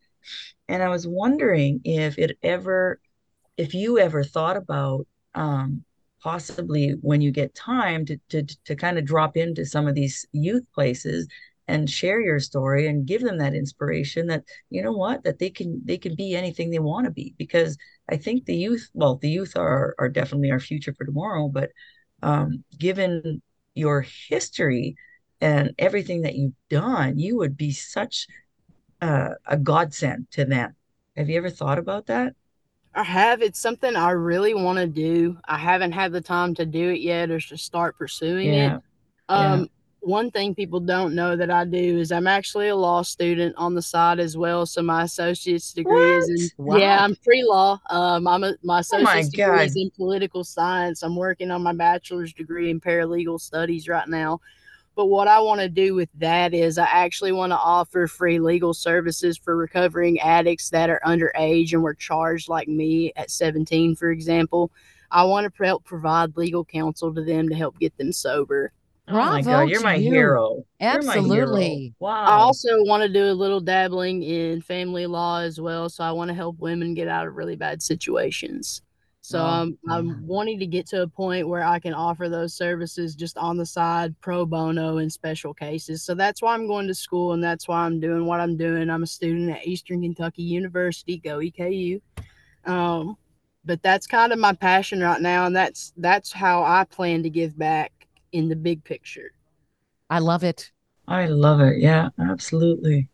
And 0.68 0.82
I 0.82 0.88
was 0.88 1.06
wondering 1.06 1.80
if 1.84 2.18
it 2.18 2.38
ever, 2.42 3.00
if 3.56 3.74
you 3.74 3.98
ever 3.98 4.22
thought 4.22 4.56
about 4.56 5.06
um, 5.34 5.84
possibly 6.22 6.94
when 7.00 7.20
you 7.20 7.30
get 7.30 7.54
time 7.54 8.04
to, 8.06 8.18
to, 8.28 8.42
to 8.64 8.76
kind 8.76 8.98
of 8.98 9.04
drop 9.04 9.36
into 9.36 9.64
some 9.64 9.88
of 9.88 9.94
these 9.94 10.26
youth 10.32 10.64
places 10.74 11.26
and 11.68 11.90
share 11.90 12.20
your 12.20 12.40
story 12.40 12.86
and 12.86 13.06
give 13.06 13.22
them 13.22 13.38
that 13.38 13.54
inspiration 13.54 14.26
that, 14.28 14.44
you 14.70 14.82
know 14.82 14.92
what, 14.92 15.24
that 15.24 15.38
they 15.38 15.50
can, 15.50 15.80
they 15.84 15.98
can 15.98 16.14
be 16.14 16.34
anything 16.34 16.70
they 16.70 16.78
want 16.78 17.06
to 17.06 17.10
be. 17.10 17.34
Because 17.38 17.76
I 18.10 18.16
think 18.16 18.44
the 18.44 18.54
youth, 18.56 18.88
well, 18.94 19.16
the 19.16 19.28
youth 19.30 19.56
are, 19.56 19.94
are 19.98 20.08
definitely 20.08 20.50
our 20.50 20.60
future 20.60 20.94
for 20.94 21.04
tomorrow, 21.04 21.48
but 21.48 21.70
um, 22.22 22.64
given 22.78 23.42
your 23.74 24.06
history 24.28 24.96
and 25.40 25.74
everything 25.78 26.22
that 26.22 26.34
you've 26.36 26.54
done, 26.70 27.18
you 27.18 27.36
would 27.36 27.56
be 27.56 27.72
such 27.72 28.26
uh, 29.00 29.30
a 29.46 29.56
godsend 29.56 30.28
to 30.32 30.44
them. 30.44 30.74
Have 31.16 31.28
you 31.28 31.36
ever 31.38 31.50
thought 31.50 31.78
about 31.78 32.06
that? 32.06 32.34
I 32.94 33.02
have. 33.04 33.42
It's 33.42 33.58
something 33.60 33.94
I 33.94 34.10
really 34.10 34.54
want 34.54 34.78
to 34.78 34.86
do. 34.86 35.38
I 35.44 35.58
haven't 35.58 35.92
had 35.92 36.12
the 36.12 36.20
time 36.20 36.54
to 36.54 36.64
do 36.64 36.90
it 36.90 37.00
yet 37.00 37.30
or 37.30 37.40
to 37.40 37.58
start 37.58 37.98
pursuing 37.98 38.48
Yeah. 38.48 38.54
it. 38.54 38.78
Um, 39.28 39.68
One 40.06 40.30
thing 40.30 40.54
people 40.54 40.78
don't 40.78 41.16
know 41.16 41.34
that 41.34 41.50
I 41.50 41.64
do 41.64 41.98
is 41.98 42.12
I'm 42.12 42.28
actually 42.28 42.68
a 42.68 42.76
law 42.76 43.02
student 43.02 43.56
on 43.56 43.74
the 43.74 43.82
side 43.82 44.20
as 44.20 44.36
well. 44.36 44.64
So 44.64 44.80
my 44.80 45.02
associate's 45.02 45.72
degree 45.72 45.96
is 45.96 46.28
in 46.56 46.64
What? 46.64 46.80
yeah, 46.80 47.02
I'm 47.02 47.16
pre 47.16 47.42
law. 47.42 47.80
Um, 47.90 48.28
I'm 48.28 48.44
a, 48.44 48.54
my 48.62 48.82
Oh 48.92 49.02
my 49.02 49.18
associate's 49.18 49.30
degree 49.30 49.64
is 49.64 49.74
in 49.74 49.90
political 49.90 50.44
science. 50.44 51.02
I'm 51.02 51.16
working 51.16 51.50
on 51.50 51.60
my 51.64 51.72
bachelor's 51.72 52.32
degree 52.32 52.70
in 52.70 52.80
paralegal 52.80 53.40
studies 53.40 53.88
right 53.88 54.06
now. 54.08 54.40
But 54.94 55.06
what 55.06 55.26
I 55.26 55.40
want 55.40 55.60
to 55.60 55.68
do 55.68 55.96
with 55.96 56.08
that 56.14 56.54
is 56.54 56.78
I 56.78 56.86
actually 56.86 57.32
want 57.32 57.50
to 57.50 57.58
offer 57.58 58.06
free 58.06 58.38
legal 58.38 58.74
services 58.74 59.36
for 59.36 59.56
recovering 59.56 60.20
addicts 60.20 60.70
that 60.70 60.88
are 60.88 61.00
underage 61.04 61.72
and 61.72 61.82
were 61.82 61.94
charged 61.94 62.48
like 62.48 62.68
me 62.68 63.12
at 63.16 63.32
17, 63.32 63.96
for 63.96 64.12
example. 64.12 64.70
I 65.10 65.24
want 65.24 65.52
to 65.52 65.64
help 65.64 65.84
provide 65.84 66.36
legal 66.36 66.64
counsel 66.64 67.12
to 67.12 67.24
them 67.24 67.48
to 67.48 67.56
help 67.56 67.78
get 67.80 67.98
them 67.98 68.12
sober. 68.12 68.72
Oh 69.08 69.12
my 69.12 69.42
God, 69.42 69.68
you're 69.68 69.82
my 69.82 69.94
you. 69.94 70.10
hero. 70.10 70.64
You're 70.80 71.02
my 71.02 71.18
hero. 71.18 71.24
Absolutely. 71.24 71.94
Wow. 72.00 72.24
I 72.24 72.32
also 72.32 72.82
want 72.84 73.02
to 73.02 73.08
do 73.08 73.30
a 73.30 73.32
little 73.32 73.60
dabbling 73.60 74.22
in 74.22 74.60
family 74.60 75.06
law 75.06 75.40
as 75.40 75.60
well. 75.60 75.88
So 75.88 76.02
I 76.02 76.10
want 76.10 76.28
to 76.28 76.34
help 76.34 76.58
women 76.58 76.94
get 76.94 77.06
out 77.08 77.26
of 77.26 77.34
really 77.34 77.56
bad 77.56 77.82
situations. 77.82 78.82
So 79.20 79.40
Oh, 79.40 79.44
I'm, 79.44 79.78
yeah. 79.88 79.94
I'm 79.94 80.26
wanting 80.26 80.58
to 80.60 80.66
get 80.66 80.86
to 80.88 81.02
a 81.02 81.08
point 81.08 81.48
where 81.48 81.64
I 81.64 81.78
can 81.80 81.94
offer 81.94 82.28
those 82.28 82.54
services 82.54 83.14
just 83.16 83.36
on 83.38 83.56
the 83.56 83.66
side, 83.66 84.14
pro 84.20 84.46
bono 84.46 84.98
in 84.98 85.10
special 85.10 85.52
cases. 85.54 86.02
So 86.04 86.14
that's 86.14 86.42
why 86.42 86.54
I'm 86.54 86.66
going 86.66 86.86
to 86.88 86.94
school 86.94 87.32
and 87.32 87.42
that's 87.42 87.66
why 87.66 87.84
I'm 87.84 88.00
doing 88.00 88.24
what 88.24 88.40
I'm 88.40 88.56
doing. 88.56 88.88
I'm 88.88 89.02
a 89.02 89.06
student 89.06 89.50
at 89.50 89.66
Eastern 89.66 90.02
Kentucky 90.02 90.42
University, 90.42 91.18
go 91.18 91.38
EKU. 91.38 92.00
Um, 92.64 93.16
but 93.64 93.82
that's 93.82 94.06
kind 94.06 94.32
of 94.32 94.38
my 94.38 94.52
passion 94.52 95.00
right 95.00 95.20
now, 95.20 95.46
and 95.46 95.54
that's 95.54 95.92
that's 95.96 96.32
how 96.32 96.62
I 96.62 96.84
plan 96.84 97.24
to 97.24 97.30
give 97.30 97.58
back 97.58 97.92
in 98.36 98.48
the 98.48 98.56
big 98.56 98.84
picture. 98.84 99.32
I 100.10 100.18
love 100.20 100.44
it. 100.44 100.70
I 101.08 101.26
love 101.26 101.60
it. 101.60 101.78
Yeah, 101.78 102.10
absolutely. 102.18 103.08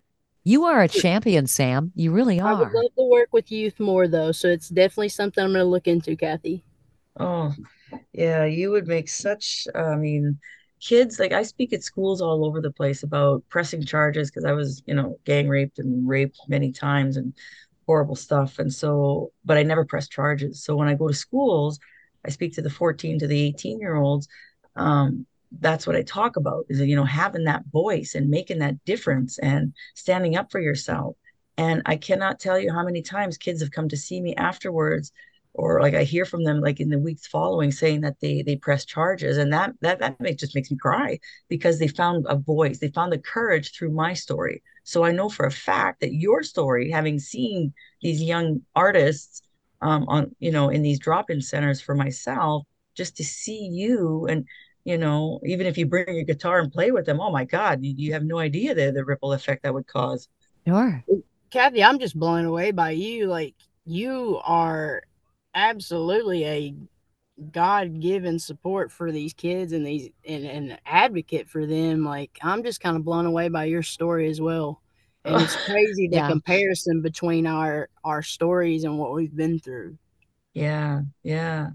You 0.45 0.65
are 0.65 0.83
a 0.83 0.89
champion, 0.89 1.47
Sam. 1.47 1.93
You 1.95 2.11
really 2.11 2.41
are. 2.41 2.51
I 2.51 2.55
would 2.55 2.73
love 2.73 2.95
to 2.99 3.05
work 3.05 3.33
with 3.33 3.53
youth 3.53 3.79
more 3.79 4.09
though, 4.09 4.33
so 4.33 4.49
it's 4.49 4.69
definitely 4.69 5.11
something 5.11 5.43
I'm 5.43 5.53
going 5.53 5.65
to 5.65 5.71
look 5.71 5.87
into, 5.87 6.17
Kathy. 6.17 6.65
Oh, 7.19 7.55
yeah, 8.13 8.45
you 8.45 8.71
would 8.71 8.89
make 8.89 9.09
such, 9.09 9.69
I 9.75 9.95
mean, 9.97 10.39
kids, 10.81 11.21
like 11.21 11.33
I 11.33 11.43
speak 11.43 11.73
at 11.73 11.85
schools 11.85 12.21
all 12.21 12.45
over 12.45 12.61
the 12.61 12.73
place 12.73 13.03
about 13.03 13.45
pressing 13.49 13.85
charges 13.85 14.31
because 14.31 14.45
I 14.45 14.53
was, 14.53 14.83
you 14.87 14.95
know, 14.95 15.19
gang 15.25 15.49
raped 15.49 15.79
and 15.79 16.09
raped 16.09 16.41
many 16.49 16.73
times 16.73 17.17
and 17.17 17.35
horrible 17.87 18.17
stuff. 18.17 18.59
And 18.59 18.73
so, 18.73 19.33
but 19.45 19.59
I 19.59 19.63
never 19.63 19.85
press 19.85 20.09
charges. 20.09 20.65
So 20.65 20.75
when 20.75 20.89
I 20.89 20.95
go 20.95 21.07
to 21.09 21.15
schools, 21.15 21.79
I 22.25 22.31
speak 22.31 22.55
to 22.55 22.63
the 22.63 22.71
14 22.71 23.19
to 23.21 23.27
the 23.27 23.41
18 23.41 23.79
year 23.79 23.95
olds. 23.95 24.27
Um, 24.77 25.27
that's 25.61 25.87
what 25.87 25.97
I 25.97 26.03
talk 26.03 26.37
about 26.37 26.65
is, 26.69 26.81
you 26.81 26.97
know, 26.97 27.05
having 27.05 27.45
that 27.45 27.65
voice 27.71 28.15
and 28.15 28.31
making 28.31 28.61
that 28.61 28.83
difference 28.85 29.39
and 29.39 29.75
standing 29.95 30.37
up 30.37 30.51
for 30.51 30.61
yourself. 30.61 31.17
And 31.59 31.83
I 31.85 31.97
cannot 31.97 32.41
tell 32.41 32.59
you 32.59 32.73
how 32.73 32.85
many 32.85 33.03
times 33.03 33.37
kids 33.37 33.61
have 33.61 33.71
come 33.71 33.89
to 33.91 33.97
see 33.97 34.21
me 34.21 34.35
afterwards 34.37 35.13
or 35.55 35.81
like 35.81 35.95
I 35.95 36.05
hear 36.05 36.25
from 36.25 36.45
them 36.45 36.61
like 36.61 36.81
in 36.81 36.89
the 36.89 36.99
weeks 36.99 37.27
following 37.27 37.73
saying 37.73 38.01
that 38.03 38.21
they 38.21 38.43
they 38.43 38.57
press 38.57 38.85
charges 38.85 39.37
and 39.37 39.53
that 39.53 39.73
that 39.81 39.99
that 40.01 40.39
just 40.39 40.55
makes 40.55 40.71
me 40.71 40.77
cry 40.77 41.19
because 41.49 41.79
they 41.79 41.89
found 41.89 42.27
a 42.29 42.37
voice 42.37 42.79
they 42.79 42.89
found 42.89 43.13
the 43.13 43.19
courage 43.19 43.77
through 43.77 43.91
my 43.91 44.15
story 44.15 44.63
so 44.85 45.05
I 45.05 45.13
know 45.13 45.29
for 45.29 45.47
a 45.47 45.51
fact 45.51 46.01
that 46.01 46.15
your 46.15 46.43
story 46.43 46.91
having 46.91 47.19
seen 47.19 47.73
these 48.01 48.23
young 48.23 48.63
artists 48.75 49.43
um, 49.81 50.05
on 50.09 50.35
you 50.39 50.51
know 50.51 50.69
in 50.71 50.83
these 50.83 50.99
drop-in 50.99 51.41
centers 51.43 51.81
for 51.81 51.95
myself 51.95 52.67
just 52.95 53.17
to 53.17 53.25
see 53.25 53.69
you 53.73 54.27
and 54.29 54.47
you 54.85 54.99
know 54.99 55.41
even 55.47 55.67
if 55.67 55.79
you 55.79 55.87
bring 55.87 56.15
your 56.15 56.25
guitar 56.25 56.61
and 56.61 56.73
play 56.73 56.91
with 56.91 57.07
them 57.07 57.21
oh 57.21 57.31
my 57.31 57.45
god 57.45 57.83
you, 57.85 57.95
you 57.97 58.13
have 58.13 58.25
no 58.25 58.39
idea 58.39 58.75
the 58.75 58.93
the 58.93 59.05
ripple 59.05 59.33
effect 59.33 59.63
that 59.63 59.75
would 59.75 59.87
cause 59.87 60.29
Sure. 60.67 61.05
Kathy, 61.51 61.85
I'm 61.85 61.99
just 61.99 62.19
blown 62.19 62.45
away 62.45 62.71
by 62.71 62.91
you. 62.91 63.27
Like 63.27 63.55
you 63.85 64.41
are 64.45 65.03
absolutely 65.55 66.45
a 66.47 66.75
God-given 67.53 68.39
support 68.39 68.93
for 68.93 69.13
these 69.13 69.35
kids 69.35 69.73
and 69.73 69.87
these 69.87 70.11
and 70.27 70.45
an 70.47 70.79
advocate 70.87 71.49
for 71.49 71.67
them. 71.67 72.05
Like 72.05 72.39
I'm 72.43 72.63
just 72.63 72.81
kind 72.81 72.97
of 72.97 73.05
blown 73.05 73.27
away 73.27 73.49
by 73.49 73.65
your 73.67 73.83
story 73.83 74.29
as 74.31 74.41
well. 74.41 74.83
And 75.25 75.41
it's 75.41 75.57
crazy 75.69 76.09
the 76.09 76.17
Yeah. 76.17 76.23
comparison 76.23 77.03
between 77.03 77.47
our 77.47 77.89
our 78.05 78.23
stories 78.23 78.85
and 78.85 78.99
what 78.99 79.13
we've 79.15 79.35
been 79.37 79.59
through. 79.59 79.99
yeah 80.55 81.03
yeah 81.23 81.71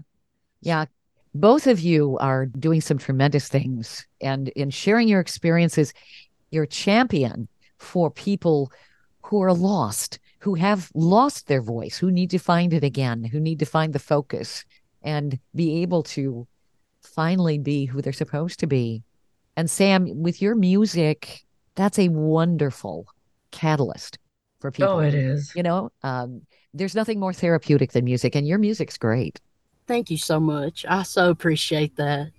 Yeah. 0.60 0.86
Both 1.34 1.66
of 1.66 1.80
you 1.80 2.18
are 2.18 2.46
doing 2.46 2.80
some 2.80 2.98
tremendous 2.98 3.48
things. 3.48 4.06
And 4.20 4.48
in 4.50 4.70
sharing 4.70 5.08
your 5.08 5.20
experiences, 5.20 5.92
you're 6.50 6.64
a 6.64 6.68
champion 6.68 7.48
for 7.78 8.10
people 8.10 8.72
who 9.22 9.42
are 9.42 9.52
lost, 9.52 10.18
who 10.40 10.54
have 10.54 10.90
lost 10.94 11.46
their 11.46 11.62
voice, 11.62 11.98
who 11.98 12.10
need 12.10 12.30
to 12.30 12.38
find 12.38 12.72
it 12.72 12.82
again, 12.84 13.24
who 13.24 13.40
need 13.40 13.58
to 13.58 13.66
find 13.66 13.92
the 13.92 13.98
focus 13.98 14.64
and 15.02 15.38
be 15.54 15.82
able 15.82 16.02
to 16.02 16.46
finally 17.02 17.58
be 17.58 17.84
who 17.84 18.00
they're 18.00 18.12
supposed 18.12 18.60
to 18.60 18.66
be. 18.66 19.02
And 19.56 19.70
Sam, 19.70 20.22
with 20.22 20.40
your 20.40 20.54
music, 20.54 21.44
that's 21.74 21.98
a 21.98 22.08
wonderful 22.08 23.06
catalyst 23.50 24.18
for 24.60 24.70
people. 24.70 24.92
Oh, 24.92 24.98
it 25.00 25.14
is. 25.14 25.52
You 25.54 25.62
know, 25.62 25.90
um, 26.02 26.42
there's 26.74 26.94
nothing 26.94 27.20
more 27.20 27.32
therapeutic 27.32 27.92
than 27.92 28.04
music, 28.04 28.34
and 28.34 28.46
your 28.46 28.58
music's 28.58 28.98
great. 28.98 29.40
Thank 29.88 30.10
you 30.10 30.18
so 30.18 30.38
much. 30.38 30.84
I 30.86 31.02
so 31.02 31.30
appreciate 31.30 31.96
that. 31.96 32.30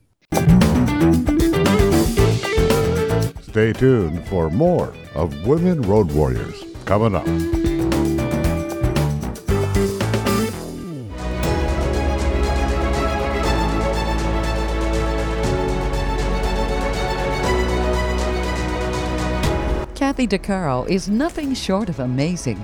Stay 3.42 3.74
tuned 3.74 4.28
for 4.28 4.52
more 4.52 4.94
of 5.16 5.48
Women 5.48 5.82
Road 5.82 6.12
Warriors 6.12 6.64
coming 6.86 7.16
up. 7.16 7.26
Kathy 19.96 20.28
Tuccaro 20.28 20.88
is 20.88 21.10
nothing 21.10 21.56
short 21.56 21.90
of 21.90 22.00
amazing. 22.00 22.64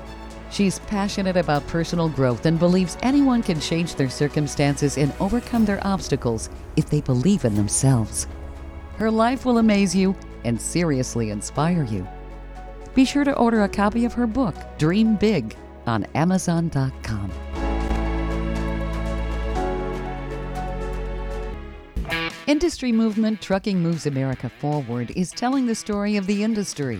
She's 0.51 0.79
passionate 0.79 1.37
about 1.37 1.65
personal 1.67 2.09
growth 2.09 2.45
and 2.45 2.59
believes 2.59 2.97
anyone 3.01 3.41
can 3.41 3.59
change 3.59 3.95
their 3.95 4.09
circumstances 4.09 4.97
and 4.97 5.13
overcome 5.21 5.63
their 5.63 5.85
obstacles 5.87 6.49
if 6.75 6.89
they 6.89 6.99
believe 7.01 7.45
in 7.45 7.55
themselves. 7.55 8.27
Her 8.97 9.09
life 9.09 9.45
will 9.45 9.59
amaze 9.59 9.95
you 9.95 10.15
and 10.43 10.61
seriously 10.61 11.29
inspire 11.29 11.85
you. 11.85 12.05
Be 12.93 13.05
sure 13.05 13.23
to 13.23 13.35
order 13.37 13.63
a 13.63 13.69
copy 13.69 14.03
of 14.03 14.13
her 14.13 14.27
book, 14.27 14.55
Dream 14.77 15.15
Big, 15.15 15.55
on 15.87 16.03
Amazon.com. 16.15 17.31
Industry 22.47 22.91
movement 22.91 23.39
Trucking 23.39 23.79
Moves 23.79 24.07
America 24.07 24.49
Forward 24.49 25.11
is 25.15 25.31
telling 25.31 25.65
the 25.65 25.75
story 25.75 26.17
of 26.17 26.27
the 26.27 26.43
industry, 26.43 26.99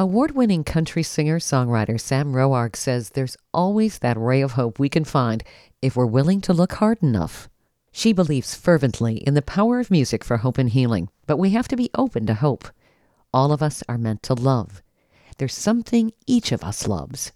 Award 0.00 0.30
winning 0.30 0.64
country 0.64 1.02
singer 1.02 1.38
songwriter 1.38 2.00
Sam 2.00 2.32
Roark 2.32 2.74
says 2.74 3.10
there's 3.10 3.36
always 3.52 3.98
that 3.98 4.16
ray 4.16 4.40
of 4.40 4.52
hope 4.52 4.78
we 4.78 4.88
can 4.88 5.04
find 5.04 5.44
if 5.82 5.94
we're 5.94 6.06
willing 6.06 6.40
to 6.40 6.54
look 6.54 6.72
hard 6.72 7.02
enough. 7.02 7.50
She 7.92 8.14
believes 8.14 8.54
fervently 8.54 9.18
in 9.18 9.34
the 9.34 9.42
power 9.42 9.78
of 9.78 9.90
music 9.90 10.24
for 10.24 10.38
hope 10.38 10.56
and 10.56 10.70
healing, 10.70 11.10
but 11.26 11.36
we 11.36 11.50
have 11.50 11.68
to 11.68 11.76
be 11.76 11.90
open 11.94 12.24
to 12.24 12.32
hope. 12.32 12.68
All 13.34 13.52
of 13.52 13.62
us 13.62 13.84
are 13.90 13.98
meant 13.98 14.22
to 14.22 14.32
love. 14.32 14.82
There's 15.36 15.52
something 15.52 16.14
each 16.26 16.50
of 16.50 16.64
us 16.64 16.88
loves. 16.88 17.32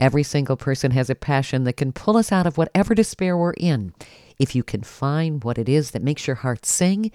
Every 0.00 0.24
single 0.24 0.56
person 0.56 0.90
has 0.90 1.10
a 1.10 1.14
passion 1.14 1.62
that 1.62 1.76
can 1.76 1.92
pull 1.92 2.16
us 2.16 2.32
out 2.32 2.44
of 2.44 2.58
whatever 2.58 2.92
despair 2.92 3.36
we're 3.36 3.52
in. 3.52 3.94
If 4.36 4.56
you 4.56 4.64
can 4.64 4.82
find 4.82 5.44
what 5.44 5.58
it 5.58 5.68
is 5.68 5.92
that 5.92 6.02
makes 6.02 6.26
your 6.26 6.42
heart 6.42 6.66
sing, 6.66 7.12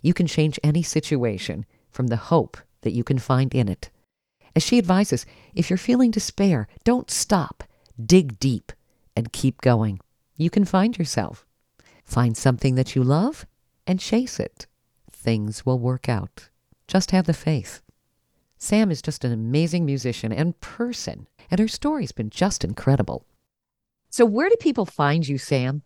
you 0.00 0.14
can 0.14 0.26
change 0.26 0.58
any 0.64 0.82
situation 0.82 1.66
from 1.90 2.06
the 2.06 2.16
hope 2.16 2.56
that 2.80 2.94
you 2.94 3.04
can 3.04 3.18
find 3.18 3.54
in 3.54 3.68
it. 3.68 3.90
As 4.56 4.62
she 4.62 4.78
advises, 4.78 5.26
if 5.54 5.70
you're 5.70 5.76
feeling 5.76 6.10
despair, 6.10 6.68
don't 6.84 7.10
stop. 7.10 7.64
Dig 8.04 8.38
deep 8.38 8.72
and 9.16 9.32
keep 9.32 9.60
going. 9.60 10.00
You 10.36 10.50
can 10.50 10.64
find 10.64 10.96
yourself. 10.96 11.44
Find 12.04 12.36
something 12.36 12.74
that 12.76 12.94
you 12.94 13.02
love 13.02 13.46
and 13.86 14.00
chase 14.00 14.38
it. 14.40 14.66
Things 15.10 15.66
will 15.66 15.78
work 15.78 16.08
out. 16.08 16.48
Just 16.86 17.10
have 17.10 17.26
the 17.26 17.34
faith. 17.34 17.82
Sam 18.56 18.90
is 18.90 19.02
just 19.02 19.24
an 19.24 19.32
amazing 19.32 19.84
musician 19.84 20.32
and 20.32 20.58
person, 20.60 21.28
and 21.50 21.60
her 21.60 21.68
story's 21.68 22.12
been 22.12 22.30
just 22.30 22.64
incredible. 22.64 23.26
So, 24.10 24.24
where 24.24 24.48
do 24.48 24.56
people 24.58 24.86
find 24.86 25.28
you, 25.28 25.38
Sam? 25.38 25.82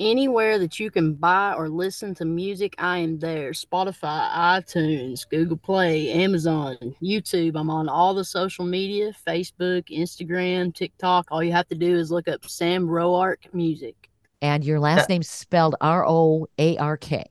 Anywhere 0.00 0.60
that 0.60 0.78
you 0.78 0.92
can 0.92 1.14
buy 1.14 1.54
or 1.54 1.68
listen 1.68 2.14
to 2.14 2.24
music, 2.24 2.72
I 2.78 2.98
am 2.98 3.18
there. 3.18 3.50
Spotify, 3.50 4.30
iTunes, 4.30 5.28
Google 5.28 5.56
Play, 5.56 6.12
Amazon, 6.12 6.76
YouTube. 7.02 7.58
I'm 7.58 7.68
on 7.68 7.88
all 7.88 8.14
the 8.14 8.24
social 8.24 8.64
media 8.64 9.12
Facebook, 9.26 9.88
Instagram, 9.88 10.72
TikTok. 10.72 11.26
All 11.32 11.42
you 11.42 11.50
have 11.50 11.66
to 11.68 11.74
do 11.74 11.96
is 11.96 12.12
look 12.12 12.28
up 12.28 12.48
Sam 12.48 12.86
Roark 12.86 13.52
Music. 13.52 14.08
And 14.40 14.64
your 14.64 14.78
last 14.78 15.08
name's 15.08 15.28
spelled 15.28 15.74
R 15.80 16.06
O 16.06 16.46
A 16.58 16.76
R 16.76 16.96
K. 16.96 17.26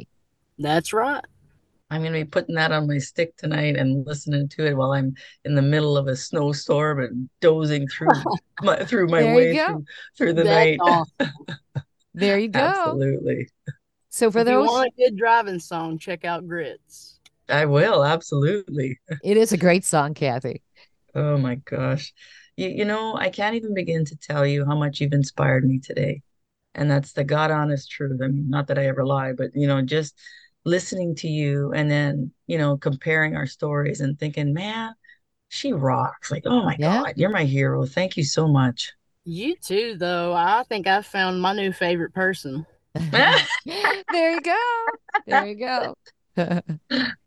That's 0.59 0.91
right. 0.91 1.23
I'm 1.89 2.01
going 2.01 2.11
to 2.11 2.19
be 2.19 2.25
putting 2.25 2.55
that 2.55 2.73
on 2.73 2.85
my 2.85 2.97
stick 2.97 3.37
tonight 3.37 3.77
and 3.77 4.05
listening 4.05 4.49
to 4.49 4.67
it 4.67 4.75
while 4.75 4.91
I'm 4.91 5.15
in 5.45 5.55
the 5.55 5.61
middle 5.61 5.95
of 5.95 6.07
a 6.07 6.17
snowstorm 6.17 6.99
and 6.99 7.29
dozing 7.39 7.87
through 7.87 8.09
my 8.61 8.83
through 8.83 9.07
my 9.07 9.23
way 9.33 9.55
through, 9.55 9.85
through 10.17 10.33
the 10.33 10.43
That's 10.43 10.79
night. 10.79 10.79
awesome. 10.81 11.31
There 12.19 12.37
you 12.39 12.49
go. 12.49 12.59
Absolutely. 12.59 13.49
So, 14.09 14.31
for 14.31 14.39
if 14.39 14.49
you 14.49 14.59
want 14.59 14.91
a 14.97 15.01
good 15.01 15.17
driving 15.17 15.59
song, 15.59 15.97
check 15.97 16.25
out 16.25 16.47
Grits. 16.47 17.19
I 17.49 17.65
will, 17.65 18.03
absolutely. 18.03 18.99
it 19.23 19.37
is 19.37 19.51
a 19.51 19.57
great 19.57 19.85
song, 19.85 20.13
Kathy. 20.13 20.61
Oh 21.15 21.37
my 21.37 21.55
gosh. 21.55 22.13
You, 22.55 22.69
you 22.69 22.85
know, 22.85 23.15
I 23.15 23.29
can't 23.29 23.55
even 23.55 23.73
begin 23.73 24.05
to 24.05 24.15
tell 24.15 24.45
you 24.45 24.65
how 24.65 24.75
much 24.75 24.99
you've 24.99 25.13
inspired 25.13 25.65
me 25.65 25.79
today. 25.79 26.21
And 26.75 26.89
that's 26.91 27.13
the 27.13 27.23
God 27.23 27.51
honest 27.51 27.89
truth. 27.89 28.21
I 28.23 28.27
mean, 28.27 28.49
not 28.49 28.67
that 28.67 28.77
I 28.79 28.87
ever 28.87 29.05
lie, 29.05 29.33
but 29.33 29.51
you 29.55 29.67
know, 29.67 29.81
just 29.81 30.17
listening 30.65 31.15
to 31.15 31.27
you 31.27 31.71
and 31.73 31.89
then, 31.89 32.31
you 32.45 32.57
know, 32.57 32.77
comparing 32.77 33.35
our 33.35 33.47
stories 33.47 34.01
and 34.01 34.19
thinking, 34.19 34.53
man, 34.53 34.93
she 35.49 35.73
rocks. 35.73 36.31
Like, 36.31 36.43
oh 36.47 36.63
my 36.63 36.77
Yeah. 36.79 37.03
God, 37.03 37.13
you're 37.17 37.31
my 37.31 37.45
hero. 37.45 37.85
Thank 37.85 38.17
you 38.17 38.23
so 38.23 38.47
much. 38.47 38.93
You 39.29 39.57
too, 39.57 39.97
though. 39.99 40.31
I 40.33 40.63
think 40.69 40.87
I 40.87 41.01
found 41.01 41.41
my 41.41 41.53
new 41.53 41.73
favorite 41.73 42.13
person. 42.13 42.65
there 43.11 44.31
you 44.31 44.41
go. 44.41 44.85
There 45.27 45.45
you 45.47 45.55
go. 45.55 45.95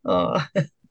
Oh, 0.04 0.40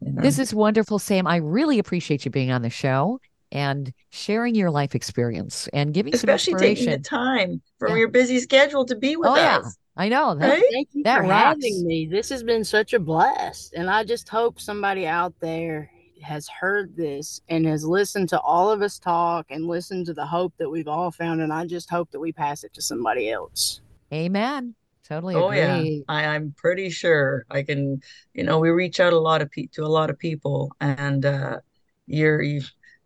this 0.01 0.37
is 0.39 0.53
wonderful, 0.53 0.99
Sam. 0.99 1.25
I 1.25 1.37
really 1.37 1.79
appreciate 1.79 2.25
you 2.25 2.31
being 2.31 2.51
on 2.51 2.61
the 2.61 2.69
show 2.69 3.19
and 3.51 3.91
sharing 4.11 4.53
your 4.55 4.69
life 4.69 4.93
experience 4.93 5.67
and 5.73 5.93
giving 5.93 6.13
especially 6.13 6.51
some 6.53 6.59
taking 6.59 6.89
the 6.91 6.99
time 6.99 7.61
from 7.79 7.93
Yeah. 7.93 7.97
your 7.99 8.07
busy 8.09 8.39
schedule 8.39 8.85
to 8.85 8.95
be 8.95 9.15
with 9.15 9.29
Oh, 9.29 9.35
yeah. 9.35 9.57
us. 9.59 9.77
I 9.97 10.09
know. 10.09 10.35
That, 10.35 10.49
Right? 10.49 10.63
Thank 10.71 10.89
you 10.93 11.03
That 11.03 11.21
for 11.21 11.23
rocks. 11.29 11.63
having 11.63 11.87
me. 11.87 12.07
This 12.11 12.29
has 12.29 12.43
been 12.43 12.63
such 12.63 12.93
a 12.93 12.99
blast. 12.99 13.73
And 13.73 13.89
I 13.89 14.03
just 14.03 14.29
hope 14.29 14.59
somebody 14.61 15.07
out 15.07 15.33
there 15.39 15.89
has 16.21 16.47
heard 16.47 16.95
this 16.95 17.41
and 17.49 17.65
has 17.65 17.85
listened 17.85 18.29
to 18.29 18.39
all 18.41 18.71
of 18.71 18.81
us 18.81 18.99
talk 18.99 19.47
and 19.49 19.65
listened 19.65 20.05
to 20.07 20.13
the 20.13 20.25
hope 20.25 20.53
that 20.57 20.69
we've 20.69 20.87
all 20.87 21.11
found. 21.11 21.41
And 21.41 21.51
I 21.53 21.65
just 21.65 21.89
hope 21.89 22.11
that 22.11 22.19
we 22.19 22.31
pass 22.31 22.63
it 22.63 22.73
to 22.73 22.81
somebody 22.81 23.29
else. 23.29 23.81
Amen. 24.13 24.75
Totally 25.07 25.35
Oh 25.35 25.47
agree. 25.49 26.03
yeah, 26.07 26.13
I, 26.13 26.25
I'm 26.35 26.53
pretty 26.55 26.89
sure 26.91 27.45
I 27.49 27.63
can. 27.63 28.01
You 28.33 28.43
know, 28.43 28.59
we 28.59 28.69
reach 28.69 28.99
out 28.99 29.11
a 29.13 29.19
lot 29.19 29.41
of 29.41 29.49
pe 29.49 29.65
to 29.73 29.83
a 29.83 29.87
lot 29.87 30.11
of 30.11 30.19
people, 30.19 30.71
and 30.81 31.25
uh, 31.25 31.59
you're 32.05 32.41
you. 32.43 32.61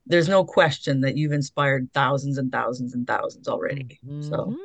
There's 0.05 0.27
no 0.27 0.43
question 0.43 0.99
that 1.01 1.15
you've 1.15 1.31
inspired 1.31 1.89
thousands 1.93 2.37
and 2.37 2.51
thousands 2.51 2.93
and 2.93 3.07
thousands 3.07 3.47
already. 3.47 3.99
So 4.19 4.47
Mhm. 4.47 4.55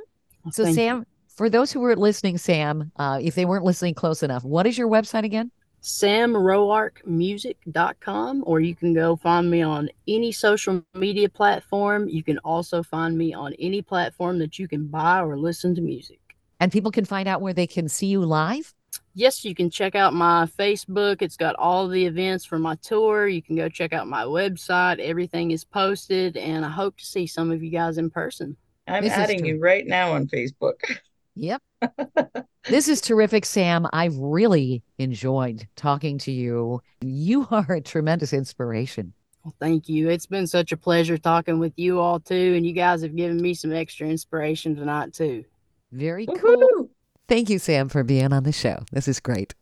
So, 0.51 0.65
Thank 0.65 0.69
you. 0.69 0.75
Sam, 0.75 1.07
for 1.29 1.49
those 1.49 1.71
who 1.71 1.79
weren't 1.79 2.01
listening, 2.01 2.39
Sam, 2.39 2.91
uh, 2.97 3.21
if 3.23 3.37
they 3.37 3.45
weren't 3.45 3.65
listening 3.65 3.95
close 3.95 4.25
enough, 4.25 4.45
what 4.45 4.67
is 4.67 4.77
your 4.77 4.89
website 4.89 5.25
again? 5.25 5.53
samroarkmusic.com 5.89 8.45
or 8.47 8.61
you 8.61 8.75
can 8.75 8.93
go 8.93 9.17
find 9.17 9.51
me 9.51 9.63
on 9.63 9.89
any 10.07 10.31
social 10.31 10.85
media 10.95 11.31
platform. 11.31 12.07
You 12.09 12.23
can 12.23 12.37
also 12.39 12.83
find 12.83 13.17
me 13.17 13.33
on 13.33 13.55
any 13.55 13.81
platform 13.81 14.39
that 14.41 14.59
you 14.59 14.69
can 14.69 14.87
buy 14.87 15.23
or 15.23 15.39
listen 15.39 15.75
to 15.77 15.81
music. 15.81 16.21
And 16.61 16.71
people 16.71 16.91
can 16.91 17.07
find 17.07 17.27
out 17.27 17.41
where 17.41 17.55
they 17.55 17.67
can 17.67 17.89
see 17.89 18.09
you 18.09 18.21
live. 18.21 18.75
yes, 19.15 19.45
you 19.45 19.55
can 19.55 19.71
check 19.71 19.95
out 19.95 20.13
my 20.13 20.47
Facebook. 20.59 21.23
It's 21.23 21.37
got 21.37 21.55
all 21.57 21.89
the 21.89 22.05
events 22.05 22.45
for 22.45 22.59
my 22.59 22.75
tour. 22.77 23.27
You 23.27 23.43
can 23.43 23.57
go 23.57 23.69
check 23.69 23.93
out 23.95 24.07
my 24.07 24.25
website. 24.25 24.99
Everything 24.99 25.51
is 25.53 25.65
posted, 25.65 26.37
and 26.37 26.65
I 26.65 26.71
hope 26.71 26.99
to 26.99 27.07
see 27.07 27.27
some 27.27 27.51
of 27.51 27.63
you 27.63 27.71
guys 27.71 27.99
in 27.99 28.11
person. 28.11 28.57
I'm 28.87 29.05
This 29.05 29.13
adding 29.13 29.45
you 29.45 29.59
right 29.59 29.87
now 29.87 30.13
on 30.13 30.27
Facebook. 30.27 30.99
Yep. 31.39 31.63
this 32.65 32.89
is 32.89 33.01
terrific, 33.01 33.45
Sam. 33.45 33.87
I've 33.93 34.17
really 34.17 34.83
enjoyed 34.99 35.67
talking 35.77 36.19
to 36.19 36.33
you. 36.33 36.83
You 37.01 37.47
are 37.51 37.73
a 37.73 37.81
tremendous 37.81 38.33
inspiration. 38.33 39.13
Well, 39.45 39.55
thank 39.61 39.89
you. 39.89 40.11
It's 40.11 40.27
been 40.27 40.47
such 40.47 40.73
a 40.73 40.77
pleasure 40.77 41.17
talking 41.17 41.59
with 41.59 41.73
you 41.77 42.01
all 42.01 42.21
too, 42.21 42.55
and 42.57 42.67
you 42.67 42.73
guys 42.73 43.03
have 43.03 43.15
given 43.15 43.41
me 43.41 43.55
some 43.55 43.73
extra 43.73 44.09
inspiration 44.09 44.75
tonight 44.75 45.15
too. 45.15 45.45
Very 45.93 46.27
cool. 46.27 46.37
Woohoo! 46.37 46.89
Thank 47.29 47.49
you, 47.49 47.59
Sam, 47.59 47.89
for 47.89 48.03
being 48.03 48.33
on 48.33 48.43
the 48.43 48.53
show. 48.53 48.85
This 48.91 49.07
is 49.07 49.21
great. 49.21 49.55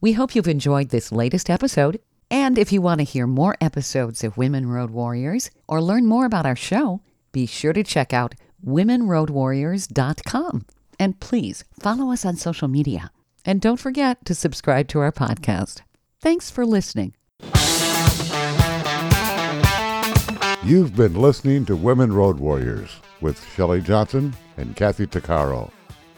We 0.00 0.12
hope 0.12 0.34
you've 0.34 0.48
enjoyed 0.48 0.88
this 0.88 1.12
latest 1.12 1.48
episode. 1.48 2.00
And 2.30 2.58
if 2.58 2.72
you 2.72 2.82
want 2.82 2.98
to 3.00 3.04
hear 3.04 3.26
more 3.26 3.56
episodes 3.60 4.24
of 4.24 4.36
Women 4.36 4.66
Road 4.66 4.90
Warriors 4.90 5.50
or 5.68 5.82
learn 5.82 6.06
more 6.06 6.24
about 6.24 6.46
our 6.46 6.56
show, 6.56 7.02
be 7.30 7.46
sure 7.46 7.72
to 7.72 7.84
check 7.84 8.12
out 8.12 8.34
womenroadwarriors.com. 8.66 10.66
And 10.98 11.20
please 11.20 11.64
follow 11.80 12.12
us 12.12 12.24
on 12.24 12.36
social 12.36 12.68
media. 12.68 13.10
And 13.44 13.60
don't 13.60 13.80
forget 13.80 14.24
to 14.24 14.34
subscribe 14.34 14.88
to 14.88 15.00
our 15.00 15.12
podcast. 15.12 15.82
Thanks 16.20 16.50
for 16.50 16.64
listening. 16.64 17.14
You've 20.64 20.94
been 20.94 21.14
listening 21.14 21.64
to 21.66 21.74
Women 21.74 22.12
Road 22.12 22.38
Warriors 22.38 23.00
with 23.20 23.44
Shelley 23.54 23.80
Johnson 23.80 24.32
and 24.56 24.76
Kathy 24.76 25.08
Tuccaro. 25.08 25.72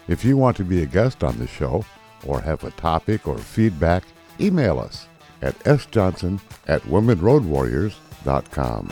If 0.07 0.23
you 0.23 0.37
want 0.37 0.55
to 0.57 0.63
be 0.63 0.83
a 0.83 0.85
guest 0.85 1.23
on 1.23 1.39
the 1.39 1.47
show 1.47 1.83
or 2.27 2.39
have 2.41 2.63
a 2.63 2.69
topic 2.71 3.27
or 3.27 3.39
feedback, 3.39 4.03
email 4.39 4.79
us 4.79 5.07
at 5.41 5.57
sjohnson 5.59 6.39
at 6.67 6.81
womenroadwarriors.com. 6.83 8.91